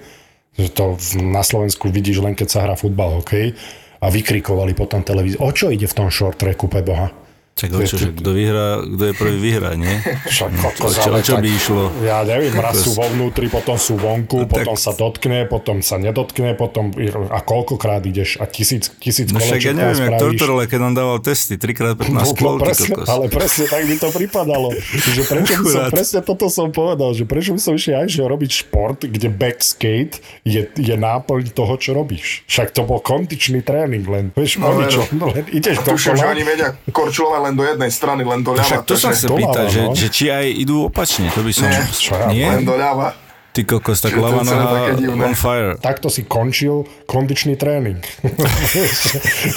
To 0.78 0.94
na 1.18 1.42
Slovensku 1.42 1.90
vidíš 1.90 2.22
len 2.22 2.38
keď 2.38 2.48
sa 2.50 2.62
hrá 2.62 2.78
futbal, 2.78 3.22
hokej 3.22 3.54
a 3.98 4.06
vykrikovali 4.06 4.74
potom 4.74 5.02
televízii. 5.02 5.42
O 5.42 5.50
čo 5.50 5.70
ide 5.70 5.90
v 5.90 5.98
tom 5.98 6.10
short 6.14 6.38
tracku, 6.38 6.70
Peboha? 6.70 7.10
Čak 7.54 7.70
o 7.70 7.80
čo, 7.80 7.94
že 7.94 8.10
kto 8.10 8.30
vyhrá, 8.30 8.82
kto 8.82 9.04
je 9.04 9.14
prvý 9.14 9.38
vyhrá, 9.40 9.78
nie? 9.78 9.94
Však 10.26 10.50
O 10.74 10.90
čo, 10.90 11.06
o 11.08 11.20
čo 11.22 11.34
by 11.36 11.48
išlo? 11.48 11.82
Ja 12.02 12.20
neviem, 12.20 12.50
raz 12.52 12.82
sú 12.82 12.92
vo 12.92 13.06
vnútri, 13.06 13.46
potom 13.46 13.78
sú 13.78 13.94
vonku, 13.94 14.42
No 14.42 14.50
potom 14.50 14.74
tak- 14.74 14.82
sa 14.82 14.90
dotkne, 14.90 15.46
potom 15.46 15.78
sa 15.78 15.94
nedotkne, 15.96 16.52
potom 16.52 16.90
a 17.30 17.38
koľkokrát 17.38 18.02
ideš 18.02 18.36
a 18.36 18.44
tisíc, 18.44 18.90
tisíc 18.98 19.30
No 19.30 19.38
však 19.38 19.60
ja 19.60 19.72
neviem, 19.72 19.94
jak. 19.96 20.18
Tortorele, 20.18 20.66
keď 20.66 20.78
nám 20.82 20.94
dával 20.94 21.18
testy, 21.18 21.54
3x15 21.54 22.10
No, 22.10 22.26
kol, 22.34 22.52
no 22.52 22.60
presne, 22.60 22.90
ale 23.00 23.24
presne 23.28 23.64
tak 23.64 23.82
mi 23.84 23.96
to 23.96 24.10
pripadalo. 24.10 24.74
Že 24.74 25.22
prečo 25.24 25.54
by 25.56 25.64
som, 25.64 25.82
presne 25.88 26.20
toto 26.20 26.46
som 26.48 26.68
povedal, 26.68 27.14
že 27.14 27.22
prečo 27.22 27.54
by 27.54 27.60
som 27.62 27.72
išiel 27.72 27.94
aj 27.96 28.06
išiel 28.08 28.26
robiť 28.26 28.50
šport, 28.66 28.98
kde 29.00 29.30
backskate 29.30 30.18
je, 30.42 30.66
je 30.66 30.94
náplň 30.98 31.54
toho, 31.54 31.78
čo 31.78 31.94
robíš. 31.94 32.42
Však 32.46 32.74
to 32.74 32.82
bol 32.82 32.98
kondičný 32.98 33.62
tréning 33.62 34.02
len. 34.02 34.34
Vieš, 34.34 34.58
No, 34.58 34.74
no, 35.14 35.26
len 35.30 35.46
ideš 35.50 35.78
do 35.80 35.94
že 35.94 36.10
kola, 36.10 36.32
oni 36.32 36.42
vedia 36.42 36.74
korčulovať 36.88 37.42
len 37.44 37.54
do 37.54 37.64
jednej 37.64 37.90
strany, 37.92 38.24
len 38.24 38.40
do 38.40 38.56
ľava. 38.56 38.64
Však 38.64 38.88
to 38.88 38.94
sa 38.96 39.12
chce 39.12 39.28
doľava, 39.28 39.40
pýtať, 39.40 39.66
že, 39.68 39.82
no. 39.84 39.92
že 39.92 40.06
či 40.08 40.24
aj 40.32 40.46
idú 40.48 40.76
opačne, 40.88 41.28
to 41.36 41.44
by 41.44 41.52
som... 41.52 41.68
Nie, 41.68 41.84
čo 41.92 42.12
ja 42.16 42.26
Nie? 42.32 42.48
Len 42.56 42.64
do 42.64 42.76
ľava. 42.80 43.24
Ty 43.54 43.62
kokos, 43.70 44.02
tak 44.02 44.18
to 44.18 44.18
ľava 44.18 44.42
noha 44.42 44.98
on 44.98 45.34
fire. 45.38 45.78
takto 45.78 46.10
si 46.10 46.26
končil 46.26 46.90
kondičný 47.06 47.54
tréning. 47.54 48.02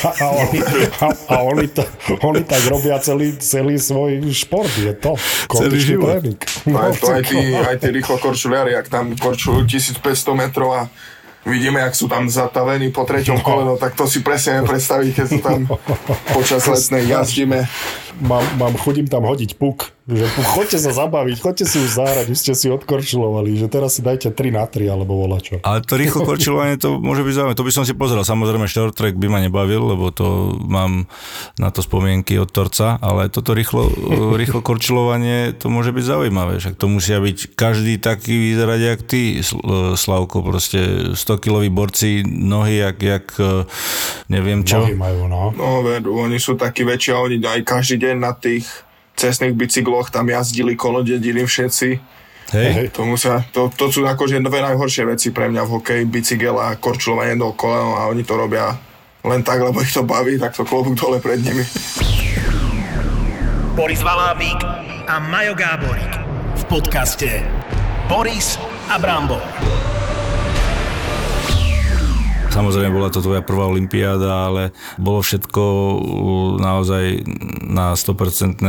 a, 0.06 0.10
a, 0.22 0.28
oni, 0.38 0.60
a, 1.02 1.08
a 1.34 1.36
oni, 1.42 1.66
to, 1.66 1.82
oni 2.22 2.46
tak 2.46 2.62
robia 2.70 3.02
celý, 3.02 3.34
celý 3.42 3.82
svoj 3.82 4.22
šport. 4.38 4.70
Je 4.78 4.94
to 4.94 5.18
kondičný 5.50 5.98
život. 5.98 6.22
tréning. 6.22 6.38
No, 6.70 6.78
aj, 6.78 6.94
to, 7.02 7.10
aj, 7.10 7.24
tí, 7.26 7.42
aj 7.58 7.76
tí 7.82 7.90
rýchlo 7.90 8.22
korčuliari, 8.22 8.78
ak 8.78 8.86
tam 8.86 9.18
korčujú 9.18 9.66
1500 9.66 10.06
metrov 10.46 10.78
a 10.78 10.82
vidíme, 11.46 11.80
jak 11.84 11.94
sú 11.94 12.08
tam 12.10 12.26
zatavení 12.32 12.90
po 12.90 13.06
treťom 13.06 13.44
no 13.44 13.76
tak 13.78 13.94
to 13.94 14.10
si 14.10 14.26
presne 14.26 14.60
neviem 14.60 14.70
predstaviť, 14.74 15.10
keď 15.14 15.26
sú 15.28 15.40
tam 15.44 15.60
počas 16.34 16.66
letnej 16.66 17.12
jazdíme. 17.12 17.68
Mám, 18.22 18.46
mám 18.58 18.74
chudím 18.78 19.06
tam 19.08 19.26
hodiť 19.26 19.58
puk. 19.58 19.94
Že 20.08 20.24
puk, 20.40 20.48
choďte 20.56 20.80
sa 20.80 20.92
zabaviť, 20.96 21.36
choďte 21.44 21.66
si 21.68 21.84
už 21.84 22.00
zahrať, 22.00 22.32
už 22.32 22.40
ste 22.40 22.56
si 22.56 22.72
odkorčulovali, 22.72 23.60
že 23.60 23.68
teraz 23.68 24.00
si 24.00 24.02
dajte 24.02 24.32
3 24.32 24.56
na 24.56 24.64
3 24.64 24.88
alebo 24.88 25.20
vola 25.20 25.36
čo. 25.44 25.60
Ale 25.68 25.84
to 25.84 26.00
rýchlo 26.00 26.24
korčilovanie, 26.24 26.80
to 26.80 26.96
môže 26.96 27.28
byť 27.28 27.34
zaujímavé. 27.36 27.60
To 27.60 27.68
by 27.68 27.74
som 27.76 27.84
si 27.84 27.92
pozrel. 27.92 28.24
Samozrejme, 28.24 28.72
short 28.72 28.96
track 28.96 29.20
by 29.20 29.28
ma 29.28 29.44
nebavil, 29.44 29.84
lebo 29.84 30.08
to 30.16 30.56
mám 30.64 31.12
na 31.60 31.76
to 31.76 31.84
spomienky 31.84 32.40
od 32.40 32.48
Torca, 32.48 32.96
ale 33.04 33.28
toto 33.28 33.52
rýchlo, 33.52 33.92
rýchlo 34.40 34.64
korčilovanie, 34.64 35.52
to 35.60 35.68
môže 35.68 35.92
byť 35.92 36.04
zaujímavé. 36.08 36.64
Však 36.64 36.80
to 36.80 36.88
musia 36.88 37.20
byť 37.20 37.60
každý 37.60 38.00
taký 38.00 38.32
vyzerať, 38.32 38.80
jak 38.80 39.00
ty, 39.04 39.44
Sl- 39.44 40.00
Slavko. 40.00 40.40
Proste 40.40 41.12
100-kiloví 41.20 41.68
borci, 41.68 42.24
nohy, 42.24 42.80
jak, 42.80 42.98
jak 43.04 43.28
eh, 43.44 43.68
neviem 44.32 44.64
čo. 44.64 44.88
Nohy 44.88 44.96
majú, 44.96 45.28
no. 45.28 45.52
No 45.52 45.84
oni 46.24 46.40
sú 46.40 46.56
takí 46.56 46.88
väčší 46.88 47.12
a 47.12 47.20
oni 47.20 47.44
aj 47.44 47.68
každý 47.68 48.07
deň 48.07 48.07
na 48.16 48.32
tých 48.32 48.70
cestných 49.18 49.58
bicykloch 49.58 50.14
tam 50.14 50.30
jazdili 50.30 50.78
kolo 50.78 51.02
dediny 51.02 51.44
všetci. 51.44 51.90
Hej, 52.48 52.96
To, 52.96 53.04
musia, 53.04 53.44
to, 53.52 53.68
to 53.76 53.92
sú 53.92 54.08
akože 54.08 54.40
dve 54.40 54.64
najhoršie 54.64 55.04
veci 55.04 55.36
pre 55.36 55.52
mňa 55.52 55.68
v 55.68 55.74
hokeji, 55.80 56.04
bicykel 56.08 56.56
a 56.56 56.80
korčulovanie 56.80 57.36
do 57.36 57.52
kola 57.52 57.84
no 57.84 57.92
a 58.00 58.08
oni 58.08 58.24
to 58.24 58.40
robia 58.40 58.72
len 59.28 59.44
tak, 59.44 59.60
lebo 59.60 59.84
ich 59.84 59.92
to 59.92 60.08
baví, 60.08 60.40
tak 60.40 60.56
to 60.56 60.64
klobúk 60.64 60.96
dole 60.96 61.20
pred 61.20 61.44
nimi. 61.44 61.68
Boris 63.76 64.00
Valábík 64.00 64.64
a 65.12 65.20
Majo 65.20 65.60
Gáborík 65.60 66.14
v 66.56 66.64
podcaste 66.72 67.44
Boris 68.08 68.56
a 68.88 68.96
Brambor. 68.96 69.44
Samozrejme 72.58 72.90
bola 72.90 73.14
to 73.14 73.22
tvoja 73.22 73.46
prvá 73.46 73.70
olympiáda, 73.70 74.50
ale 74.50 74.74
bolo 74.98 75.22
všetko 75.22 75.62
naozaj 76.58 77.22
na 77.62 77.94
100% 77.94 78.66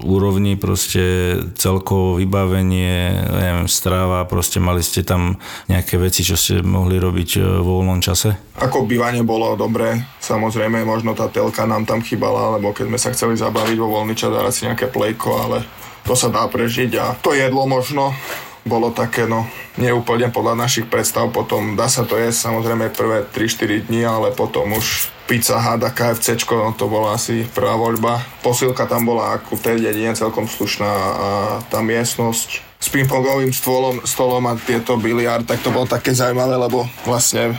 úrovni, 0.00 0.56
proste 0.56 1.36
celkovo 1.60 2.16
vybavenie, 2.16 3.12
neviem, 3.28 3.68
stráva, 3.68 4.24
proste 4.24 4.64
mali 4.64 4.80
ste 4.80 5.04
tam 5.04 5.36
nejaké 5.68 6.00
veci, 6.00 6.24
čo 6.24 6.40
ste 6.40 6.64
mohli 6.64 6.96
robiť 6.96 7.30
uh, 7.36 7.60
vo 7.60 7.84
voľnom 7.84 8.00
čase? 8.00 8.32
Ako 8.56 8.88
bývanie 8.88 9.20
bolo 9.20 9.60
dobré, 9.60 10.08
samozrejme 10.24 10.80
možno 10.88 11.12
tá 11.12 11.28
telka 11.28 11.68
nám 11.68 11.84
tam 11.84 12.00
chýbala, 12.00 12.56
lebo 12.56 12.72
keď 12.72 12.88
sme 12.88 12.96
sa 12.96 13.12
chceli 13.12 13.36
zabaviť 13.36 13.76
vo 13.76 13.92
voľný 13.92 14.16
čas, 14.16 14.32
dať 14.32 14.54
si 14.56 14.64
nejaké 14.64 14.88
plejko, 14.88 15.28
ale 15.36 15.68
to 16.08 16.16
sa 16.16 16.32
dá 16.32 16.48
prežiť 16.48 16.90
a 16.96 17.12
to 17.20 17.36
jedlo 17.36 17.68
možno 17.68 18.16
bolo 18.62 18.94
také, 18.94 19.26
no, 19.26 19.46
neúplne 19.74 20.30
podľa 20.30 20.54
našich 20.54 20.86
predstav, 20.86 21.30
potom 21.34 21.74
dá 21.74 21.90
sa 21.90 22.06
to 22.06 22.14
jesť 22.14 22.50
samozrejme 22.50 22.94
prvé 22.94 23.26
3-4 23.26 23.90
dní, 23.90 24.06
ale 24.06 24.30
potom 24.30 24.70
už 24.74 25.10
pizza 25.26 25.58
hada, 25.58 25.90
KFCčko, 25.90 26.54
no 26.54 26.70
to 26.74 26.86
bola 26.86 27.18
asi 27.18 27.42
prvá 27.50 27.74
voľba. 27.74 28.22
Posilka 28.44 28.86
tam 28.86 29.06
bola 29.06 29.38
ako 29.38 29.58
v 29.58 29.64
tej 29.64 29.76
dedine 29.82 30.14
celkom 30.14 30.46
slušná 30.46 30.90
a 30.92 31.28
tá 31.66 31.82
miestnosť 31.82 32.62
s 32.82 32.86
pingpongovým 32.90 33.54
stolom, 33.54 34.02
stolom 34.02 34.42
a 34.50 34.58
tieto 34.58 34.98
biliard, 34.98 35.46
tak 35.46 35.62
to 35.62 35.70
bolo 35.70 35.86
také 35.86 36.14
zaujímavé, 36.14 36.58
lebo 36.58 36.86
vlastne 37.06 37.54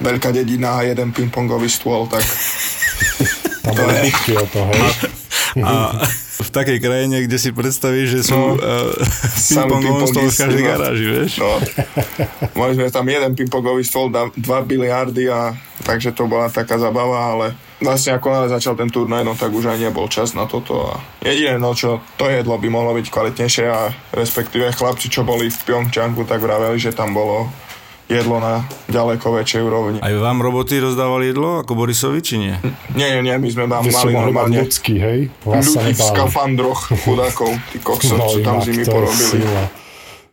veľká 0.00 0.32
dedina 0.32 0.80
a 0.80 0.86
jeden 0.88 1.12
pingpongový 1.12 1.68
stôl, 1.68 2.08
tak 2.08 2.24
Tam 3.64 3.72
To 3.76 3.82
je- 3.88 4.02
bitky 4.08 4.32
o 4.36 4.44
to, 4.48 4.60
hej. 4.68 4.80
A 5.64 5.72
v 6.42 6.50
takej 6.50 6.78
krajine, 6.82 7.16
kde 7.24 7.38
si 7.40 7.50
predstavíš, 7.54 8.08
že 8.18 8.20
sú 8.28 8.32
No. 8.32 8.58
Samý 9.38 9.78
ping-pongový 9.78 10.10
stôl 10.10 10.28
v 10.28 10.40
každej 10.42 10.62
no. 10.62 10.68
garáži, 10.68 11.04
vieš? 11.06 11.32
No. 11.38 11.52
Mali 12.58 12.72
sme 12.76 12.90
tam 12.90 13.06
jeden 13.06 13.32
pingpongový 13.38 13.82
stôl, 13.86 14.10
dva 14.12 14.58
biliardy 14.66 15.30
a 15.30 15.54
takže 15.86 16.14
to 16.14 16.26
bola 16.26 16.50
taká 16.50 16.78
zabava, 16.78 17.32
ale 17.34 17.46
vlastne 17.82 18.14
ako 18.14 18.26
náhle 18.30 18.48
začal 18.50 18.74
ten 18.78 18.86
turnaj, 18.86 19.26
no 19.26 19.34
tak 19.34 19.50
už 19.50 19.74
aj 19.74 19.78
nebol 19.82 20.06
čas 20.06 20.38
na 20.38 20.46
toto 20.46 20.86
a 20.86 21.02
jediné, 21.22 21.58
no 21.58 21.74
čo 21.74 21.98
to 22.14 22.30
jedlo 22.30 22.54
by 22.58 22.68
mohlo 22.70 22.94
byť 22.94 23.06
kvalitnejšie 23.10 23.66
a 23.66 23.90
respektíve 24.14 24.70
chlapci, 24.70 25.10
čo 25.10 25.26
boli 25.26 25.50
v 25.50 25.58
Pyeongchangu, 25.66 26.22
tak 26.22 26.38
vraveli, 26.38 26.78
že 26.78 26.94
tam 26.94 27.10
bolo 27.10 27.50
jedlo 28.12 28.36
na 28.38 28.68
ďaleko 28.92 29.26
väčšej 29.40 29.62
úrovni. 29.64 29.98
Aj 30.04 30.12
vám 30.12 30.44
roboty 30.44 30.76
rozdávali 30.78 31.32
jedlo, 31.32 31.64
ako 31.64 31.72
Borisovi, 31.72 32.20
či 32.20 32.36
nie? 32.36 32.54
Nie, 32.92 33.16
nie, 33.16 33.32
nie, 33.32 33.36
my 33.40 33.48
sme 33.48 33.64
tam 33.66 33.80
Vy 33.80 33.92
mali 33.92 34.12
normálne 34.12 34.56
ľudský, 34.60 34.94
hej? 35.00 35.18
Vás 35.48 35.72
ľudí 35.72 35.96
v 35.96 36.02
skafandroch, 36.04 36.80
chudákov, 37.08 37.50
tí 37.72 37.80
koksov, 37.80 38.18
čo 38.28 38.38
tam 38.44 38.60
inak 38.60 38.66
zimy 38.68 38.84
porobili. 38.84 39.40
sila. 39.40 39.62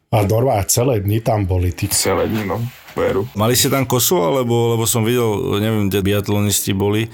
A 0.10 0.18
normálne 0.26 0.66
celé 0.68 1.00
dni 1.06 1.20
tam 1.22 1.46
boli. 1.46 1.70
Ty... 1.72 1.86
Celé 1.94 2.26
dni, 2.26 2.44
no, 2.50 2.58
veru. 2.98 3.24
Mali 3.38 3.54
ste 3.54 3.70
tam 3.70 3.86
kosu, 3.86 4.18
alebo 4.20 4.74
lebo 4.74 4.84
som 4.90 5.06
videl, 5.06 5.62
neviem, 5.62 5.88
kde 5.88 6.02
biatlonisti 6.02 6.74
boli, 6.74 7.08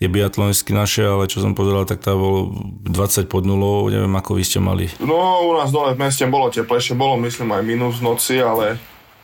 tie 0.00 0.08
biatlonistky 0.08 0.72
naše, 0.72 1.04
ale 1.04 1.28
čo 1.28 1.44
som 1.44 1.52
pozeral, 1.52 1.84
tak 1.84 2.00
tá 2.00 2.16
bolo 2.16 2.50
20 2.88 3.28
pod 3.28 3.44
nulou, 3.44 3.86
neviem, 3.92 4.10
ako 4.10 4.40
vy 4.40 4.42
ste 4.42 4.58
mali. 4.58 4.88
No, 4.98 5.46
u 5.46 5.52
nás 5.54 5.68
dole 5.68 5.92
v 5.94 6.00
meste 6.00 6.24
bolo 6.26 6.48
teplejšie, 6.48 6.96
bolo 6.96 7.20
myslím 7.28 7.52
aj 7.54 7.62
minus 7.62 8.00
v 8.00 8.06
noci, 8.08 8.34
ale 8.40 8.80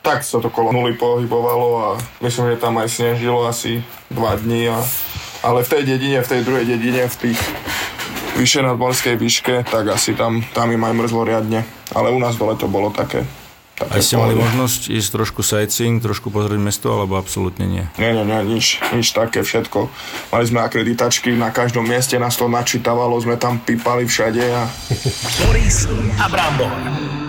tak 0.07 0.23
sa 0.23 0.39
to 0.39 0.55
kolo 0.55 0.71
nuly 0.71 0.95
pohybovalo 0.95 1.69
a 1.83 1.89
myslím, 2.23 2.55
že 2.55 2.63
tam 2.63 2.79
aj 2.79 2.95
snežilo 2.95 3.43
asi 3.43 3.83
dva 4.07 4.39
dní. 4.39 4.71
A, 4.71 4.79
ale 5.43 5.67
v 5.67 5.69
tej 5.75 5.83
dedine, 5.83 6.23
v 6.23 6.31
tej 6.31 6.41
druhej 6.47 6.63
dedine, 6.63 7.11
v 7.11 7.17
tých 7.27 7.41
vyššie 8.39 8.63
nad 8.63 8.79
morskej 8.79 9.19
výške, 9.19 9.67
tak 9.67 9.91
asi 9.91 10.15
tam, 10.15 10.47
tam 10.55 10.71
im 10.71 10.87
aj 10.87 10.95
mrzlo 10.95 11.27
riadne. 11.27 11.67
Ale 11.91 12.15
u 12.15 12.23
nás 12.23 12.39
dole 12.39 12.55
to 12.55 12.71
bolo 12.71 12.95
také. 12.95 13.27
také 13.75 13.99
Aj 13.99 14.03
ste 14.05 14.15
mali 14.15 14.39
možnosť 14.39 14.95
ísť 14.95 15.09
trošku 15.11 15.43
sightseeing, 15.43 15.99
trošku 15.99 16.31
pozrieť 16.31 16.63
mesto, 16.63 16.87
alebo 16.95 17.19
absolútne 17.19 17.67
nie? 17.67 17.85
Nie, 17.99 18.15
nie, 18.15 18.23
nie, 18.23 18.41
nič, 18.47 18.79
nič 18.95 19.11
také, 19.11 19.43
všetko. 19.43 19.91
Mali 20.31 20.45
sme 20.47 20.63
akreditačky, 20.63 21.35
na 21.35 21.51
každom 21.51 21.83
mieste 21.83 22.15
nás 22.23 22.39
to 22.39 22.47
načítavalo, 22.47 23.19
sme 23.19 23.35
tam 23.35 23.59
pípali 23.59 24.07
všade 24.07 24.55
a 24.55 24.71
Boris 25.43 25.91
a 26.23 26.31
Brambor. 26.31 27.26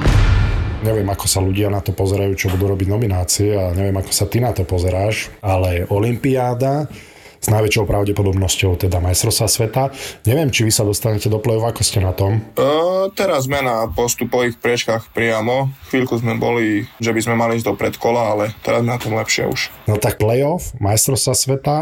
Neviem, 0.85 1.09
ako 1.09 1.25
sa 1.25 1.41
ľudia 1.41 1.73
na 1.73 1.81
to 1.81 1.89
pozerajú, 1.89 2.37
čo 2.37 2.53
budú 2.53 2.69
robiť 2.69 2.85
nominácie 2.85 3.57
a 3.57 3.73
neviem, 3.73 3.97
ako 3.97 4.13
sa 4.13 4.29
ty 4.29 4.37
na 4.37 4.53
to 4.53 4.61
pozeráš, 4.61 5.33
ale 5.41 5.89
Olympiáda 5.89 6.85
s 7.41 7.47
najväčšou 7.49 7.85
pravdepodobnosťou 7.89 8.77
teda 8.77 9.01
majstrovstva 9.01 9.47
sveta. 9.49 9.83
Neviem, 10.29 10.53
či 10.53 10.65
vy 10.65 10.71
sa 10.73 10.85
dostanete 10.85 11.33
do 11.33 11.41
play 11.41 11.57
ako 11.57 11.81
ste 11.81 11.97
na 11.97 12.13
tom. 12.13 12.41
E, 12.53 12.69
teraz 13.17 13.49
sme 13.49 13.65
na 13.65 13.89
postupových 13.89 14.61
priečkách 14.61 15.09
priamo. 15.13 15.73
Chvíľku 15.89 16.17
sme 16.21 16.37
boli, 16.37 16.85
že 17.01 17.09
by 17.09 17.21
sme 17.25 17.35
mali 17.37 17.57
ísť 17.57 17.73
do 17.73 17.75
predkola, 17.77 18.37
ale 18.37 18.43
teraz 18.61 18.85
na 18.85 19.01
tom 19.01 19.17
lepšie 19.17 19.49
už. 19.49 19.73
No 19.89 19.97
tak 19.97 20.21
playoff, 20.21 20.77
majstrovstva 20.77 21.33
sveta, 21.33 21.77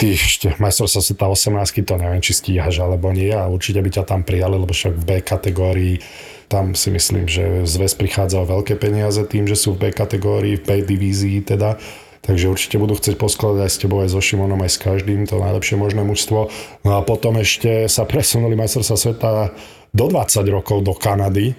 ty 0.00 0.16
ešte 0.16 0.56
majstrovstva 0.56 1.00
sveta 1.04 1.28
18, 1.28 1.84
to 1.84 1.94
neviem, 2.00 2.24
či 2.24 2.32
stíhaš 2.32 2.80
alebo 2.80 3.12
nie 3.12 3.36
a 3.36 3.44
určite 3.52 3.84
by 3.84 3.90
ťa 4.00 4.04
tam 4.08 4.24
prijali, 4.24 4.56
lebo 4.56 4.72
však 4.72 4.96
v 4.96 5.04
B 5.04 5.10
kategórii 5.20 6.00
tam 6.50 6.74
si 6.74 6.90
myslím, 6.90 7.30
že 7.30 7.62
zväz 7.62 7.94
prichádza 7.94 8.42
o 8.42 8.50
veľké 8.50 8.74
peniaze 8.74 9.22
tým, 9.22 9.46
že 9.46 9.54
sú 9.54 9.78
v 9.78 9.86
B 9.86 9.94
kategórii, 9.94 10.58
v 10.58 10.66
B 10.66 10.70
divízii 10.82 11.46
teda. 11.46 11.78
Takže 12.20 12.50
určite 12.50 12.76
budú 12.76 12.98
chcieť 12.98 13.16
poskladať 13.16 13.64
aj 13.64 13.70
s 13.70 13.80
tebou, 13.80 14.02
aj 14.02 14.12
so 14.12 14.20
Šimonom, 14.20 14.60
aj 14.60 14.76
s 14.76 14.82
každým, 14.82 15.24
to 15.24 15.40
najlepšie 15.40 15.78
možné 15.78 16.02
mužstvo. 16.04 16.52
No 16.84 16.90
a 16.98 17.00
potom 17.06 17.38
ešte 17.38 17.86
sa 17.86 18.04
presunuli 18.04 18.58
majstrovstva 18.58 18.96
sveta 18.98 19.30
do 19.94 20.04
20 20.10 20.42
rokov 20.50 20.82
do 20.84 20.92
Kanady. 20.92 21.54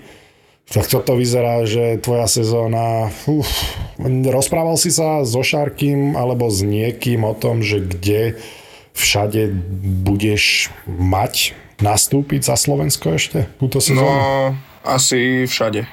Tak 0.70 0.88
toto 0.88 1.18
vyzerá, 1.18 1.66
že 1.66 1.98
tvoja 2.00 2.30
sezóna... 2.30 3.10
Uf, 3.26 3.50
rozprával 4.06 4.78
si 4.78 4.94
sa 4.94 5.26
so 5.26 5.42
Šarkým 5.42 6.14
alebo 6.14 6.52
s 6.52 6.62
niekým 6.62 7.26
o 7.26 7.34
tom, 7.34 7.66
že 7.66 7.82
kde 7.82 8.38
všade 8.94 9.52
budeš 10.04 10.70
mať 10.86 11.56
nastúpiť 11.82 12.46
za 12.46 12.56
Slovensko 12.56 13.18
ešte 13.18 13.50
túto 13.58 13.82
No, 13.82 13.84
sezónu? 13.84 14.20
Asi 14.86 15.46
všade. 15.46 15.86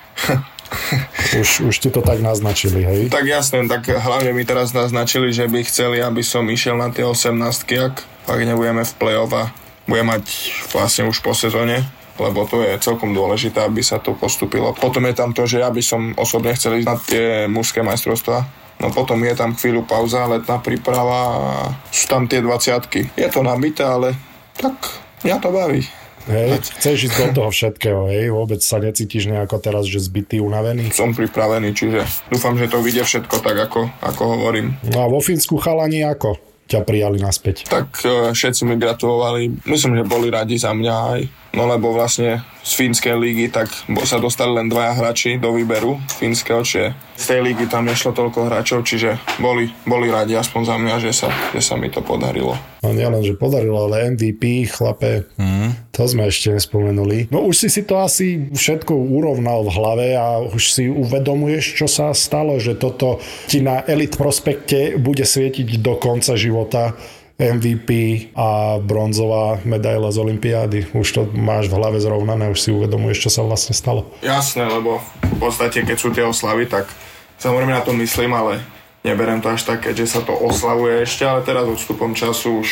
Už, 1.28 1.72
už 1.72 1.76
ti 1.80 1.88
to 1.88 2.04
tak 2.04 2.20
naznačili, 2.20 2.84
hej? 2.84 3.00
tak 3.08 3.24
jasné, 3.24 3.64
tak 3.68 3.88
hlavne 3.88 4.36
mi 4.36 4.44
teraz 4.44 4.76
naznačili, 4.76 5.32
že 5.32 5.48
by 5.48 5.64
chceli, 5.64 6.00
aby 6.00 6.20
som 6.20 6.44
išiel 6.44 6.76
na 6.76 6.92
tie 6.92 7.04
18 7.04 7.36
ak, 7.68 7.94
ak 8.28 8.40
nebudeme 8.44 8.84
v 8.84 8.92
play-off 9.00 9.32
a 9.32 9.48
budem 9.88 10.08
mať 10.08 10.24
vlastne 10.72 11.08
už 11.08 11.24
po 11.24 11.32
sezóne 11.32 11.88
lebo 12.18 12.44
to 12.50 12.66
je 12.66 12.74
celkom 12.82 13.14
dôležité, 13.14 13.62
aby 13.62 13.78
sa 13.78 14.02
to 14.02 14.18
postupilo. 14.18 14.74
Potom 14.74 15.06
je 15.06 15.14
tam 15.14 15.30
to, 15.30 15.46
že 15.46 15.62
ja 15.62 15.70
by 15.70 15.78
som 15.78 16.12
osobne 16.18 16.50
chcel 16.50 16.82
ísť 16.82 16.88
na 16.90 16.96
tie 16.98 17.26
mužské 17.46 17.80
majstrovstvá. 17.86 18.42
No 18.78 18.94
potom 18.94 19.18
je 19.22 19.34
tam 19.34 19.54
chvíľu 19.54 19.86
pauza, 19.86 20.26
letná 20.26 20.58
príprava 20.58 21.18
a 21.18 21.52
sú 21.90 22.10
tam 22.10 22.26
tie 22.30 22.42
20 22.42 23.14
Je 23.18 23.28
to 23.30 23.40
nabité, 23.42 23.86
ale 23.86 24.14
tak 24.54 24.74
mňa 25.22 25.36
to 25.38 25.50
baví. 25.50 25.82
Hej, 26.26 26.60
chceš 26.80 27.12
ísť 27.12 27.16
do 27.20 27.26
toho 27.44 27.50
všetkého, 27.54 28.10
hej? 28.10 28.34
Vôbec 28.34 28.58
sa 28.58 28.82
necítiš 28.82 29.30
nejako 29.30 29.62
teraz, 29.62 29.86
že 29.86 30.02
zbytý, 30.02 30.42
unavený? 30.42 30.90
Som 30.90 31.14
pripravený, 31.14 31.72
čiže 31.72 32.02
dúfam, 32.28 32.58
že 32.58 32.66
to 32.66 32.82
vyjde 32.82 33.06
všetko 33.06 33.36
tak, 33.38 33.56
ako, 33.56 33.86
ako 34.02 34.22
hovorím. 34.36 34.74
No 34.90 35.04
a 35.04 35.06
vo 35.06 35.22
Fínsku 35.22 35.56
chalani 35.62 36.02
ako 36.02 36.36
ťa 36.68 36.84
prijali 36.84 37.16
naspäť? 37.16 37.64
Tak 37.64 37.88
e, 38.04 38.36
všetci 38.36 38.68
mi 38.68 38.76
gratulovali. 38.76 39.64
Myslím, 39.64 39.96
že 39.96 40.04
boli 40.04 40.28
radi 40.28 40.60
za 40.60 40.76
mňa 40.76 40.94
aj. 41.16 41.20
No 41.56 41.64
lebo 41.64 41.96
vlastne 41.96 42.44
z 42.60 42.72
fínskej 42.76 43.16
lígy 43.16 43.48
tak 43.48 43.72
sa 44.04 44.20
dostali 44.20 44.52
len 44.52 44.68
dvaja 44.68 44.92
hráči 44.92 45.40
do 45.40 45.56
výberu 45.56 45.96
fínskeho, 46.20 46.60
čiže 46.60 46.92
z 47.16 47.24
tej 47.24 47.40
lígy 47.40 47.64
tam 47.66 47.88
nešlo 47.88 48.12
toľko 48.12 48.46
hráčov, 48.46 48.84
čiže 48.84 49.16
boli, 49.40 49.72
boli 49.88 50.12
radi 50.12 50.36
aspoň 50.36 50.62
za 50.68 50.76
mňa, 50.76 50.94
že 51.00 51.12
sa, 51.16 51.28
že 51.56 51.64
sa 51.64 51.80
mi 51.80 51.88
to 51.88 52.04
podarilo. 52.04 52.54
No 52.84 52.94
nielen, 52.94 53.24
že 53.26 53.34
podarilo, 53.34 53.90
ale 53.90 54.14
MVP, 54.14 54.70
chlape, 54.70 55.26
mm. 55.34 55.90
to 55.90 56.06
sme 56.06 56.30
ešte 56.30 56.54
nespomenuli. 56.54 57.26
No 57.32 57.42
už 57.48 57.66
si 57.66 57.68
si 57.72 57.82
to 57.82 57.98
asi 57.98 58.52
všetko 58.54 58.94
urovnal 58.94 59.66
v 59.66 59.74
hlave 59.74 60.08
a 60.14 60.38
už 60.44 60.62
si 60.62 60.84
uvedomuješ, 60.86 61.74
čo 61.74 61.90
sa 61.90 62.14
stalo, 62.14 62.60
že 62.62 62.78
toto 62.78 63.18
ti 63.50 63.64
na 63.64 63.82
Elite 63.82 64.14
Prospekte 64.14 64.94
bude 65.00 65.26
svietiť 65.26 65.82
do 65.82 65.98
konca 65.98 66.38
života 66.38 66.94
MVP 67.38 67.90
a 68.34 68.82
bronzová 68.82 69.62
medaila 69.62 70.10
z 70.10 70.18
Olympiády. 70.18 70.90
Už 70.90 71.06
to 71.14 71.22
máš 71.38 71.70
v 71.70 71.78
hlave 71.78 72.02
zrovnané, 72.02 72.50
už 72.50 72.58
si 72.58 72.74
uvedomuješ, 72.74 73.30
čo 73.30 73.30
sa 73.30 73.46
vlastne 73.46 73.78
stalo. 73.78 74.10
Jasné, 74.26 74.66
lebo 74.66 74.98
v 75.22 75.38
podstate 75.38 75.86
keď 75.86 75.96
sú 75.96 76.10
tie 76.10 76.26
oslavy, 76.26 76.66
tak 76.66 76.90
samozrejme 77.38 77.70
na 77.70 77.86
to 77.86 77.94
myslím, 77.94 78.34
ale 78.34 78.58
neberem 79.06 79.38
to 79.38 79.54
až 79.54 79.62
tak, 79.62 79.86
keďže 79.86 80.18
sa 80.18 80.20
to 80.26 80.34
oslavuje 80.34 81.06
ešte, 81.06 81.22
ale 81.22 81.46
teraz 81.46 81.62
odstupom 81.62 82.10
času 82.18 82.58
už 82.58 82.68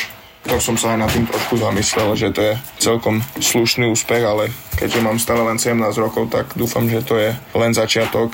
tak 0.47 0.63
som 0.63 0.79
sa 0.79 0.95
aj 0.95 0.99
nad 1.03 1.11
tým 1.11 1.27
trošku 1.27 1.59
zamyslel, 1.59 2.15
že 2.15 2.31
to 2.31 2.39
je 2.39 2.55
celkom 2.79 3.19
slušný 3.43 3.91
úspech, 3.91 4.23
ale 4.23 4.55
keďže 4.79 5.03
mám 5.03 5.19
stále 5.19 5.43
len 5.43 5.59
17 5.59 5.75
rokov, 5.99 6.31
tak 6.31 6.55
dúfam, 6.55 6.87
že 6.87 7.03
to 7.03 7.19
je 7.19 7.35
len 7.59 7.75
začiatok. 7.75 8.31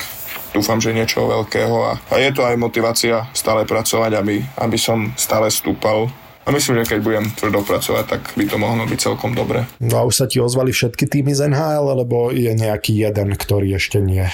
Dúfam, 0.52 0.76
že 0.76 0.92
niečo 0.92 1.24
veľkého 1.24 1.76
a, 1.80 1.92
a 1.96 2.14
je 2.20 2.28
to 2.36 2.44
aj 2.44 2.60
motivácia 2.60 3.24
stále 3.32 3.64
pracovať, 3.64 4.12
aby, 4.20 4.44
aby 4.60 4.76
som 4.76 5.08
stále 5.16 5.48
stúpal. 5.48 6.12
A 6.42 6.50
myslím, 6.50 6.82
že 6.82 6.96
keď 6.96 7.00
budem 7.06 7.24
tvrdo 7.38 7.62
pracovať, 7.62 8.04
tak 8.04 8.22
by 8.34 8.44
to 8.50 8.56
mohlo 8.58 8.82
byť 8.82 8.98
celkom 8.98 9.30
dobre. 9.30 9.62
No 9.78 10.02
a 10.02 10.06
už 10.06 10.14
sa 10.14 10.26
ti 10.26 10.42
ozvali 10.42 10.74
všetky 10.74 11.06
týmy 11.06 11.30
z 11.32 11.46
NHL, 11.46 11.86
alebo 11.86 12.34
je 12.34 12.50
nejaký 12.50 12.98
jeden, 12.98 13.38
ktorý 13.38 13.78
ešte 13.78 14.02
nie? 14.02 14.26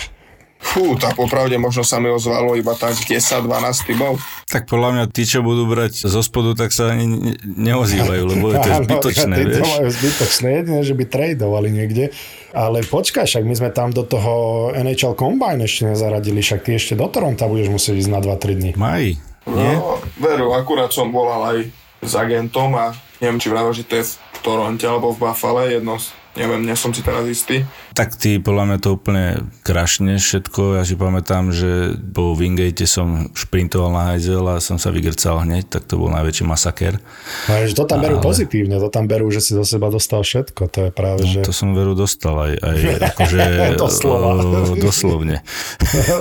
Fú, 0.59 0.98
tak 0.98 1.14
popravde 1.14 1.54
možno 1.54 1.86
sa 1.86 2.02
mi 2.02 2.11
ozvalo 2.11 2.59
iba 2.59 2.74
tak 2.74 2.98
10-12 2.98 3.46
tybov. 3.86 4.18
Tak 4.50 4.66
podľa 4.66 4.90
mňa 4.90 5.04
tí, 5.14 5.22
čo 5.22 5.38
budú 5.38 5.70
brať 5.70 6.02
zo 6.02 6.18
spodu, 6.18 6.59
tak 6.59 6.74
sa 6.74 6.90
ani 6.90 7.06
ne- 7.06 7.38
neozývajú, 7.46 8.22
lebo 8.26 8.50
je 8.50 8.59
to 8.59 8.70
zbytočné, 8.82 9.34
to 9.38 9.48
vieš. 9.54 9.70
majú 9.78 9.88
zbytočné, 9.94 10.48
jedine, 10.59 10.80
že 10.82 10.94
by 10.98 11.04
tradovali 11.06 11.68
niekde. 11.70 12.11
Ale 12.50 12.82
počkaj, 12.82 13.30
však 13.30 13.46
my 13.46 13.54
sme 13.54 13.70
tam 13.70 13.94
do 13.94 14.02
toho 14.02 14.34
NHL 14.74 15.14
Combine 15.14 15.62
ešte 15.62 15.94
nezaradili, 15.94 16.42
však 16.42 16.66
ty 16.66 16.74
ešte 16.74 16.98
do 16.98 17.06
Toronta 17.06 17.46
budeš 17.46 17.70
musieť 17.70 17.94
ísť 18.02 18.11
na 18.11 18.18
2-3 18.18 18.59
dní. 18.59 18.70
Maj, 18.74 19.14
nie? 19.46 19.72
No, 19.78 20.02
veru, 20.18 20.59
akurát 20.59 20.90
som 20.90 21.14
volal 21.14 21.54
aj 21.54 21.59
s 22.01 22.12
agentom 22.12 22.74
a 22.74 22.92
neviem, 23.18 23.38
či 23.38 23.49
vravel, 23.49 23.72
že 23.72 23.82
to 23.82 23.96
je 23.96 24.05
v 24.07 24.38
Toronte 24.40 24.84
alebo 24.84 25.11
v 25.11 25.20
Buffale, 25.20 25.72
jedno, 25.72 25.99
z- 25.99 26.14
neviem, 26.34 26.66
nie 26.66 26.76
som 26.76 26.92
si 26.92 27.00
teraz 27.00 27.24
istý. 27.24 27.64
Tak 27.96 28.14
ty 28.14 28.36
podľa 28.38 28.64
mňa 28.68 28.78
to 28.78 28.88
úplne 28.94 29.24
krašne 29.62 30.20
všetko. 30.20 30.78
Ja 30.78 30.84
si 30.84 30.94
pamätám, 30.94 31.50
že 31.50 31.96
po 31.98 32.34
Wingate 32.34 32.84
som 32.84 33.32
šprintoval 33.32 33.90
na 33.90 34.02
hajzel 34.12 34.44
a 34.46 34.60
som 34.60 34.76
sa 34.76 34.92
vygrcal 34.92 35.42
hneď, 35.42 35.66
tak 35.66 35.88
to 35.88 35.98
bol 35.98 36.12
najväčší 36.12 36.44
masaker. 36.44 37.00
No, 37.48 37.52
že 37.64 37.74
to 37.74 37.88
tam 37.88 38.04
berú 38.04 38.20
Ale- 38.20 38.26
pozitívne, 38.28 38.78
to 38.78 38.90
tam 38.90 39.06
berú, 39.06 39.30
že 39.30 39.40
si 39.40 39.56
do 39.56 39.64
seba 39.64 39.88
dostal 39.88 40.22
všetko, 40.22 40.62
to 40.68 40.78
je 40.86 40.90
práve, 40.92 41.22
že... 41.26 41.40
To 41.42 41.54
som 41.54 41.72
veru 41.74 41.98
dostal 41.98 42.34
aj, 42.38 42.52
aj 42.60 42.76
akože 43.14 43.42
Doslova. 43.74 44.38
o, 44.38 44.74
doslovne. 44.78 45.42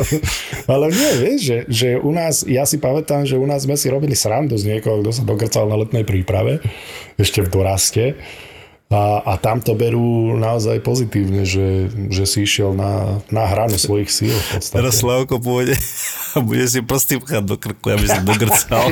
Ale 0.72 0.90
nie, 0.90 1.12
vieš, 1.20 1.40
že, 1.42 1.58
že 1.68 1.88
u 1.98 2.10
nás, 2.10 2.42
ja 2.46 2.66
si 2.66 2.78
pamätám, 2.78 3.26
že 3.26 3.38
u 3.38 3.46
nás 3.46 3.64
sme 3.66 3.78
si 3.78 3.90
robili 3.90 4.14
srandu 4.18 4.58
z 4.58 4.66
niekoho, 4.78 5.02
kto 5.02 5.12
sa 5.14 5.24
dogrcal 5.24 5.70
na 5.70 5.78
letnej 5.78 6.04
príprave, 6.04 6.60
ešte 7.18 7.42
v 7.42 7.50
doraste. 7.50 8.04
A, 8.88 9.20
a 9.20 9.34
tam 9.36 9.60
to 9.60 9.76
berú 9.76 10.40
naozaj 10.40 10.80
pozitívne, 10.80 11.44
že, 11.44 11.92
že 12.08 12.24
si 12.24 12.48
išiel 12.48 12.72
na, 12.72 13.20
na 13.28 13.44
hranu 13.44 13.76
svojich 13.76 14.08
síl 14.08 14.32
v 14.32 14.48
podstate. 14.56 14.80
Teraz 14.80 15.04
Slavko 15.04 15.44
pôjde 15.44 15.76
a 16.36 16.40
bude 16.40 16.64
si 16.72 16.80
prsty 16.80 17.20
pchať 17.20 17.44
do 17.44 17.60
krku, 17.60 17.84
aby 17.92 18.08
sa 18.08 18.24
dogrcal. 18.24 18.88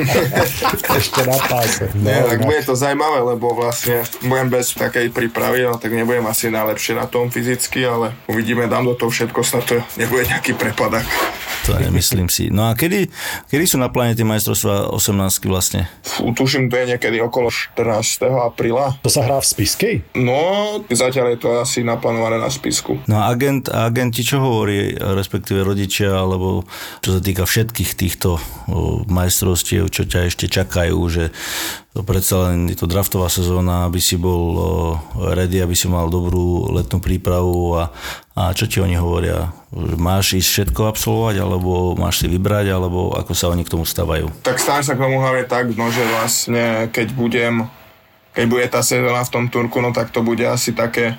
Ešte 1.00 1.20
na 1.24 1.40
páse. 1.40 1.88
No, 1.96 2.12
Nie, 2.12 2.28
tak 2.28 2.44
no. 2.44 2.52
bude 2.52 2.60
to 2.60 2.76
zaujímavé, 2.76 3.24
lebo 3.24 3.56
vlastne 3.56 4.04
budem 4.20 4.52
bez 4.52 4.76
takej 4.76 5.16
prípravy, 5.16 5.64
no 5.64 5.80
tak 5.80 5.88
nebudem 5.96 6.28
asi 6.28 6.52
najlepšie 6.52 6.92
na 6.92 7.08
tom 7.08 7.32
fyzicky, 7.32 7.80
ale 7.88 8.12
uvidíme, 8.28 8.68
dám 8.68 8.84
do 8.84 9.00
toho 9.00 9.08
všetko, 9.08 9.40
snad 9.40 9.64
to 9.64 9.80
nebude 9.96 10.28
nejaký 10.28 10.52
prepadak. 10.60 11.08
To 11.66 11.74
nemyslím 11.74 12.30
si. 12.30 12.46
No 12.48 12.70
a 12.70 12.78
kedy, 12.78 13.10
kedy 13.50 13.64
sú 13.66 13.76
na 13.82 13.90
pláne 13.90 14.14
tie 14.14 14.22
majstrovstvá 14.22 14.94
18 14.94 15.50
vlastne? 15.50 15.90
Fú, 16.06 16.30
tuším, 16.30 16.70
to 16.70 16.78
je 16.78 16.94
niekedy 16.94 17.18
okolo 17.18 17.50
14. 17.50 18.30
apríla. 18.30 18.94
To 19.02 19.10
sa 19.10 19.26
hrá 19.26 19.42
v 19.42 19.46
Spiskej? 19.50 19.94
No, 20.14 20.78
zatiaľ 20.86 21.34
je 21.34 21.38
to 21.42 21.48
asi 21.58 21.82
naplánované 21.82 22.38
na 22.38 22.48
spisku. 22.48 23.02
No 23.10 23.18
a 23.18 23.34
agent, 23.34 23.66
a 23.66 23.90
agenti 23.90 24.22
čo 24.22 24.38
hovorí, 24.38 24.94
respektíve 24.94 25.66
rodičia, 25.66 26.14
alebo 26.14 26.62
čo 27.02 27.18
sa 27.18 27.20
týka 27.20 27.42
všetkých 27.42 27.90
týchto 27.98 28.38
majstrovstiev, 29.10 29.90
čo 29.90 30.06
ťa 30.06 30.30
ešte 30.30 30.46
čakajú, 30.46 30.98
že 31.10 31.34
to 31.96 32.04
predsa 32.04 32.52
len 32.52 32.68
je 32.68 32.76
to 32.76 32.84
draftová 32.84 33.32
sezóna, 33.32 33.88
aby 33.88 33.96
si 33.96 34.20
bol 34.20 34.52
ready, 35.16 35.64
aby 35.64 35.72
si 35.72 35.88
mal 35.88 36.12
dobrú 36.12 36.68
letnú 36.68 37.00
prípravu 37.00 37.72
a, 37.72 37.88
a 38.36 38.52
čo 38.52 38.68
ti 38.68 38.84
oni 38.84 39.00
hovoria? 39.00 39.48
Máš 39.96 40.36
ísť 40.36 40.76
všetko 40.76 40.92
absolvovať, 40.92 41.40
alebo 41.40 41.96
máš 41.96 42.20
si 42.20 42.26
vybrať, 42.28 42.68
alebo 42.68 43.16
ako 43.16 43.32
sa 43.32 43.48
oni 43.48 43.64
k 43.64 43.72
tomu 43.72 43.88
stavajú? 43.88 44.28
Tak 44.44 44.60
stávam 44.60 44.84
sa 44.84 44.92
k 44.92 45.08
tomu 45.08 45.24
hlavne 45.24 45.48
tak, 45.48 45.72
no, 45.72 45.88
že 45.88 46.04
vlastne 46.04 46.92
keď 46.92 47.16
budem, 47.16 47.64
keď 48.36 48.44
bude 48.44 48.68
tá 48.68 48.84
sezóna 48.84 49.24
v 49.24 49.32
tom 49.32 49.44
Turku, 49.48 49.80
no 49.80 49.96
tak 49.96 50.12
to 50.12 50.20
bude 50.20 50.44
asi 50.44 50.76
také 50.76 51.16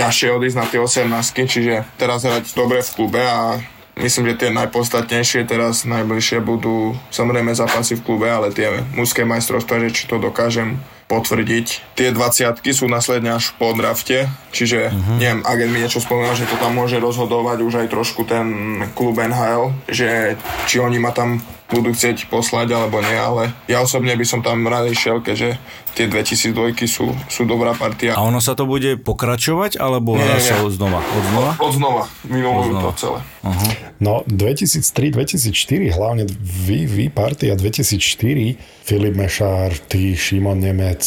ťažšie 0.00 0.32
odísť 0.32 0.56
na 0.56 0.64
tie 0.64 0.80
18 0.80 1.04
čiže 1.44 1.84
teraz 2.00 2.24
hrať 2.24 2.56
dobre 2.56 2.80
v 2.80 2.90
klube 2.96 3.20
a 3.20 3.60
myslím, 3.98 4.32
že 4.32 4.46
tie 4.46 4.50
najpodstatnejšie 4.54 5.44
teraz 5.44 5.82
najbližšie 5.84 6.38
budú 6.40 6.94
samozrejme 7.10 7.52
zápasy 7.52 7.98
v 7.98 8.04
klube, 8.04 8.28
ale 8.30 8.54
tie 8.54 8.82
mužské 8.94 9.26
majstrovstvá, 9.26 9.82
že 9.84 9.94
či 9.94 10.02
to 10.06 10.22
dokážem 10.22 10.78
potvrdiť. 11.08 11.96
Tie 11.96 12.12
20 12.12 12.60
sú 12.68 12.84
následne 12.84 13.32
až 13.32 13.56
po 13.56 13.72
drafte, 13.72 14.28
čiže 14.52 14.92
uh-huh. 14.92 15.16
neviem, 15.16 15.40
agent 15.48 15.72
mi 15.72 15.80
niečo 15.80 16.04
spomínal, 16.04 16.36
že 16.36 16.44
to 16.44 16.60
tam 16.60 16.76
môže 16.76 17.00
rozhodovať 17.00 17.64
už 17.64 17.74
aj 17.80 17.88
trošku 17.88 18.28
ten 18.28 18.46
klub 18.92 19.16
NHL, 19.16 19.72
že 19.88 20.36
či 20.68 20.76
oni 20.84 21.00
ma 21.00 21.16
tam 21.16 21.40
budú 21.68 21.92
chcieť 21.92 22.32
poslať 22.32 22.72
alebo 22.72 23.04
nie, 23.04 23.12
ale 23.12 23.52
ja 23.68 23.84
osobne 23.84 24.16
by 24.16 24.24
som 24.24 24.40
tam 24.40 24.64
rád 24.64 24.88
išiel, 24.88 25.20
keďže 25.20 25.60
tie 25.92 26.08
2002 26.08 26.56
sú, 26.88 27.12
sú 27.28 27.42
dobrá 27.44 27.76
partia. 27.76 28.16
A 28.16 28.24
ono 28.24 28.40
sa 28.40 28.54
to 28.54 28.64
bude 28.64 28.96
pokračovať, 28.98 29.76
alebo 29.76 30.16
Nie, 30.16 30.24
nie, 30.24 30.40
nie. 30.40 30.70
znova? 30.70 31.00
Od 31.04 31.24
znova? 31.26 31.52
Od 31.58 31.72
znova, 31.74 32.04
Od 32.06 32.64
to 32.64 32.70
znova. 32.70 32.92
celé. 32.96 33.18
No 33.98 34.22
2003-2004, 34.24 35.52
hlavne 35.92 36.24
vy, 36.40 36.86
vy 36.86 37.04
partia 37.10 37.52
2004, 37.52 38.56
Filip 38.82 39.14
Mešár, 39.14 39.76
ty, 39.90 40.14
Šimon 40.14 40.62
Nemec, 40.62 41.02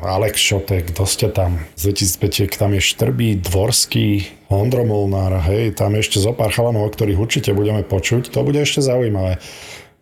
Alex 0.00 0.38
Šotek, 0.38 0.94
kto 0.94 1.02
ste 1.04 1.26
tam? 1.28 1.58
Z 1.74 1.90
2005 1.90 2.54
tam 2.54 2.70
je 2.70 2.82
Štrbí, 2.84 3.42
Dvorský, 3.42 4.08
Ondro 4.46 4.84
Molnár, 4.84 5.42
hej, 5.48 5.74
tam 5.74 5.96
je 5.96 6.04
ešte 6.04 6.22
zo 6.22 6.30
pár 6.30 6.52
chalanov, 6.52 6.86
o 6.86 6.92
ktorých 6.92 7.18
určite 7.18 7.50
budeme 7.50 7.82
počuť. 7.82 8.30
To 8.30 8.46
bude 8.46 8.60
ešte 8.60 8.78
zaujímavé. 8.78 9.42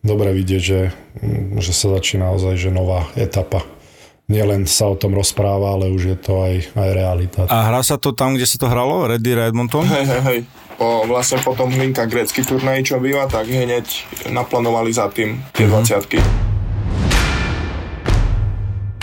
Dobre 0.03 0.35
vidieť, 0.35 0.63
že, 0.63 0.91
mm, 1.23 1.63
že 1.63 1.71
sa 1.71 1.95
začína 1.95 2.27
naozaj 2.35 2.59
že 2.59 2.75
nová 2.75 3.07
etapa. 3.15 3.63
Nielen 4.27 4.67
sa 4.67 4.91
o 4.91 4.99
tom 4.99 5.15
rozpráva, 5.15 5.79
ale 5.79 5.95
už 5.95 6.03
je 6.11 6.19
to 6.19 6.43
aj, 6.43 6.75
aj 6.75 6.91
realita. 6.91 7.41
A 7.47 7.71
hrá 7.71 7.87
sa 7.87 7.95
to 8.03 8.11
tam, 8.11 8.35
kde 8.35 8.51
sa 8.51 8.59
to 8.59 8.67
hralo? 8.67 9.07
Red 9.07 9.23
Deer 9.23 9.47
Edmonton? 9.47 9.87
Hej, 9.87 10.07
hej, 10.11 10.23
hej. 10.27 10.41
Po, 10.75 11.07
vlastne 11.07 11.39
potom 11.47 11.71
hlinka 11.71 12.11
grécky 12.11 12.43
turnaj, 12.43 12.83
čo 12.83 12.99
býva, 12.99 13.31
tak 13.31 13.47
hneď 13.47 13.87
naplánovali 14.35 14.91
za 14.91 15.07
tým 15.07 15.39
tie 15.55 15.71
20 15.71 16.19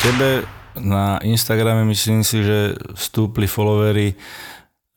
Tebe 0.04 0.44
na 0.84 1.24
Instagrame 1.24 1.88
myslím 1.88 2.28
si, 2.28 2.44
že 2.44 2.76
vstúpli 3.00 3.48
followery 3.48 4.20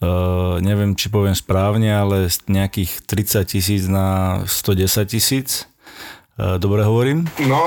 Uh, 0.02 0.58
neviem, 0.58 0.98
či 0.98 1.06
poviem 1.06 1.30
správne, 1.30 1.86
ale 1.94 2.26
z 2.26 2.42
nejakých 2.50 3.06
30 3.06 3.46
tisíc 3.46 3.86
na 3.86 4.42
110 4.50 5.06
tisíc. 5.06 5.70
Uh, 6.42 6.58
dobre 6.58 6.82
hovorím? 6.82 7.22
No, 7.40 7.62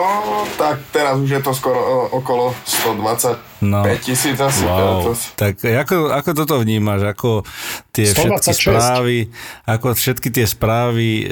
tak 0.59 0.83
teraz 0.91 1.15
už 1.15 1.31
je 1.31 1.39
to 1.39 1.55
skoro 1.55 1.79
okolo 2.11 2.51
125 2.59 3.55
No. 3.63 3.87
tisíc 3.97 4.35
asi. 4.35 4.61
Wow. 4.61 5.01
to, 5.01 5.11
Tak 5.33 5.63
ako, 5.63 6.11
ako 6.11 6.29
toto 6.35 6.59
vnímaš? 6.59 7.07
Ako 7.07 7.47
tie 7.89 8.03
všetky 8.05 8.51
126. 8.51 8.67
správy, 8.67 9.17
ako 9.63 9.85
všetky 9.95 10.27
tie 10.29 10.43
správy 10.45 11.09
e, 11.21 11.27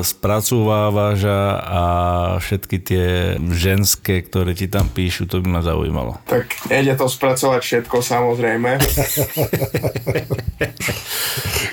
spracovávaš 0.00 1.26
a, 1.26 1.40
a 1.58 1.82
všetky 2.38 2.76
tie 2.78 3.06
ženské, 3.50 4.22
ktoré 4.22 4.54
ti 4.54 4.70
tam 4.70 4.86
píšu, 4.86 5.26
to 5.26 5.42
by 5.42 5.50
ma 5.50 5.60
zaujímalo. 5.60 6.22
tak 6.24 6.46
nejde 6.70 6.94
to 6.94 7.04
spracovať 7.04 7.60
všetko 7.60 7.96
samozrejme. 7.98 8.78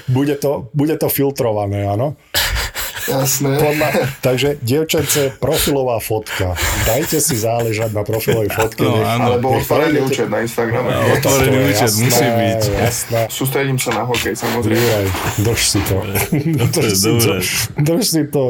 Bude 0.08 0.36
to, 0.36 0.70
bude 0.72 0.96
to 0.96 1.08
filtrované, 1.08 1.84
áno? 1.84 2.14
Jasné. 3.06 3.52
Podľa, 3.62 3.88
takže, 4.26 4.50
dievčence, 4.62 5.34
profilová 5.38 6.02
fotka. 6.02 6.58
Dajte 6.90 7.22
si 7.22 7.38
záležať 7.38 7.94
na 7.94 8.02
profilovej 8.02 8.50
fotke. 8.50 8.82
No, 8.82 8.98
nech- 8.98 9.08
áno. 9.08 9.24
Alebo 9.30 9.48
otvorený 9.58 10.00
účet 10.02 10.28
na 10.30 10.42
Instagrame. 10.42 10.90
No, 10.90 11.02
otvorený 11.14 11.58
účet 11.70 11.90
jasné, 11.94 12.04
musí 12.06 12.26
byť. 12.26 12.62
Jasné. 12.82 13.20
Sústredím 13.30 13.78
sa 13.78 13.92
na 13.94 14.04
hokej 14.10 14.34
samozrejme. 14.34 14.82
Juraj, 14.82 15.08
drž 15.46 15.62
si 15.62 15.80
to. 15.86 15.98
drž, 16.76 16.92
si 16.94 17.12
to 17.22 17.36
drž 17.78 18.06
si 18.06 18.24
to, 18.28 18.44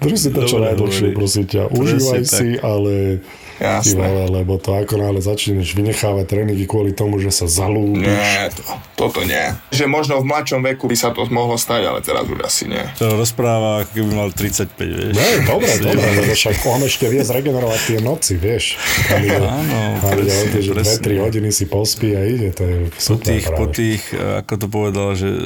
drž 0.00 0.16
si 0.18 0.30
to 0.30 0.40
čo 0.46 0.56
najdlhšie, 0.62 1.08
prosím 1.12 1.44
ťa. 1.46 1.62
Užívaj 1.72 2.22
si, 2.24 2.48
ale 2.60 3.20
Jasné. 3.56 3.96
vole, 3.96 4.24
lebo 4.30 4.60
to 4.60 4.74
ako 4.74 5.00
náhle 5.00 5.20
začneš 5.20 5.72
vynechávať 5.72 6.24
tréningy 6.28 6.64
kvôli 6.68 6.92
tomu, 6.92 7.16
že 7.16 7.32
sa 7.32 7.48
zalúbiš. 7.48 8.04
Nie, 8.04 8.52
to, 8.52 8.62
toto 8.94 9.20
nie. 9.24 9.54
Že 9.72 9.84
možno 9.88 10.20
v 10.20 10.28
mladšom 10.28 10.60
veku 10.60 10.86
by 10.86 10.96
sa 10.96 11.12
to 11.12 11.24
mohlo 11.28 11.56
stať, 11.56 11.88
ale 11.88 11.98
teraz 12.00 12.28
už 12.28 12.40
asi 12.44 12.64
nie. 12.68 12.84
To 13.00 13.16
rozpráva, 13.16 13.84
ako 13.84 13.90
keby 13.96 14.10
mal 14.12 14.28
35, 14.28 14.76
vieš. 14.76 15.12
No, 15.16 15.24
dobre, 15.56 15.72
dobre, 15.80 16.08
lebo 16.20 16.32
však 16.32 16.56
on 16.66 16.80
ešte 16.84 17.06
vie 17.08 17.22
zregenerovať 17.24 17.80
tie 17.86 17.98
noci, 18.02 18.34
vieš. 18.36 18.76
Tam 19.08 19.20
ide, 19.24 19.38
Áno, 19.40 19.80
tam 20.02 20.12
ide 20.20 20.32
o 20.32 20.42
to, 20.44 20.52
presne, 20.52 20.60
že 20.60 20.72
presne. 20.74 21.16
2-3 21.16 21.24
hodiny 21.24 21.50
si 21.50 21.64
pospí 21.64 22.08
a 22.12 22.22
ide, 22.24 22.48
to 22.52 22.62
je 22.64 22.76
Po 22.92 23.00
super 23.00 23.24
tých, 23.24 23.44
po 23.46 23.64
práve. 23.68 23.72
tých, 23.72 24.02
e, 24.12 24.40
ako 24.42 24.52
to 24.58 24.66
povedal, 24.66 25.08
že 25.16 25.28
e, 25.28 25.40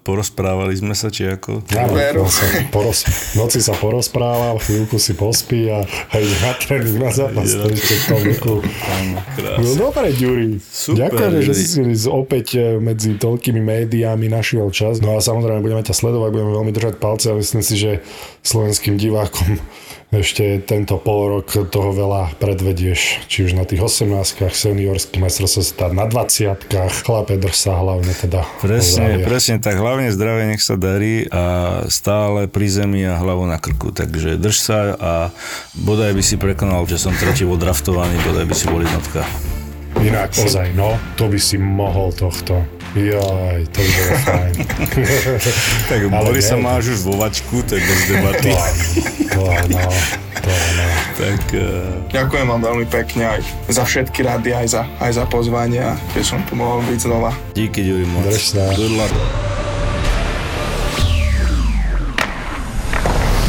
porozprávali 0.00 0.72
sme 0.74 0.94
sa, 0.94 1.08
či 1.08 1.28
ako? 1.28 1.60
Veru. 1.68 2.24
no, 2.24 2.30
sa 2.30 2.44
poros, 2.70 3.04
noci 3.34 3.58
sa 3.60 3.74
porozpráva, 3.74 4.56
chvíľku 4.60 4.96
si 4.96 5.12
pospí 5.12 5.68
a 5.68 5.82
a 6.10 6.18
ide 6.18 6.36
na 6.40 6.52
tréning, 6.54 6.96
na 6.98 7.10
zápas, 7.10 7.49
to 7.56 7.66
ešte 7.70 7.94
v 7.94 8.04
tom 8.06 8.20
veku. 8.22 8.54
No 9.58 9.70
dobre, 9.76 10.14
Ďuri. 10.14 10.60
Ďakujem, 10.94 11.32
že 11.42 11.52
si 11.54 11.80
opäť 12.06 12.46
e, 12.56 12.78
medzi 12.78 13.16
toľkými 13.16 13.58
médiami 13.58 14.30
našiel 14.30 14.68
čas. 14.70 15.02
No 15.02 15.16
a 15.16 15.24
samozrejme 15.24 15.64
budeme 15.64 15.82
ťa 15.82 15.94
sledovať, 15.94 16.30
budeme 16.30 16.52
veľmi 16.54 16.72
držať 16.74 16.94
palce 17.00 17.32
a 17.32 17.38
myslím 17.38 17.62
si, 17.62 17.74
že 17.78 17.90
slovenským 18.44 18.94
divákom 19.00 19.58
ešte 20.10 20.58
tento 20.66 20.98
pol 20.98 21.38
rok 21.38 21.70
toho 21.70 21.94
veľa 21.94 22.34
predvedieš. 22.42 23.30
Či 23.30 23.50
už 23.50 23.52
na 23.54 23.62
tých 23.62 23.78
18 23.78 24.50
seniorských 24.50 25.22
majstrovstvách, 25.22 25.94
na 25.94 26.10
20 26.10 26.66
chlape 27.06 27.38
drž 27.38 27.54
sa 27.54 27.78
hlavne 27.78 28.10
teda. 28.10 28.42
Presne, 28.58 29.22
presne 29.22 29.62
tak. 29.62 29.78
Hlavne 29.78 30.10
zdravie, 30.10 30.50
nech 30.50 30.62
sa 30.62 30.74
darí 30.74 31.30
a 31.30 31.86
stále 31.86 32.50
pri 32.50 32.66
zemi 32.66 33.06
a 33.06 33.14
hlavu 33.22 33.46
na 33.46 33.62
krku. 33.62 33.94
Takže 33.94 34.34
drž 34.34 34.56
sa 34.58 34.78
a 34.98 35.12
bodaj 35.78 36.10
by 36.10 36.22
si 36.26 36.34
prekonal, 36.34 36.82
že 36.90 36.98
som 36.98 37.14
tretí 37.14 37.46
bol 37.46 37.56
draftovaný, 37.56 38.18
bodaj 38.26 38.46
by 38.50 38.54
si 38.54 38.66
bol 38.66 38.82
jednotka. 38.82 39.22
Inak 40.02 40.34
ozaj, 40.34 40.74
no, 40.74 40.98
to 41.14 41.30
by 41.30 41.38
si 41.38 41.54
mohol 41.54 42.10
tohto. 42.10 42.79
Jaj, 42.90 43.62
to 43.70 43.78
by 43.78 43.90
bolo 43.94 44.16
fajn. 44.26 44.54
Tak 45.90 46.00
Borisa 46.10 46.58
nie. 46.58 46.66
máš 46.66 46.90
už 46.90 47.06
vo 47.06 47.14
vačku, 47.22 47.62
to 47.62 47.78
je 47.78 47.82
bez 47.86 48.00
debaty. 48.10 48.50
To, 49.30 49.46
no, 49.46 49.86
to, 50.42 50.50
no. 50.50 50.86
tak 51.14 51.42
uh, 51.54 51.86
Ďakujem 52.10 52.46
vám 52.50 52.62
veľmi 52.66 52.86
pekne 52.90 53.38
aj 53.38 53.40
za 53.70 53.86
všetky 53.86 54.26
rady, 54.26 54.50
aj 54.50 54.66
za, 54.74 54.82
aj 54.98 55.22
za 55.22 55.24
pozvanie 55.30 55.86
že 56.18 56.26
som 56.26 56.42
tu 56.42 56.58
mohol 56.58 56.82
byť 56.82 56.98
znova. 56.98 57.30
díky, 57.54 57.86
Ďuri, 57.86 58.06
moc. 58.10 58.26
Drž 58.26 58.58
sa. 58.58 58.74
Good 58.74 58.94
luck. 58.98 59.14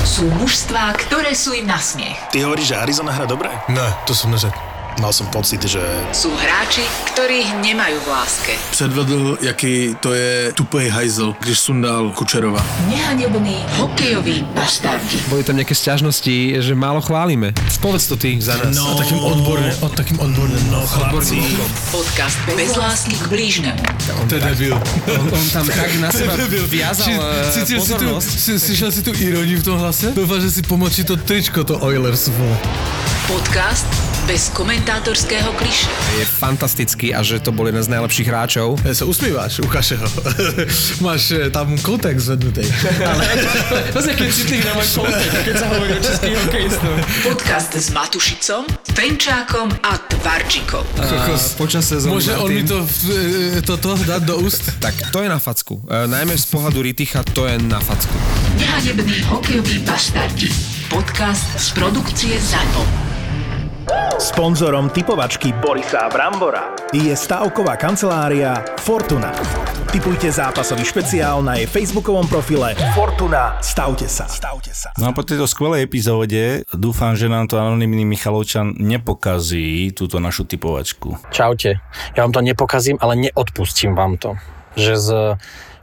Sú 0.06 0.30
mužstvá, 0.38 0.94
ktoré 1.02 1.34
sú 1.34 1.58
im 1.58 1.66
na 1.66 1.82
smiech. 1.82 2.14
Ty 2.30 2.46
hovoríš, 2.46 2.76
že 2.76 2.78
Arizona 2.78 3.10
hra 3.10 3.26
dobre? 3.26 3.50
Ne, 3.74 3.88
to 4.06 4.14
som 4.14 4.30
neřekl. 4.30 4.54
Mal 5.00 5.16
som 5.16 5.24
pocit, 5.32 5.64
že 5.64 5.80
Sú 6.12 6.28
hráči, 6.36 6.84
ktorých 7.16 7.64
nemajú 7.64 7.96
v 8.04 8.08
láske. 8.12 8.54
předvedl, 8.76 9.38
jaký 9.42 9.96
to 10.04 10.12
je 10.12 10.52
tupej 10.52 10.90
hajzel, 10.90 11.36
když 11.40 11.60
sundal 11.60 12.12
Kučerova. 12.12 12.60
Nehanebný 12.92 13.64
hokejový 13.80 14.44
bastardi. 14.52 15.16
Boli 15.32 15.48
tam 15.48 15.56
nejaké 15.56 15.72
sťažnosti, 15.72 16.60
že 16.60 16.74
málo 16.76 17.00
chválime. 17.00 17.56
Povedz 17.80 18.12
to 18.12 18.20
ty 18.20 18.36
za 18.42 18.60
nás. 18.60 18.76
No, 18.76 19.00
takým 19.00 19.18
odborným, 19.18 19.74
o, 19.80 19.88
takým 19.90 20.18
odborným, 20.20 20.66
no 20.70 20.84
chlapci. 20.84 21.40
Podcast 21.90 22.38
bez 22.54 22.76
lásky 22.76 23.16
k 23.16 23.26
blížnemu. 23.32 23.82
To 24.28 24.34
je 24.36 24.42
debil. 24.42 24.76
On, 25.08 25.26
on 25.34 25.46
tam 25.50 25.66
tak 25.66 25.92
na 25.98 26.12
seba 26.12 26.36
viazal 26.68 27.08
eh, 27.10 27.52
si 27.52 27.62
tu, 27.66 27.80
pozornosť. 27.80 28.30
si, 28.60 28.74
si 28.76 29.02
tu 29.02 29.12
ironii 29.16 29.58
v 29.60 29.64
tom 29.64 29.78
hlase? 29.80 30.12
Dúfam, 30.12 30.40
že 30.42 30.50
si 30.52 30.62
pomočí 30.62 31.02
to 31.08 31.16
tričko, 31.16 31.64
to 31.64 31.80
Oilers. 31.80 32.30
Podcast 33.30 33.88
bez 34.28 34.50
komentátorského 34.82 35.54
kliše. 35.62 35.86
Je 36.18 36.26
fantastický 36.26 37.14
a 37.14 37.22
že 37.22 37.38
to 37.38 37.54
bol 37.54 37.70
jeden 37.70 37.86
z 37.86 37.90
najlepších 37.94 38.26
hráčov. 38.26 38.82
Ja 38.82 38.98
sa 38.98 39.06
usmíváš, 39.06 39.62
ukáže 39.62 39.94
ho. 39.94 40.10
Máš 41.06 41.38
eh, 41.38 41.54
tam 41.54 41.78
kontext 41.86 42.26
zvednutý. 42.26 42.66
Pozri, 43.94 44.18
keď 44.18 44.28
citlivý 44.34 44.66
na 44.66 44.74
môj 44.74 44.90
kontext, 44.90 45.38
keď 45.46 45.54
sa 45.54 45.66
hovorí 45.70 45.92
o 45.94 46.02
českých 46.02 46.34
hokejistov. 46.34 46.94
Podcast 47.22 47.72
s 47.78 47.88
Matušicom, 47.94 48.64
Fenčákom 48.98 49.70
a 49.86 50.02
Tvarčikom. 50.02 50.86
Kokos. 50.98 51.54
Počas 51.62 51.86
sezóny 51.86 52.18
Môže 52.18 52.34
on 52.42 52.50
Martin. 52.50 52.58
mi 52.58 52.62
to, 52.66 52.78
eh, 52.82 53.62
toto 53.62 53.94
dať 54.02 54.22
do 54.26 54.42
úst? 54.42 54.66
Tak 54.82 55.14
to 55.14 55.22
je 55.22 55.30
na 55.30 55.38
facku. 55.38 55.78
E, 55.86 56.10
najmä 56.10 56.34
z 56.34 56.50
pohľadu 56.50 56.82
Riticha 56.82 57.22
to 57.22 57.46
je 57.46 57.54
na 57.70 57.78
facku. 57.78 58.18
Nehanebný 58.58 59.30
hokejový 59.30 59.86
bastardi. 59.86 60.50
Podcast 60.90 61.46
z 61.54 61.70
produkcie 61.78 62.34
ZAPO. 62.34 63.11
Sponzorom 64.22 64.94
typovačky 64.94 65.50
Borisa 65.58 66.06
Brambora 66.14 66.78
je 66.94 67.10
stavková 67.16 67.74
kancelária 67.74 68.64
Fortuna. 68.78 69.34
Typujte 69.90 70.32
zápasový 70.32 70.86
špeciál 70.86 71.42
na 71.44 71.60
jej 71.60 71.68
facebookovom 71.68 72.30
profile 72.30 72.78
Fortuna. 72.96 73.60
Stavte 73.60 74.08
sa. 74.08 74.30
Stavte 74.30 74.72
sa. 74.72 74.94
No 74.96 75.10
a 75.10 75.12
po 75.12 75.26
tejto 75.26 75.50
skvelej 75.50 75.90
epizóde 75.90 76.64
dúfam, 76.72 77.18
že 77.18 77.28
nám 77.28 77.50
to 77.52 77.60
anonimný 77.60 78.08
Michalovčan 78.08 78.78
nepokazí 78.80 79.92
túto 79.92 80.22
našu 80.22 80.48
typovačku. 80.48 81.18
Čaute. 81.34 81.84
Ja 82.16 82.24
vám 82.24 82.32
to 82.32 82.40
nepokazím, 82.46 83.02
ale 83.04 83.20
neodpustím 83.28 83.98
vám 83.98 84.16
to. 84.22 84.40
Že 84.80 84.94
s 84.96 85.08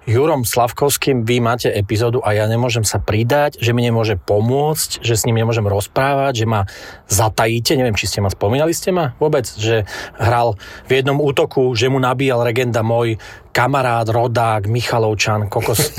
Jurom 0.09 0.49
Slavkovským 0.49 1.29
vy 1.29 1.45
máte 1.45 1.69
epizódu 1.69 2.25
a 2.25 2.33
ja 2.33 2.49
nemôžem 2.49 2.81
sa 2.81 2.97
pridať, 2.97 3.61
že 3.61 3.77
mi 3.77 3.85
nemôže 3.85 4.17
pomôcť, 4.17 5.05
že 5.05 5.21
s 5.21 5.29
ním 5.29 5.45
nemôžem 5.45 5.69
rozprávať, 5.69 6.33
že 6.33 6.47
ma 6.49 6.65
zatajíte, 7.13 7.77
neviem, 7.77 7.93
či 7.93 8.09
ste 8.09 8.25
ma 8.25 8.33
spomínali. 8.33 8.73
Ste 8.73 8.97
ma 8.97 9.13
vôbec, 9.21 9.45
že 9.45 9.85
hral 10.17 10.57
v 10.89 10.91
jednom 10.97 11.21
útoku, 11.21 11.77
že 11.77 11.93
mu 11.93 12.01
nabíjal 12.01 12.41
regenda 12.41 12.81
môj 12.81 13.21
kamarát, 13.59 14.07
rodák, 14.07 14.71
Michalovčan, 14.71 15.51
kokos. 15.51 15.91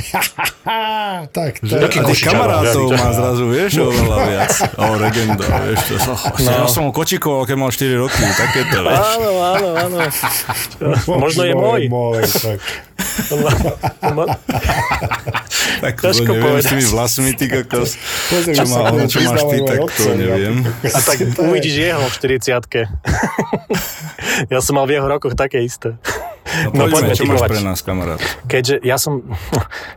tak, 1.36 1.60
to 1.60 1.68
Že 1.68 1.76
je... 1.76 1.84
taký 1.84 2.00
A 2.00 2.08
tých 2.08 2.24
Košičan, 2.24 2.32
kamarátov 2.32 2.88
má 2.96 3.12
zrazu, 3.12 3.44
vieš, 3.52 3.72
oveľa 3.84 4.18
viac. 4.32 4.52
O, 4.80 4.86
regenda, 4.96 5.44
vieš, 5.68 5.80
to 5.92 5.96
no. 6.00 6.16
Ja 6.48 6.64
som 6.72 6.88
ho 6.88 6.96
kočikoval, 6.96 7.44
keď 7.44 7.56
mal 7.60 7.76
4 7.76 8.00
roky, 8.00 8.24
takéto, 8.40 8.80
vieš. 8.80 9.08
Áno, 9.20 9.32
áno, 9.44 9.68
áno. 9.76 9.98
Možno 11.20 11.44
je 11.44 11.56
môj. 11.60 11.82
môj 11.92 12.24
tak. 12.32 12.64
Tak 15.80 16.04
to 16.04 16.12
Ťažko 16.12 16.28
neviem 16.28 16.44
povedať. 16.44 16.60
s 16.60 16.68
tými 16.76 16.92
vlasmi, 16.92 17.32
ty 17.40 17.48
kokos. 17.48 17.96
Pozri, 18.28 18.52
Čo, 18.52 18.68
má, 18.68 18.92
ono, 18.92 19.08
čo 19.08 19.24
máš 19.24 19.48
ty, 19.48 19.64
tak 19.64 19.80
to 19.88 20.12
neviem. 20.12 20.68
A 20.84 21.00
tak 21.00 21.24
uvidíš 21.48 21.88
jeho 21.88 22.04
v 22.04 22.14
40 22.20 24.52
Ja 24.52 24.60
som 24.60 24.76
mal 24.76 24.84
v 24.92 25.00
jeho 25.00 25.08
rokoch 25.08 25.40
také 25.40 25.64
isté. 25.64 25.96
No, 26.74 26.90
poďme, 26.90 27.14
čo 27.16 27.26
máš 27.30 27.42
pre 27.46 27.62
nás, 27.62 27.80
kamarát? 27.82 28.20
Keďže 28.50 28.82
ja 28.82 28.98
som, 28.98 29.22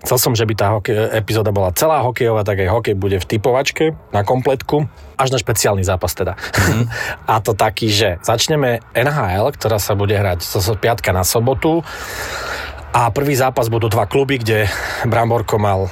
chcel 0.05 0.19
som, 0.21 0.33
že 0.37 0.45
by 0.45 0.55
tá 0.55 0.67
hokej, 0.77 0.95
epizóda 1.17 1.51
bola 1.51 1.73
celá 1.73 2.05
hokejová, 2.05 2.45
tak 2.45 2.63
aj 2.63 2.69
hokej 2.69 2.95
bude 2.97 3.17
v 3.19 3.27
typovačke 3.27 3.97
na 4.13 4.23
kompletku, 4.23 4.87
až 5.17 5.29
na 5.33 5.39
špeciálny 5.39 5.85
zápas 5.87 6.13
teda. 6.13 6.37
Mm-hmm. 6.37 6.85
A 7.33 7.35
to 7.41 7.53
taký, 7.57 7.89
že 7.89 8.19
začneme 8.21 8.83
NHL, 8.93 9.55
ktorá 9.57 9.79
sa 9.79 9.97
bude 9.97 10.17
hrať 10.17 10.45
zo 10.45 10.61
so, 10.61 10.75
piatka 10.77 11.15
na 11.15 11.25
sobotu. 11.25 11.85
A 12.93 13.09
prvý 13.09 13.33
zápas 13.33 13.73
budú 13.73 13.89
dva 13.89 14.05
kluby, 14.05 14.37
kde 14.37 14.69
Bramborko 15.03 15.57
mal 15.57 15.89
uh, 15.89 15.91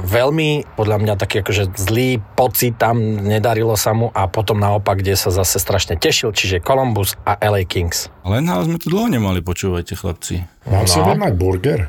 veľmi, 0.00 0.70
podľa 0.72 0.96
mňa 0.96 1.14
taký 1.16 1.42
akože 1.42 1.74
zlý 1.74 2.22
pocit, 2.32 2.78
tam 2.78 2.94
nedarilo 3.20 3.74
sa 3.74 3.90
mu 3.90 4.06
a 4.08 4.24
potom 4.24 4.54
naopak, 4.54 5.02
kde 5.02 5.12
sa 5.12 5.34
zase 5.34 5.58
strašne 5.58 5.94
tešil, 5.94 6.30
čiže 6.30 6.62
Columbus 6.62 7.18
a 7.22 7.34
LA 7.36 7.66
Kings. 7.66 8.06
Len 8.22 8.46
ale 8.46 8.64
sme 8.64 8.78
tu 8.78 8.86
dlho 8.86 9.10
nemali, 9.10 9.42
počúvajte, 9.42 9.92
chlapci. 9.92 10.46
Mám 10.64 10.86
si 10.86 10.96
No. 10.96 11.10
objednať 11.10 11.32
burger? 11.34 11.80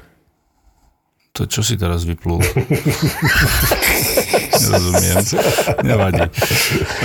To 1.31 1.45
čo 1.45 1.61
si 1.61 1.77
teraz 1.77 2.01
vyplul? 2.01 2.41
Nerozumiem. 4.59 5.17
Nevadí. 5.83 6.25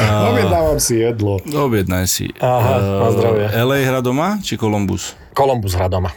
Objednávam 0.01 0.79
si 0.81 0.97
jedlo. 0.99 1.39
objednaj 1.45 2.09
si. 2.09 2.33
Aha, 2.37 2.81
na 2.81 3.09
zdravie. 3.13 3.47
LA 3.53 3.85
hra 3.85 4.01
doma, 4.01 4.41
či 4.41 4.57
Columbus? 4.57 5.13
Columbus 5.35 5.75
hrá 5.75 5.87
doma. 5.87 6.15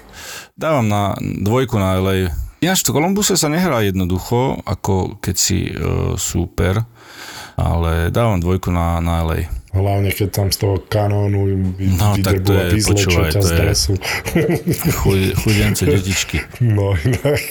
Dávam 0.53 0.85
na 0.85 1.13
dvojku 1.19 1.75
na 1.75 1.97
LA. 1.97 2.29
Ináč 2.57 2.81
v 2.81 2.93
Columbuse 2.93 3.33
sa 3.33 3.49
nehrá 3.49 3.81
jednoducho, 3.81 4.61
ako 4.63 5.17
keď 5.19 5.35
si 5.35 5.69
uh, 5.69 6.13
super, 6.15 6.81
ale 7.53 8.09
dávam 8.09 8.37
dvojku 8.37 8.69
na, 8.69 8.97
na 8.97 9.21
LA. 9.21 9.45
Hlavne, 9.67 10.09
keď 10.09 10.27
tam 10.31 10.47
z 10.49 10.57
toho 10.57 10.81
kanónu 10.81 11.45
No, 11.77 12.17
tak 12.17 12.41
to 12.41 12.49
je, 12.49 12.81
počúvaj, 12.81 13.29
to 13.29 13.45
z 13.45 13.51
je- 13.51 13.57
dresu. 13.59 13.93
Chuj, 14.95 15.37
chudence 15.37 15.85
detičky. 15.85 16.41
No, 16.61 16.97
inak. 16.97 17.41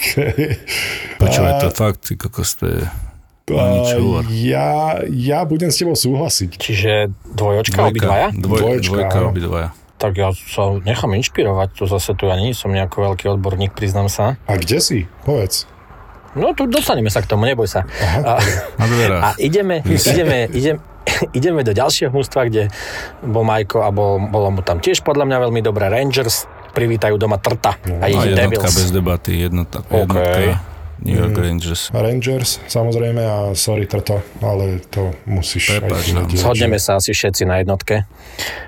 Počúvaj, 1.19 1.53
to 1.61 1.69
fakt, 1.71 2.03
ty 2.03 2.19
kokos, 2.19 2.59
to 2.59 2.67
je... 2.67 2.83
Ja, 4.43 4.99
ja 5.07 5.47
budem 5.47 5.71
s 5.71 5.79
tebou 5.79 5.95
súhlasiť. 5.95 6.51
Čiže 6.51 6.93
dvojočka 7.31 7.79
obidvaja? 7.87 8.35
Dvoj, 8.35 8.59
Dvojčka, 8.59 8.91
dvojka 8.91 9.19
áno. 9.23 9.31
obidvaja. 9.31 9.69
Tak 9.97 10.12
ja 10.12 10.28
sa 10.30 10.76
nechám 10.76 11.12
inšpirovať, 11.14 11.68
to 11.72 11.84
zase 11.86 12.12
tu 12.12 12.26
ja 12.26 12.36
nie 12.36 12.53
som 12.53 12.68
nejako 12.68 13.12
veľký 13.12 13.26
odborník, 13.30 13.72
priznám 13.72 14.07
sa. 14.07 14.36
A 14.44 14.55
kde 14.55 14.76
si? 14.76 14.99
Povedz. 15.22 15.64
No 16.32 16.53
tu 16.53 16.64
dostaneme 16.64 17.09
sa 17.09 17.18
k 17.18 17.26
tomu, 17.26 17.44
neboj 17.44 17.64
sa. 17.64 17.88
A, 18.20 18.36
Na 18.76 18.84
dverách. 18.84 19.22
a 19.22 19.28
ideme, 19.38 19.80
ideme, 19.80 20.44
ideme, 20.47 20.78
ideme 21.32 21.61
do 21.61 21.72
ďalšieho 21.72 22.12
mústva, 22.12 22.44
kde 22.44 22.68
bol 23.20 23.40
Majko 23.40 23.80
a 23.80 23.88
bol, 23.88 24.20
bolo 24.22 24.53
mu 24.53 24.61
tam 24.61 24.76
tiež 24.76 25.01
podľa 25.01 25.24
mňa 25.24 25.38
veľmi 25.40 25.61
dobré 25.61 25.88
Rangers, 25.88 26.44
privítajú 26.70 27.16
doma 27.16 27.40
Trta 27.40 27.80
a 27.80 28.05
ich 28.05 28.12
No, 28.12 28.28
jednotka 28.28 28.68
Devils. 28.68 28.76
bez 28.76 28.88
debaty, 28.92 29.32
jednotka, 29.40 29.80
jednotka 29.86 30.61
New 31.03 31.16
York 31.16 31.36
Rangers. 31.36 31.92
Rangers, 31.92 32.62
samozrejme, 32.66 33.20
a 33.20 33.36
sorry, 33.53 33.84
Trto, 33.84 34.24
ale 34.40 34.80
to 34.88 35.12
musíš 35.28 35.76
Prepáč 35.76 36.16
aj 36.16 36.24
vedieť. 36.24 36.40
Zhodneme 36.40 36.78
sa 36.80 36.97
asi 36.97 37.12
všetci 37.12 37.42
na 37.44 37.61
jednotke. 37.61 38.09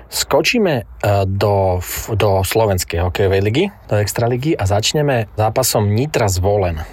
Skočíme 0.09 0.73
eh, 0.81 1.23
do, 1.25 1.81
do 2.13 2.29
slovenskej 2.45 3.01
hokejovej 3.05 3.41
ligy, 3.41 3.65
do 3.89 3.95
extraligy 3.97 4.53
a 4.53 4.63
začneme 4.69 5.29
zápasom 5.33 5.89
Nitra 5.89 6.29
zvolen. 6.29 6.85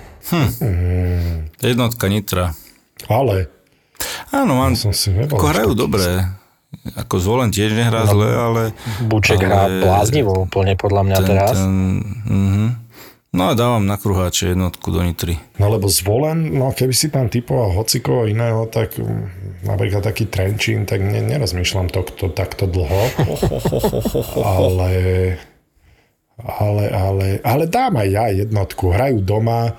Jednotka 1.62 2.10
Nitra. 2.10 2.56
Ale 3.06 3.52
Áno, 4.34 4.58
mám, 4.58 4.74
som 4.74 4.90
si 4.90 5.14
nebol. 5.14 5.38
ako 5.38 5.46
hrajú 5.52 5.72
dobre. 5.78 6.26
Ako 6.98 7.18
zvolen 7.22 7.50
tiež 7.54 7.72
nehrá 7.72 8.04
zle, 8.04 8.26
ale... 8.26 8.62
Buček 9.06 9.38
ale- 9.40 9.46
hrá 9.46 9.62
bláznivo 9.70 10.44
úplne 10.44 10.74
podľa 10.76 11.02
mňa 11.06 11.18
ten, 11.18 11.26
teraz. 11.26 11.56
Ten, 11.56 11.74
uh-huh. 12.26 12.68
No 13.36 13.52
a 13.52 13.54
dávam 13.54 13.86
na 13.86 13.96
kruháče 13.96 14.46
jednotku 14.56 14.90
do 14.90 15.02
Nitry. 15.04 15.36
No 15.60 15.68
lebo 15.68 15.92
zvolen, 15.92 16.56
no 16.56 16.72
keby 16.72 16.94
si 16.96 17.12
tam 17.12 17.28
typoval 17.28 17.76
hocikoho 17.76 18.24
iného, 18.24 18.64
tak 18.64 18.96
mm, 18.96 19.60
napríklad 19.68 20.00
taký 20.00 20.24
Trenčín, 20.24 20.88
tak 20.88 21.04
ne, 21.04 21.20
nerozmýšľam 21.20 21.92
to, 21.92 22.00
to 22.16 22.32
takto 22.32 22.64
dlho. 22.64 22.96
ale, 24.56 24.92
ale, 26.40 26.84
ale, 26.88 27.26
ale 27.44 27.64
dám 27.68 28.00
aj 28.00 28.08
ja 28.08 28.24
jednotku. 28.32 28.88
Hrajú 28.88 29.20
doma 29.20 29.76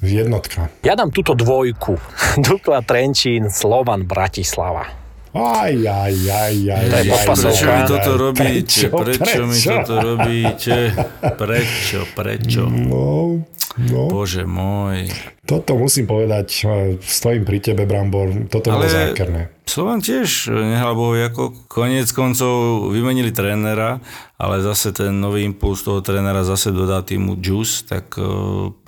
jednotka. 0.00 0.72
Ja 0.80 0.96
dám 0.96 1.12
túto 1.12 1.36
dvojku. 1.36 2.00
Dukla 2.48 2.80
Trenčín, 2.80 3.52
Slovan, 3.52 4.08
Bratislava. 4.08 5.05
Aj, 5.36 5.76
aj, 5.76 6.16
aj, 6.32 6.56
aj, 6.72 7.04
podpasovka. 7.12 7.52
Prečo 7.52 7.68
mi 7.68 7.82
toto 7.84 8.12
robíte? 8.16 8.80
Prečo 8.88 9.42
mi 9.44 9.58
prečo? 9.60 9.70
toto 9.76 9.94
robíte? 10.00 10.76
Prečo? 11.20 11.98
Prečo? 12.16 12.62
No, 12.64 13.44
no, 13.76 14.02
Bože 14.08 14.48
môj. 14.48 15.12
toto 15.44 15.76
musím 15.76 16.08
povedať, 16.08 16.48
e, 16.64 16.96
stojím 17.04 17.44
pri 17.44 17.58
tebe, 17.60 17.84
Brambor, 17.84 18.48
toto 18.48 18.72
bolo 18.72 18.88
Ale 18.88 19.12
zákerné. 19.12 19.42
Slovan 19.68 20.00
tiež 20.00 20.48
nehral 20.48 20.96
bohu, 20.96 21.12
ako 21.12 21.68
koniec 21.68 22.08
koncov 22.16 22.88
vymenili 22.96 23.28
trénera, 23.28 24.00
ale 24.40 24.64
zase 24.64 24.96
ten 24.96 25.20
nový 25.20 25.44
impuls 25.44 25.84
toho 25.84 26.00
trénera 26.00 26.48
zase 26.48 26.72
dodá 26.72 27.04
týmu 27.04 27.36
juice, 27.36 27.84
tak 27.84 28.16
eh, 28.16 28.24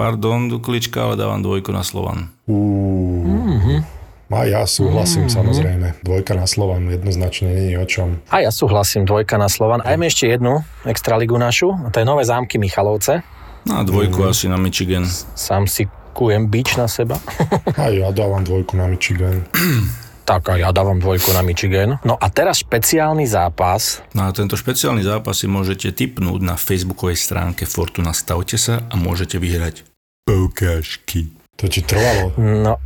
pardon 0.00 0.48
Duklička, 0.48 1.12
ale 1.12 1.20
dávam 1.20 1.44
dvojku 1.44 1.68
na 1.74 1.84
Slovan. 1.84 2.32
Uú, 2.48 3.84
A 4.28 4.44
ja 4.44 4.68
súhlasím 4.68 5.24
mm-hmm. 5.24 5.38
samozrejme. 5.40 5.86
Dvojka 6.04 6.36
na 6.36 6.44
Slovan 6.44 6.84
jednoznačne 6.92 7.48
nie 7.48 7.72
je 7.72 7.76
o 7.80 7.86
čom. 7.88 8.08
A 8.28 8.44
ja 8.44 8.52
súhlasím, 8.52 9.08
dvojka 9.08 9.40
na 9.40 9.48
Slovan. 9.48 9.80
A 9.80 9.96
ešte 9.96 10.28
jednu 10.28 10.60
extraligu 10.84 11.40
našu, 11.40 11.72
a 11.72 11.88
to 11.88 12.04
je 12.04 12.04
Nové 12.04 12.28
zámky 12.28 12.60
Michalovce. 12.60 13.24
No 13.64 13.80
a 13.80 13.82
dvojku 13.88 14.20
mm. 14.20 14.28
asi 14.28 14.46
na 14.52 14.60
Michigan. 14.60 15.08
Sám 15.32 15.64
si 15.64 15.88
kujem 16.12 16.44
bič 16.44 16.76
na 16.76 16.92
seba. 16.92 17.16
a 17.80 17.88
ja 17.88 18.12
dávam 18.12 18.44
dvojku 18.44 18.76
na 18.76 18.86
Michigan. 18.88 19.44
Tak 20.28 20.52
a 20.52 20.60
ja 20.60 20.68
dávam 20.76 21.00
dvojku 21.00 21.32
na 21.32 21.40
Michigan. 21.40 21.96
No 22.04 22.20
a 22.20 22.28
teraz 22.28 22.60
špeciálny 22.60 23.24
zápas. 23.24 24.04
No 24.12 24.28
a 24.28 24.36
tento 24.36 24.60
špeciálny 24.60 25.00
zápas 25.00 25.40
si 25.40 25.48
môžete 25.48 25.88
tipnúť 25.88 26.44
na 26.44 26.60
facebookovej 26.60 27.16
stránke 27.16 27.64
Fortuna 27.64 28.12
Stavte 28.12 28.60
sa 28.60 28.84
a 28.92 28.94
môžete 29.00 29.40
vyhrať 29.40 29.88
poukážky. 30.28 31.32
To 31.56 31.64
ti 31.64 31.80
trvalo. 31.80 32.36
No 32.36 32.76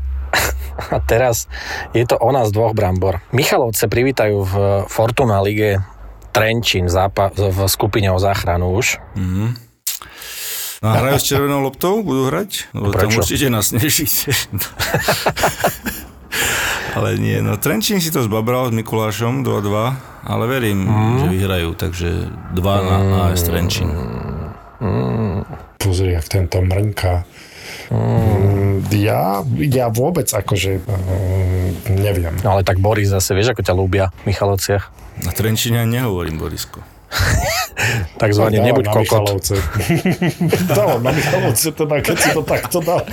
a 0.95 0.99
teraz 1.05 1.47
je 1.93 2.05
to 2.09 2.17
o 2.17 2.33
nás 2.33 2.51
dvoch 2.51 2.73
brambor. 2.73 3.21
Michalovce 3.33 3.87
privítajú 3.87 4.37
v 4.43 4.55
Fortuna 4.89 5.45
lige 5.45 5.79
Trenčín 6.33 6.89
zápa- 6.89 7.33
v 7.37 7.69
skupine 7.69 8.09
o 8.09 8.17
záchranu 8.17 8.73
už. 8.73 8.97
Mm-hmm. 9.17 9.49
No 10.83 10.91
a 10.91 10.99
hrajú 10.99 11.19
s 11.23 11.31
červenou 11.31 11.63
loptou? 11.63 12.03
Budú 12.03 12.27
hrať? 12.27 12.75
Lebo 12.75 12.91
Prečo? 12.91 13.07
tam 13.07 13.11
určite 13.23 13.47
nás 13.53 13.71
nežíte. 13.71 14.35
Ale 16.99 17.17
nie, 17.17 17.41
no 17.41 17.57
Trenčín 17.57 18.03
si 18.03 18.13
to 18.13 18.25
zbabral 18.25 18.69
s 18.69 18.73
Mikulášom 18.77 19.45
2-2, 19.45 20.29
ale 20.29 20.45
verím, 20.45 20.85
mm. 20.85 21.25
že 21.25 21.27
vyhrajú, 21.29 21.69
takže 21.77 22.09
2 22.53 22.85
na 22.85 22.97
AS 23.33 23.49
Trenčín. 23.49 23.89
Mm. 24.83 25.41
Pozri, 25.81 26.13
jak 26.13 26.29
tento 26.29 26.61
mrnka. 26.61 27.25
Mm. 27.93 28.81
Ja, 28.97 29.45
ja 29.61 29.87
vôbec 29.93 30.25
akože 30.33 30.81
mm, 30.81 31.93
neviem. 32.01 32.33
No 32.41 32.57
ale 32.57 32.65
tak 32.65 32.81
Boris 32.81 33.13
zase, 33.13 33.37
vieš, 33.37 33.53
ako 33.53 33.63
ťa 33.65 33.75
ľúbia 33.77 34.05
v 34.25 34.33
Michalovciach? 34.33 34.85
Na 35.21 35.33
Trenčine 35.37 35.85
nehovorím, 35.85 36.41
Borisko. 36.41 36.81
Takzvané 38.23 38.65
nebuď 38.65 38.85
na 38.89 38.93
kokot. 39.05 39.45
dávam 40.73 41.01
na 41.07 41.13
Michalovce, 41.13 41.69
teda 41.77 42.01
keď 42.01 42.17
si 42.17 42.29
to 42.33 42.43
takto 42.45 42.79
dal. 42.81 43.05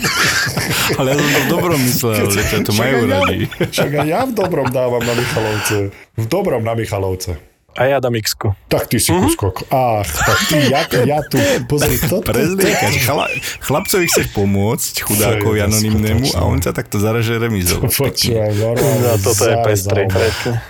Ale 1.00 1.08
ja 1.12 1.16
som 1.20 1.28
to 1.28 1.40
v 1.44 1.50
dobrom 1.52 1.80
myslel, 1.84 2.28
že 2.32 2.64
to 2.64 2.72
majú 2.80 2.96
radi. 3.12 3.52
Však 3.52 3.92
aj 4.00 4.08
ja 4.08 4.22
v 4.24 4.34
dobrom 4.36 4.68
dávam 4.72 5.04
na 5.04 5.14
Michalovce. 5.16 5.92
V 6.16 6.26
dobrom 6.32 6.64
na 6.64 6.74
Michalovce. 6.80 7.49
A 7.78 7.86
ja 7.86 7.98
dám 8.02 8.18
x 8.18 8.34
Tak 8.68 8.90
ty 8.90 8.98
si 8.98 9.14
mm-hmm. 9.14 9.24
kuskok. 9.30 9.56
Ach, 9.70 10.10
tak 10.10 10.40
ty, 10.50 10.58
ja, 10.74 10.82
ja 11.06 11.20
tu, 11.22 11.38
pozri, 11.70 12.02
to, 12.02 12.20
Prezliekaš, 12.28 12.96
chala, 13.06 13.30
chlapcovi 13.62 14.10
chceš 14.10 14.34
pomôcť, 14.34 14.94
chudákovi 15.06 15.62
anonimnému 15.64 16.34
a 16.34 16.50
on 16.50 16.58
sa 16.60 16.74
takto 16.74 16.98
zaraže 16.98 17.38
remizou. 17.38 17.86
Počúvaj, 17.86 18.52
normálne. 18.58 19.06
No, 19.06 19.22
toto 19.22 19.44
je 19.46 19.56
pestrý. 19.64 20.02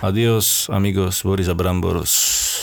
Adios, 0.04 0.68
amigos, 0.68 1.24
Boris 1.24 1.48
a 1.48 1.56
Bramboros. 1.56 2.12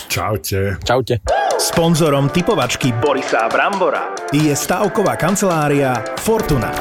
Čaute. 0.08 0.80
Čaute. 0.86 1.20
Sponzorom 1.58 2.30
typovačky 2.30 2.94
Borisa 2.96 3.50
Brambora 3.50 4.16
je 4.32 4.54
stavková 4.56 5.18
kancelária 5.20 6.00
Fortuna. 6.22 6.72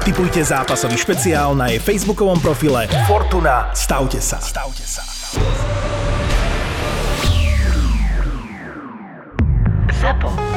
Typujte 0.00 0.40
zápasový 0.40 0.96
špeciál 0.96 1.52
na 1.52 1.68
jej 1.68 1.82
facebookovom 1.82 2.40
profile 2.40 2.88
Fortuna. 3.04 3.68
Stavte 3.76 4.22
sa. 4.22 4.40
Stavte 4.40 4.86
sa. 4.86 5.02
Simple. 9.92 10.49